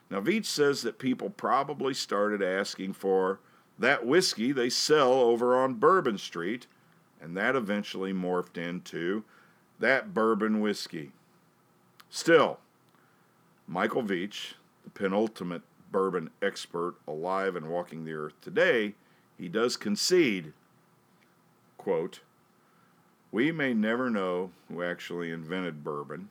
Now, 0.09 0.21
Veach 0.21 0.47
says 0.47 0.83
that 0.83 0.99
people 0.99 1.31
probably 1.31 1.93
started 1.93 2.43
asking 2.43 2.95
for 2.95 3.41
that 3.79 4.07
whiskey 4.07 4.53
they 4.53 4.71
sell 4.71 5.13
over 5.13 5.57
on 5.57 5.75
Bourbon 5.75 6.19
Street 6.19 6.67
and 7.21 7.37
that 7.37 7.57
eventually 7.57 8.13
morphed 8.13 8.57
into 8.57 9.25
that 9.79 10.15
bourbon 10.15 10.61
whiskey. 10.61 11.13
Still, 12.09 12.59
Michael 13.67 14.03
Veach, 14.03 14.55
the 14.85 14.91
penultimate 14.91 15.63
bourbon 15.93 16.31
expert 16.43 16.95
alive 17.07 17.57
and 17.57 17.69
walking 17.69 18.05
the 18.05 18.13
earth 18.13 18.35
today, 18.41 18.95
he 19.39 19.49
does 19.49 19.77
concede, 19.77 20.53
quote, 21.79 22.21
we 23.33 23.53
may 23.53 23.73
never 23.73 24.11
know 24.11 24.51
who 24.69 24.83
actually 24.83 25.31
invented 25.31 25.85
bourbon 25.85 26.29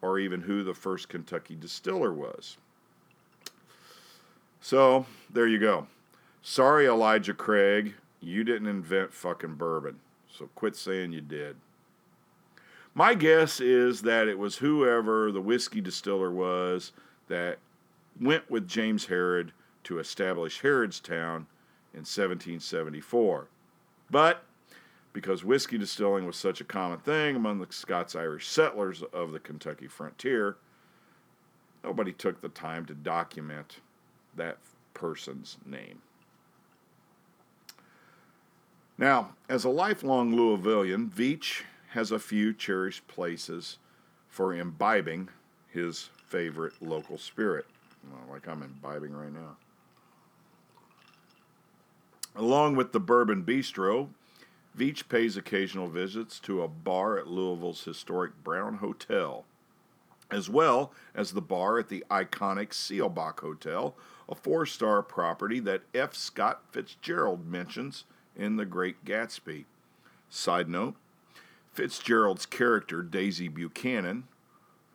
or 0.00 0.18
even 0.18 0.42
who 0.42 0.64
the 0.64 0.74
first 0.74 1.08
Kentucky 1.08 1.54
distiller 1.54 2.12
was. 2.12 2.56
So, 4.60 5.06
there 5.30 5.46
you 5.46 5.58
go. 5.58 5.86
Sorry, 6.42 6.86
Elijah 6.86 7.34
Craig, 7.34 7.94
you 8.20 8.44
didn't 8.44 8.68
invent 8.68 9.12
fucking 9.12 9.54
bourbon. 9.54 10.00
So 10.30 10.48
quit 10.54 10.76
saying 10.76 11.12
you 11.12 11.20
did. 11.20 11.56
My 12.94 13.14
guess 13.14 13.60
is 13.60 14.02
that 14.02 14.28
it 14.28 14.38
was 14.38 14.56
whoever 14.56 15.30
the 15.30 15.40
whiskey 15.40 15.80
distiller 15.80 16.30
was 16.30 16.92
that 17.28 17.58
went 18.20 18.50
with 18.50 18.68
James 18.68 19.06
Harrod 19.06 19.52
to 19.84 19.98
establish 19.98 20.62
Harrodstown 20.62 21.46
in 21.94 22.04
1774. 22.04 23.48
But 24.10 24.42
because 25.12 25.44
whiskey 25.44 25.78
distilling 25.78 26.26
was 26.26 26.36
such 26.36 26.60
a 26.60 26.64
common 26.64 26.98
thing 26.98 27.36
among 27.36 27.58
the 27.58 27.66
Scots 27.70 28.14
Irish 28.14 28.48
settlers 28.48 29.02
of 29.12 29.32
the 29.32 29.40
Kentucky 29.40 29.86
frontier, 29.86 30.56
nobody 31.82 32.12
took 32.12 32.40
the 32.40 32.48
time 32.48 32.84
to 32.86 32.94
document 32.94 33.80
that 34.36 34.58
person's 34.94 35.56
name. 35.64 36.02
Now, 38.98 39.30
as 39.48 39.64
a 39.64 39.68
lifelong 39.68 40.34
Louisvillian, 40.34 41.08
Veach 41.08 41.62
has 41.90 42.10
a 42.10 42.18
few 42.18 42.52
cherished 42.52 43.06
places 43.06 43.78
for 44.28 44.52
imbibing 44.52 45.28
his 45.68 46.10
favorite 46.26 46.74
local 46.82 47.16
spirit, 47.16 47.66
well, 48.10 48.34
like 48.34 48.48
I'm 48.48 48.62
imbibing 48.62 49.14
right 49.14 49.32
now. 49.32 49.56
Along 52.34 52.74
with 52.74 52.92
the 52.92 53.00
Bourbon 53.00 53.44
Bistro, 53.44 54.08
Veach 54.76 55.08
pays 55.08 55.36
occasional 55.36 55.88
visits 55.88 56.40
to 56.40 56.62
a 56.62 56.68
bar 56.68 57.18
at 57.18 57.28
Louisville's 57.28 57.84
historic 57.84 58.42
Brown 58.42 58.78
Hotel, 58.78 59.44
as 60.30 60.50
well 60.50 60.92
as 61.14 61.32
the 61.32 61.40
bar 61.40 61.78
at 61.78 61.88
the 61.88 62.04
iconic 62.10 62.70
Seelbach 62.70 63.40
Hotel, 63.40 63.94
a 64.28 64.34
four 64.34 64.66
star 64.66 65.02
property 65.02 65.60
that 65.60 65.82
F. 65.94 66.14
Scott 66.14 66.62
Fitzgerald 66.70 67.46
mentions 67.46 68.04
in 68.38 68.56
The 68.56 68.64
Great 68.64 69.04
Gatsby. 69.04 69.64
Side 70.30 70.68
note 70.68 70.94
Fitzgerald's 71.72 72.46
character, 72.46 73.02
Daisy 73.02 73.48
Buchanan, 73.48 74.24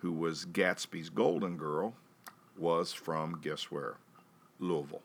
who 0.01 0.11
was 0.11 0.45
Gatsby's 0.45 1.09
golden 1.09 1.57
girl, 1.57 1.93
was 2.57 2.93
from, 2.93 3.39
guess 3.41 3.71
where? 3.71 3.95
Louisville. 4.59 5.01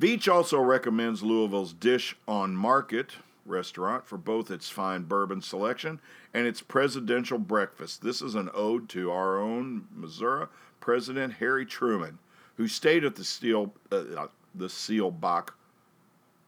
Veitch 0.00 0.32
also 0.32 0.58
recommends 0.58 1.22
Louisville's 1.22 1.72
Dish 1.72 2.16
on 2.26 2.56
Market 2.56 3.16
restaurant 3.44 4.06
for 4.06 4.16
both 4.16 4.50
its 4.50 4.68
fine 4.70 5.02
bourbon 5.02 5.42
selection 5.42 6.00
and 6.32 6.46
its 6.46 6.62
presidential 6.62 7.38
breakfast. 7.38 8.02
This 8.02 8.22
is 8.22 8.34
an 8.34 8.50
ode 8.54 8.88
to 8.90 9.10
our 9.10 9.38
own 9.38 9.86
Missouri 9.94 10.46
President 10.80 11.34
Harry 11.34 11.66
Truman, 11.66 12.18
who 12.56 12.66
stayed 12.66 13.04
at 13.04 13.16
the 13.16 13.24
Steel 13.24 13.74
uh, 13.92 14.26
the 14.54 14.66
Seelbach 14.66 15.50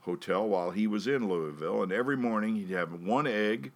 Hotel 0.02 0.46
while 0.46 0.72
he 0.72 0.86
was 0.86 1.06
in 1.06 1.28
Louisville, 1.28 1.82
and 1.82 1.92
every 1.92 2.16
morning 2.16 2.56
he'd 2.56 2.70
have 2.70 2.92
one 2.92 3.26
egg, 3.26 3.72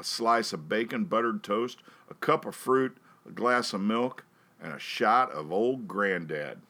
a 0.00 0.04
slice 0.04 0.52
of 0.52 0.68
bacon, 0.68 1.04
buttered 1.04 1.42
toast, 1.42 1.78
a 2.10 2.14
cup 2.14 2.46
of 2.46 2.54
fruit, 2.54 2.96
a 3.28 3.32
glass 3.32 3.72
of 3.72 3.80
milk, 3.82 4.24
and 4.62 4.72
a 4.72 4.78
shot 4.78 5.30
of 5.32 5.52
old 5.52 5.86
granddad 5.86 6.60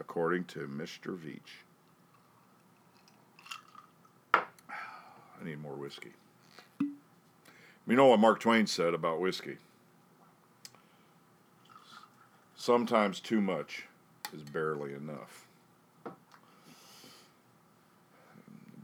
according 0.00 0.44
to 0.44 0.60
Mr. 0.60 1.16
Veach. 1.16 1.62
I 4.34 5.44
need 5.44 5.60
more 5.60 5.74
whiskey. 5.74 6.12
You 6.80 7.94
know 7.94 8.06
what 8.06 8.18
Mark 8.18 8.40
Twain 8.40 8.66
said 8.66 8.94
about 8.94 9.20
whiskey? 9.20 9.58
Sometimes 12.56 13.20
too 13.20 13.40
much 13.40 13.84
is 14.34 14.42
barely 14.42 14.92
enough. 14.92 15.45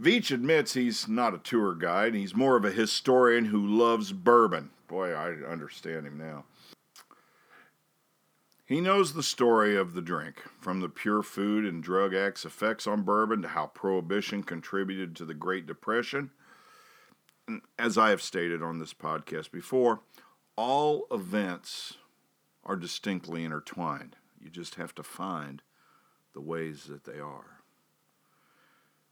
Veach 0.03 0.33
admits 0.33 0.75
he's 0.75 1.07
not 1.07 1.33
a 1.33 1.39
tour 1.39 1.77
guide. 1.77 2.15
He's 2.15 2.35
more 2.35 2.57
of 2.57 2.65
a 2.65 2.73
historian 2.73 3.45
who 3.45 3.65
loves 3.65 4.13
bourbon. 4.13 4.71
Boy, 4.89 5.13
I 5.13 5.29
understand 5.49 6.07
him 6.07 6.19
now. 6.19 6.45
He 8.67 8.81
knows 8.81 9.13
the 9.13 9.23
story 9.23 9.77
of 9.77 9.95
the 9.95 10.03
drink, 10.03 10.43
from 10.61 10.81
the 10.81 10.89
pure 10.89 11.23
food 11.23 11.65
and 11.65 11.83
drug 11.83 12.15
act's 12.15 12.45
effects 12.45 12.87
on 12.87 13.03
bourbon 13.03 13.43
to 13.43 13.49
how 13.49 13.67
Prohibition 13.67 14.43
contributed 14.43 15.15
to 15.17 15.25
the 15.25 15.35
Great 15.35 15.67
Depression. 15.67 16.31
As 17.79 17.97
I 17.97 18.11
have 18.11 18.23
stated 18.23 18.61
on 18.61 18.81
this 18.81 18.95
podcast 18.95 19.53
before, 19.53 20.01
all 20.57 21.07
events 21.13 21.99
are 22.65 22.77
distinctly 22.77 23.45
intertwined. 23.45 24.17
You 24.41 24.51
just 24.51 24.77
have 24.77 24.95
to 24.97 25.03
find 25.05 25.63
the 26.35 26.41
ways 26.41 26.85
that 26.85 27.05
they 27.05 27.21
are. 27.21 27.62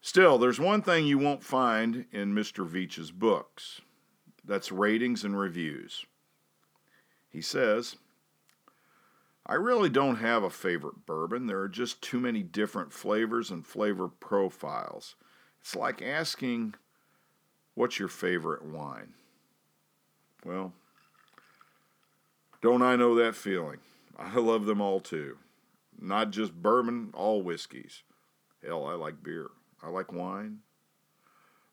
Still, 0.01 0.39
there's 0.39 0.59
one 0.59 0.83
thing 0.83 1.07
you 1.07 1.19
won't 1.19 1.43
find 1.43 2.07
in 2.11 2.35
Mr. 2.35 2.67
Veach's 2.67 3.11
books 3.11 3.81
that's 4.45 4.73
ratings 4.73 5.25
and 5.25 5.39
reviews. 5.39 6.07
He 7.29 7.41
says, 7.43 7.97
I 9.47 9.55
really 9.55 9.89
don't 9.89 10.17
have 10.17 10.43
a 10.43 10.51
favorite 10.51 11.07
bourbon. 11.07 11.47
There 11.47 11.61
are 11.61 11.69
just 11.69 12.03
too 12.03 12.19
many 12.19 12.43
different 12.43 12.93
flavors 12.93 13.51
and 13.51 13.67
flavor 13.67 14.09
profiles. 14.09 15.17
It's 15.61 15.77
like 15.77 16.03
asking, 16.03 16.75
What's 17.75 17.99
your 17.99 18.09
favorite 18.09 18.65
wine? 18.65 19.15
Well, 20.45 20.73
don't 22.61 22.83
I 22.83 22.97
know 22.97 23.15
that 23.15 23.35
feeling? 23.35 23.79
I 24.19 24.37
love 24.37 24.67
them 24.67 24.81
all 24.81 25.01
too. 25.01 25.39
Not 25.99 26.31
just 26.31 26.53
bourbon, 26.55 27.11
all 27.15 27.43
whiskeys. 27.43 28.03
Hell, 28.65 28.87
I 28.87 28.95
like 28.95 29.23
beer. 29.23 29.49
I 29.83 29.89
like 29.89 30.13
wine. 30.13 30.59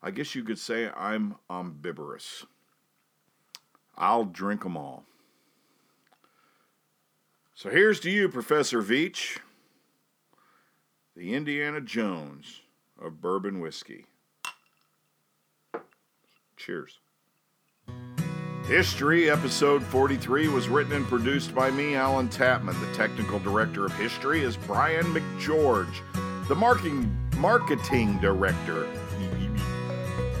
I 0.02 0.10
guess 0.10 0.34
you 0.34 0.44
could 0.44 0.58
say 0.58 0.90
I'm 0.96 1.36
ambivalent. 1.50 2.44
I'll 3.96 4.24
drink 4.24 4.62
them 4.62 4.76
all. 4.76 5.04
So 7.54 7.70
here's 7.70 7.98
to 8.00 8.10
you, 8.10 8.28
Professor 8.28 8.80
Veach, 8.80 9.38
the 11.16 11.34
Indiana 11.34 11.80
Jones 11.80 12.60
of 13.00 13.20
bourbon 13.20 13.58
whiskey. 13.58 14.06
Cheers. 16.56 17.00
History, 18.68 19.28
episode 19.28 19.82
43, 19.82 20.46
was 20.48 20.68
written 20.68 20.92
and 20.92 21.06
produced 21.06 21.52
by 21.54 21.70
me, 21.70 21.96
Alan 21.96 22.28
Tapman. 22.28 22.78
The 22.78 22.94
technical 22.96 23.40
director 23.40 23.86
of 23.86 23.96
history 23.96 24.42
is 24.42 24.56
Brian 24.56 25.06
McGeorge. 25.06 26.02
The 26.46 26.54
marketing, 26.54 27.17
marketing 27.38 28.18
director 28.18 28.88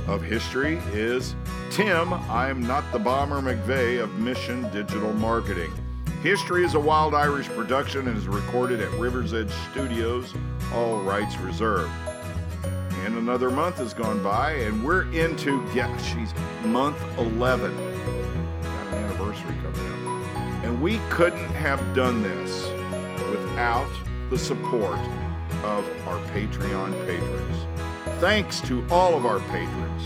of 0.08 0.20
history 0.20 0.80
is 0.92 1.36
Tim, 1.70 2.12
I'm 2.12 2.60
not 2.60 2.90
the 2.90 2.98
bomber 2.98 3.40
McVeigh 3.40 4.02
of 4.02 4.18
Mission 4.18 4.68
Digital 4.72 5.12
Marketing. 5.12 5.70
History 6.22 6.64
is 6.64 6.74
a 6.74 6.80
Wild 6.80 7.14
Irish 7.14 7.46
production 7.50 8.08
and 8.08 8.18
is 8.18 8.26
recorded 8.26 8.80
at 8.80 8.90
River's 8.92 9.32
Edge 9.32 9.52
Studios, 9.70 10.34
all 10.74 11.00
rights 11.02 11.36
reserved. 11.36 11.92
And 13.04 13.16
another 13.16 13.48
month 13.48 13.76
has 13.76 13.94
gone 13.94 14.20
by, 14.20 14.52
and 14.54 14.84
we're 14.84 15.08
into, 15.12 15.64
yeah, 15.72 15.96
she's 15.98 16.34
month 16.64 17.00
11. 17.16 17.72
Got 17.76 18.86
an 18.88 18.94
anniversary 18.94 19.54
coming 19.62 19.92
up. 19.92 20.64
And 20.64 20.82
we 20.82 20.98
couldn't 21.10 21.50
have 21.50 21.78
done 21.94 22.24
this 22.24 22.68
without 23.30 23.88
the 24.30 24.38
support 24.38 24.98
of 25.64 25.84
our 26.06 26.18
Patreon 26.28 26.92
patrons. 27.06 27.66
Thanks 28.20 28.60
to 28.62 28.84
all 28.90 29.14
of 29.14 29.26
our 29.26 29.40
patrons. 29.50 30.02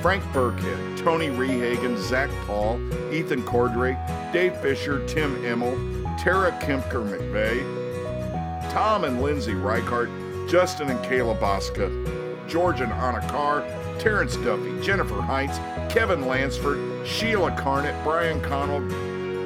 Frank 0.00 0.24
Burkhead, 0.32 0.98
Tony 0.98 1.28
Rehagen, 1.28 1.98
Zach 1.98 2.30
Paul, 2.46 2.80
Ethan 3.12 3.42
Cordray, 3.42 3.96
Dave 4.32 4.56
Fisher, 4.58 5.06
Tim 5.06 5.36
Immel, 5.44 5.76
Tara 6.18 6.52
Kempker 6.52 7.04
McVeigh, 7.06 8.72
Tom 8.72 9.04
and 9.04 9.20
Lindsay 9.20 9.52
Reichart, 9.52 10.08
Justin 10.48 10.90
and 10.90 10.98
Kayla 11.04 11.38
Bosca, 11.38 11.88
George 12.48 12.80
and 12.80 12.92
Anna 12.92 13.20
Carr, 13.28 13.62
Terrence 13.98 14.36
Duffy, 14.36 14.80
Jennifer 14.80 15.20
Heinz, 15.20 15.58
Kevin 15.92 16.26
Lansford, 16.26 17.06
Sheila 17.06 17.50
Carnett, 17.52 18.02
Brian 18.02 18.40
Connell, 18.40 18.80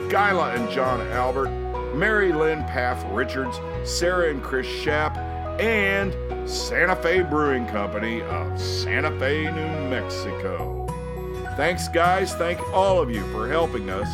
Gyla 0.09 0.53
and 0.53 0.71
John 0.71 1.01
Albert, 1.09 1.51
Mary 1.95 2.33
Lynn 2.33 2.63
Paff 2.65 3.05
Richards, 3.11 3.59
Sarah 3.85 4.31
and 4.31 4.43
Chris 4.43 4.67
Shapp, 4.67 5.17
and 5.59 6.15
Santa 6.49 6.95
Fe 6.97 7.23
Brewing 7.23 7.67
Company 7.67 8.23
of 8.23 8.61
Santa 8.61 9.17
Fe, 9.19 9.45
New 9.45 9.89
Mexico. 9.89 10.87
Thanks, 11.57 11.89
guys. 11.89 12.35
Thank 12.35 12.61
all 12.73 13.01
of 13.01 13.11
you 13.11 13.23
for 13.33 13.49
helping 13.49 13.89
us 13.91 14.09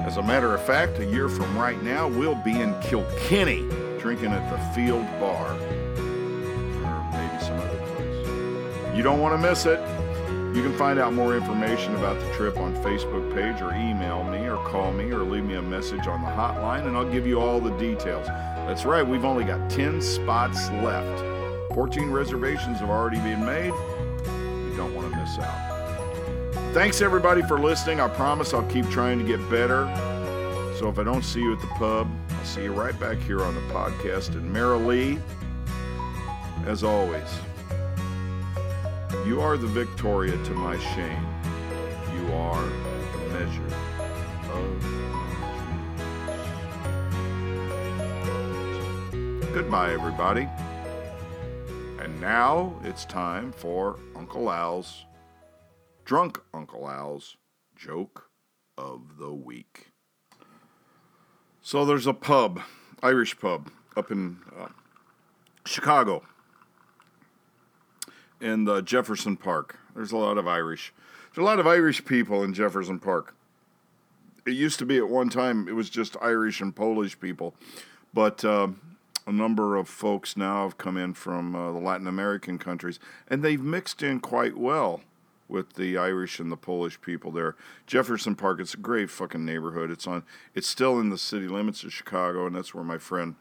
As 0.01 0.17
a 0.17 0.23
matter 0.23 0.55
of 0.55 0.65
fact, 0.65 0.99
a 0.99 1.05
year 1.05 1.29
from 1.29 1.59
right 1.59 1.81
now, 1.83 2.09
we'll 2.09 2.37
be 2.37 2.59
in 2.59 2.75
Kilkenny 2.81 3.69
drinking 3.99 4.33
at 4.33 4.51
the 4.51 4.59
Field 4.75 5.05
Bar. 5.21 5.53
Or 5.53 7.11
maybe 7.13 7.45
some 7.45 7.59
other 7.59 7.79
place. 7.95 8.97
You 8.97 9.03
don't 9.03 9.21
want 9.21 9.41
to 9.41 9.49
miss 9.49 9.67
it. 9.67 9.79
You 10.55 10.63
can 10.63 10.73
find 10.77 10.99
out 10.99 11.13
more 11.13 11.37
information 11.37 11.95
about 11.97 12.19
the 12.19 12.33
trip 12.35 12.57
on 12.57 12.75
Facebook 12.77 13.35
page 13.35 13.61
or 13.61 13.71
email 13.73 14.25
me 14.25 14.49
or 14.49 14.57
call 14.67 14.93
me 14.93 15.11
or 15.11 15.21
leave 15.21 15.45
me 15.45 15.55
a 15.55 15.63
message 15.63 16.07
on 16.07 16.23
the 16.23 16.29
hotline 16.29 16.87
and 16.87 16.97
I'll 16.97 17.11
give 17.11 17.27
you 17.27 17.39
all 17.39 17.61
the 17.61 17.77
details. 17.79 18.27
That's 18.27 18.85
right, 18.85 19.07
we've 19.07 19.25
only 19.25 19.45
got 19.45 19.71
10 19.71 20.01
spots 20.01 20.71
left. 20.71 21.23
14 21.75 22.11
reservations 22.11 22.79
have 22.79 22.89
already 22.89 23.19
been 23.19 23.45
made. 23.45 23.67
You 23.67 24.75
don't 24.77 24.95
want 24.95 25.13
to 25.13 25.19
miss 25.19 25.39
out. 25.39 26.75
Thanks 26.75 27.03
everybody 27.03 27.43
for 27.43 27.59
listening. 27.59 28.01
I 28.01 28.09
promise 28.09 28.55
I'll 28.55 28.67
keep 28.71 28.89
trying 28.89 29.19
to 29.19 29.25
get 29.25 29.39
better. 29.51 29.87
So 30.79 30.89
if 30.89 30.99
I 30.99 31.05
don't 31.05 31.25
see 31.25 31.41
you 31.41 31.55
at 31.55 31.61
the 31.61 31.67
pub, 31.69 32.11
I'll 32.31 32.45
see 32.45 32.65
you 32.65 32.73
right 32.73 32.99
back 32.99 33.19
here 33.19 33.43
on 33.43 33.55
the 33.55 33.61
podcast. 33.73 34.35
And 34.35 34.55
Marilee, 34.55 35.21
as 36.67 36.85
always, 36.85 37.29
you 39.29 39.43
are 39.43 39.59
the 39.59 39.67
Victoria 39.67 40.43
to 40.43 40.55
my 40.55 40.79
shame. 40.79 41.27
You 42.17 42.33
are 42.33 42.65
the 43.13 43.19
measure 43.35 43.71
of. 44.55 44.65
Goodbye, 49.53 49.93
everybody. 49.93 50.49
And 52.01 52.19
now 52.23 52.81
it's 52.85 53.05
time 53.05 53.53
for 53.53 53.99
Uncle 54.17 54.51
Al's, 54.51 55.05
Drunk 56.07 56.41
Uncle 56.55 56.89
Al's 56.89 57.37
Joke 57.77 58.31
of 58.79 59.19
the 59.19 59.35
Week. 59.35 59.93
So 61.61 61.85
there's 61.85 62.07
a 62.07 62.15
pub, 62.15 62.63
Irish 63.03 63.39
pub, 63.39 63.71
up 63.95 64.11
in 64.11 64.39
uh, 64.59 64.69
Chicago, 65.67 66.23
in 68.41 68.65
the 68.65 68.81
Jefferson 68.83 69.37
Park. 69.37 69.79
There's 69.95 70.13
a 70.13 70.17
lot 70.17 70.39
of 70.39 70.47
Irish. 70.47 70.93
There's 71.35 71.43
a 71.43 71.47
lot 71.47 71.59
of 71.59 71.67
Irish 71.67 72.05
people 72.05 72.43
in 72.43 72.55
Jefferson 72.55 72.99
Park. 72.99 73.35
It 74.47 74.53
used 74.53 74.79
to 74.79 74.87
be 74.87 74.97
at 74.97 75.09
one 75.09 75.29
time, 75.29 75.69
it 75.69 75.73
was 75.73 75.91
just 75.91 76.17
Irish 76.23 76.61
and 76.61 76.75
Polish 76.75 77.19
people. 77.21 77.55
But 78.15 78.45
uh, 78.45 78.69
a 79.27 79.33
number 79.33 79.77
of 79.77 79.89
folks 79.89 80.37
now 80.37 80.65
have 80.65 80.79
come 80.79 80.97
in 80.97 81.13
from 81.15 81.55
uh, 81.55 81.73
the 81.73 81.79
Latin 81.79 82.07
American 82.07 82.59
countries, 82.59 82.99
and 83.29 83.43
they've 83.43 83.61
mixed 83.61 84.03
in 84.03 84.21
quite 84.21 84.57
well 84.57 85.03
with 85.49 85.75
the 85.75 85.97
Irish 85.97 86.39
and 86.39 86.53
the 86.53 86.57
Polish 86.57 87.01
people 87.01 87.31
there. 87.31 87.57
Jefferson 87.87 88.35
Park, 88.37 88.61
it's 88.61 88.75
a 88.75 88.79
great 88.79 89.11
fucking 89.11 89.45
neighborhood. 89.45 89.91
It's 89.91 90.07
on, 90.07 90.25
it's 90.55 90.67
still 90.67 90.99
in 90.99 91.11
the 91.11 91.19
city 91.19 91.49
limits 91.49 91.85
of 91.85 91.93
Chicago, 91.93 92.47
and 92.47 92.55
that's 92.55 92.75
where 92.75 92.85
my 92.85 92.99
friend 92.99 93.35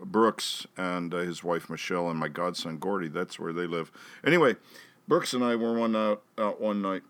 Brooks 0.00 0.66
and 0.76 1.12
uh, 1.12 1.18
his 1.18 1.42
wife 1.42 1.68
Michelle 1.68 2.08
and 2.08 2.18
my 2.18 2.28
godson 2.28 2.78
Gordy, 2.78 3.08
that's 3.08 3.38
where 3.38 3.52
they 3.52 3.66
live. 3.66 3.90
Anyway, 4.24 4.56
Brooks 5.06 5.32
and 5.32 5.44
I 5.44 5.56
were 5.56 5.72
one 5.72 5.96
out, 5.96 6.22
out 6.36 6.60
one 6.60 6.82
night, 6.82 7.02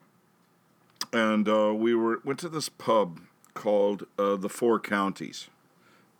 and 1.13 1.49
uh, 1.49 1.75
we 1.75 1.95
were 1.95 2.21
went 2.25 2.39
to 2.41 2.49
this 2.49 2.69
pub 2.69 3.21
called 3.55 4.07
uh, 4.19 4.37
the 4.37 4.49
Four 4.49 4.79
Counties. 4.79 5.49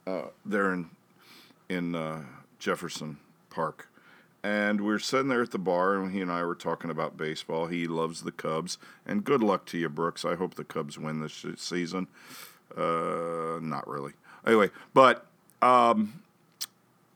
Uh, 0.07 0.29
there 0.45 0.73
in 0.73 0.89
in 1.69 1.95
uh, 1.95 2.25
Jefferson 2.59 3.19
Park. 3.51 3.89
And 4.43 4.81
we 4.81 4.95
are 4.95 4.99
sitting 4.99 5.29
there 5.29 5.43
at 5.43 5.51
the 5.51 5.59
bar, 5.59 5.95
and 5.97 6.13
he 6.13 6.21
and 6.21 6.31
I 6.31 6.45
were 6.45 6.55
talking 6.55 6.91
about 6.91 7.17
baseball. 7.17 7.67
He 7.67 7.87
loves 7.87 8.23
the 8.23 8.33
Cubs, 8.33 8.79
and 9.05 9.25
good 9.25 9.43
luck 9.43 9.67
to 9.67 9.79
you, 9.79 9.89
Brooks. 9.89 10.25
I 10.25 10.37
hope 10.37 10.55
the 10.55 10.65
Cubs 10.65 10.97
win 10.97 11.21
this 11.21 11.45
season. 11.57 12.07
Uh, 12.75 13.59
not 13.61 13.87
really. 13.87 14.13
Anyway, 14.47 14.71
but 14.95 15.27
um, 15.61 16.23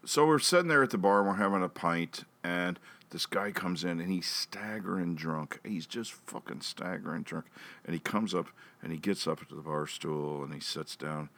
so 0.05 0.26
we're 0.26 0.38
sitting 0.38 0.68
there 0.68 0.82
at 0.82 0.90
the 0.90 0.98
bar, 0.98 1.20
and 1.20 1.28
we're 1.28 1.34
having 1.34 1.62
a 1.62 1.68
pint, 1.68 2.24
and 2.42 2.78
this 3.11 3.26
guy 3.26 3.50
comes 3.50 3.84
in, 3.84 4.00
and 4.00 4.11
he's 4.11 4.26
staggering 4.26 5.14
drunk. 5.14 5.61
He's 5.64 5.86
just 5.86 6.12
fucking 6.12 6.62
staggering 6.62 7.22
drunk, 7.22 7.46
and 7.84 7.94
he 7.94 8.00
comes 8.00 8.34
up, 8.34 8.48
and 8.82 8.90
he 8.90 8.98
gets 8.98 9.26
up 9.26 9.46
to 9.48 9.55
the 9.55 9.61
bar 9.61 9.86
stool, 9.86 10.42
and 10.42 10.53
he 10.53 10.61
sits 10.61 10.96
down, 10.96 11.28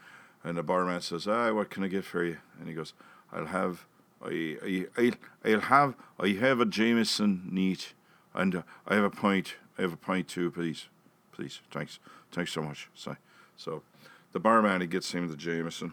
and 0.43 0.57
the 0.57 0.62
barman 0.62 1.01
says, 1.01 1.27
"Ah, 1.27 1.53
what 1.53 1.71
can 1.71 1.85
I 1.85 1.89
get 1.89 2.05
for 2.05 2.25
you?" 2.25 2.39
And 2.59 2.69
he 2.69 2.75
goes, 2.75 2.95
"I'll 3.33 3.47
have." 3.47 3.87
I, 4.23 4.87
I, 4.97 5.12
I'll 5.45 5.61
have 5.61 5.95
I 6.19 6.29
have 6.29 6.59
a 6.61 6.65
Jameson 6.65 7.49
neat, 7.51 7.93
and 8.33 8.62
I 8.87 8.95
have 8.95 9.05
a 9.05 9.11
pint. 9.11 9.57
I 9.77 9.83
have 9.83 9.93
a 9.93 9.99
pint 9.99 10.29
too, 10.29 10.51
please, 10.51 10.87
please. 11.33 11.61
Thanks, 11.71 11.99
thanks 12.33 12.53
so 12.53 12.62
much. 12.62 12.89
So, 12.95 13.17
so 13.57 13.83
the 14.33 14.41
barman 14.41 14.81
he 14.81 14.87
gets 14.87 15.12
him 15.12 15.29
the 15.29 15.37
Jameson, 15.37 15.93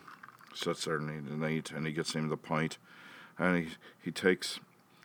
sits 0.54 0.86
there 0.86 0.98
and 0.98 1.28
the 1.28 1.48
neat, 1.48 1.72
and 1.72 1.86
he 1.86 1.94
gets 1.94 2.14
him 2.14 2.30
the 2.30 2.38
pint, 2.38 2.78
and 3.38 3.58
he 3.58 3.68
he 4.02 4.12
takes 4.12 4.60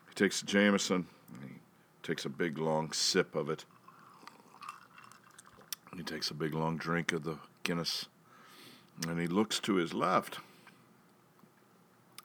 he 0.08 0.14
takes 0.14 0.42
Jameson, 0.42 1.06
and 1.32 1.50
he 1.50 1.56
takes 2.02 2.24
a 2.24 2.30
big 2.30 2.58
long 2.58 2.92
sip 2.92 3.34
of 3.34 3.48
it. 3.48 3.64
He 5.96 6.02
takes 6.02 6.30
a 6.30 6.34
big 6.34 6.52
long 6.52 6.76
drink 6.76 7.12
of 7.12 7.24
the 7.24 7.38
Guinness, 7.62 8.06
and 9.06 9.18
he 9.18 9.26
looks 9.26 9.58
to 9.60 9.76
his 9.76 9.94
left 9.94 10.38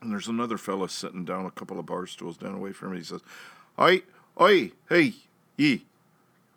and 0.01 0.11
there's 0.11 0.27
another 0.27 0.57
fella 0.57 0.89
sitting 0.89 1.23
down 1.23 1.45
a 1.45 1.51
couple 1.51 1.79
of 1.79 1.85
bar 1.85 2.07
stools 2.07 2.37
down 2.37 2.55
away 2.55 2.71
from 2.71 2.91
him. 2.91 2.97
He 2.97 3.03
says, 3.03 3.21
I, 3.77 4.03
I, 4.37 4.71
hey, 4.89 5.13
ye. 5.57 5.85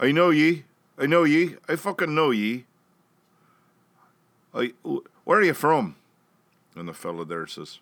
I 0.01 0.12
know 0.12 0.31
ye. 0.31 0.65
I 0.99 1.07
know 1.07 1.25
ye. 1.25 1.57
I 1.69 1.77
fucking 1.77 2.15
know 2.15 2.31
ye. 2.31 2.65
I, 4.55 4.73
where 5.25 5.39
are 5.39 5.43
you 5.43 5.55
from? 5.55 5.97
And 6.77 6.89
the 6.89 6.93
fella 6.93 7.25
there 7.25 7.47
says, 7.47 7.79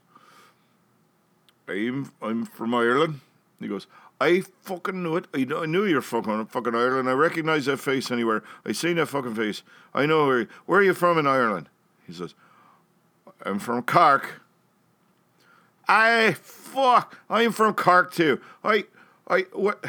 I'm, 1.69 2.13
I'm 2.21 2.45
from 2.45 2.75
Ireland. 2.75 3.21
he 3.61 3.69
goes, 3.69 3.87
I 4.21 4.43
fucking 4.63 5.03
knew 5.03 5.17
it. 5.17 5.27
I, 5.35 5.47
I 5.55 5.67
knew 5.67 5.85
you're 5.85 6.03
fucking 6.03 6.47
fucking 6.47 6.75
Ireland. 6.75 7.09
I 7.09 7.13
recognize 7.13 7.67
that 7.67 7.79
face 7.79 8.11
anywhere. 8.11 8.43
I 8.65 8.73
seen 8.73 8.97
that 8.97 9.07
fucking 9.07 9.35
face. 9.35 9.63
I 9.95 10.07
know 10.07 10.27
where. 10.27 10.49
Where 10.67 10.81
are 10.81 10.85
you 10.85 10.95
from 10.95 11.19
in 11.19 11.27
Ireland? 11.27 11.69
He 12.07 12.13
says, 12.13 12.35
I'm 13.45 13.59
from 13.59 13.83
Cork. 13.83 14.43
I 15.89 16.35
fuck. 16.35 17.19
I'm 17.29 17.53
from 17.53 17.75
Cork 17.75 18.13
too. 18.13 18.41
I 18.63 18.85
I 19.27 19.47
what? 19.53 19.85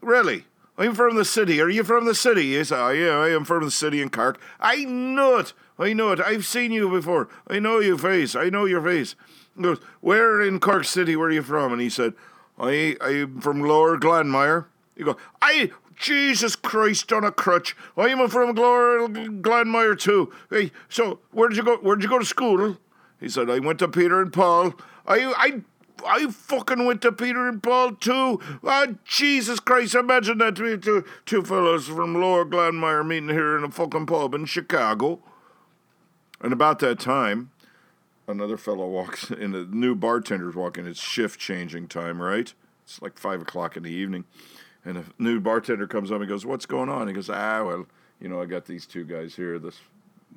Really? 0.00 0.44
I'm 0.78 0.94
from 0.94 1.16
the 1.16 1.24
city. 1.24 1.60
Are 1.60 1.68
you 1.68 1.82
from 1.82 2.04
the 2.04 2.14
city? 2.14 2.46
Yes, 2.46 2.70
I 2.70 2.92
yeah, 2.92 3.18
I 3.18 3.30
am 3.30 3.44
from 3.44 3.64
the 3.64 3.70
city 3.70 4.00
in 4.00 4.10
Cork. 4.10 4.38
I 4.60 4.84
know 4.84 5.38
it. 5.38 5.52
I 5.78 5.92
know 5.92 6.12
it. 6.12 6.20
I've 6.20 6.46
seen 6.46 6.72
you 6.72 6.88
before. 6.88 7.28
I 7.48 7.58
know 7.58 7.78
your 7.80 7.98
face. 7.98 8.34
I 8.34 8.48
know 8.48 8.64
your 8.64 8.82
face. 8.82 9.14
He 9.56 9.62
goes, 9.62 9.78
Where 10.00 10.40
in 10.40 10.60
Cork 10.60 10.84
City 10.84 11.16
were 11.16 11.30
you 11.30 11.42
from? 11.42 11.72
And 11.72 11.80
he 11.80 11.90
said, 11.90 12.14
I 12.58 12.96
I'm 13.00 13.40
from 13.40 13.60
Lower 13.60 13.98
Glanmire. 13.98 14.66
You 14.96 15.04
go, 15.04 15.16
I 15.42 15.70
Jesus 15.96 16.56
Christ 16.56 17.12
on 17.12 17.24
a 17.24 17.32
crutch. 17.32 17.76
I'm 17.96 18.28
from 18.28 18.54
Lower 18.54 19.08
Glanmire 19.08 19.98
too. 19.98 20.32
Hey, 20.50 20.72
so 20.88 21.20
where 21.32 21.48
did 21.48 21.58
you 21.58 21.64
go 21.64 21.76
where 21.76 21.96
did 21.96 22.04
you 22.04 22.10
go 22.10 22.18
to 22.18 22.24
school? 22.24 22.76
He 23.20 23.28
said, 23.28 23.50
I 23.50 23.58
went 23.58 23.78
to 23.78 23.88
Peter 23.88 24.20
and 24.20 24.32
Paul. 24.32 24.74
I, 25.06 25.32
I, 25.36 25.62
I 26.06 26.30
fucking 26.30 26.84
went 26.84 27.00
to 27.02 27.12
Peter 27.12 27.48
and 27.48 27.62
Paul 27.62 27.92
too. 27.92 28.40
Oh, 28.62 28.94
Jesus 29.04 29.58
Christ, 29.58 29.94
imagine 29.94 30.38
that 30.38 30.56
two, 30.56 31.04
two 31.24 31.42
fellows 31.42 31.88
from 31.88 32.20
Lower 32.20 32.44
Glanmire 32.44 33.06
meeting 33.06 33.30
here 33.30 33.56
in 33.56 33.64
a 33.64 33.70
fucking 33.70 34.06
pub 34.06 34.34
in 34.34 34.44
Chicago. 34.44 35.20
And 36.40 36.52
about 36.52 36.78
that 36.80 36.98
time, 36.98 37.50
another 38.28 38.56
fellow 38.56 38.86
walks 38.86 39.30
in, 39.30 39.54
a 39.54 39.64
new 39.64 39.94
bartender's 39.94 40.54
walking, 40.54 40.86
it's 40.86 41.00
shift 41.00 41.40
changing 41.40 41.88
time, 41.88 42.20
right? 42.20 42.52
It's 42.84 43.02
like 43.02 43.18
five 43.18 43.42
o'clock 43.42 43.76
in 43.76 43.82
the 43.82 43.90
evening. 43.90 44.24
And 44.84 44.98
a 44.98 45.04
new 45.18 45.40
bartender 45.40 45.86
comes 45.88 46.12
up 46.12 46.20
and 46.20 46.28
goes, 46.28 46.46
What's 46.46 46.66
going 46.66 46.88
on? 46.88 47.08
He 47.08 47.14
goes, 47.14 47.28
Ah, 47.28 47.64
well, 47.64 47.86
you 48.20 48.28
know, 48.28 48.40
I 48.40 48.44
got 48.46 48.66
these 48.66 48.86
two 48.86 49.04
guys 49.04 49.34
here, 49.34 49.58
this 49.58 49.80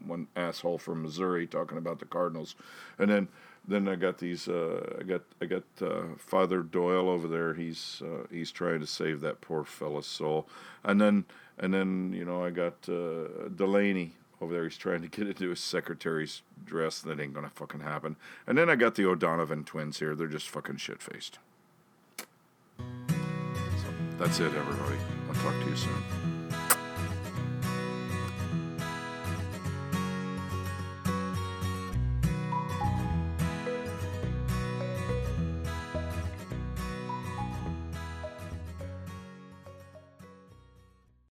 one 0.05 0.27
asshole 0.35 0.77
from 0.77 1.03
Missouri 1.03 1.45
talking 1.45 1.77
about 1.77 1.99
the 1.99 2.05
Cardinals. 2.05 2.55
And 2.97 3.09
then 3.09 3.27
then 3.67 3.87
I 3.87 3.95
got 3.95 4.17
these. 4.17 4.47
Uh, 4.47 4.97
I 4.99 5.03
got 5.03 5.21
I 5.41 5.45
got 5.45 5.63
uh, 5.81 6.03
Father 6.17 6.63
Doyle 6.63 7.09
over 7.09 7.27
there. 7.27 7.53
He's 7.53 8.01
uh, 8.03 8.25
he's 8.31 8.51
trying 8.51 8.79
to 8.79 8.87
save 8.87 9.21
that 9.21 9.41
poor 9.41 9.63
fella's 9.63 10.07
soul. 10.07 10.47
And 10.83 10.99
then 10.99 11.25
and 11.59 11.73
then 11.73 12.13
you 12.13 12.25
know 12.25 12.43
I 12.43 12.49
got 12.49 12.73
uh, 12.89 13.49
Delaney 13.55 14.13
over 14.41 14.53
there. 14.53 14.63
He's 14.63 14.77
trying 14.77 15.01
to 15.01 15.07
get 15.07 15.27
into 15.27 15.49
his 15.49 15.59
secretary's 15.59 16.41
dress. 16.65 16.99
That 16.99 17.19
ain't 17.19 17.33
gonna 17.33 17.49
fucking 17.49 17.81
happen. 17.81 18.15
And 18.47 18.57
then 18.57 18.69
I 18.69 18.75
got 18.75 18.95
the 18.95 19.05
O'Donovan 19.05 19.63
twins 19.63 19.99
here. 19.99 20.15
They're 20.15 20.27
just 20.27 20.49
fucking 20.49 20.77
shit 20.77 21.01
faced. 21.01 21.39
So 22.77 22.85
that's 24.17 24.39
it, 24.39 24.53
everybody. 24.53 24.97
I'll 25.27 25.35
talk 25.35 25.53
to 25.63 25.69
you 25.69 25.75
soon. 25.75 26.18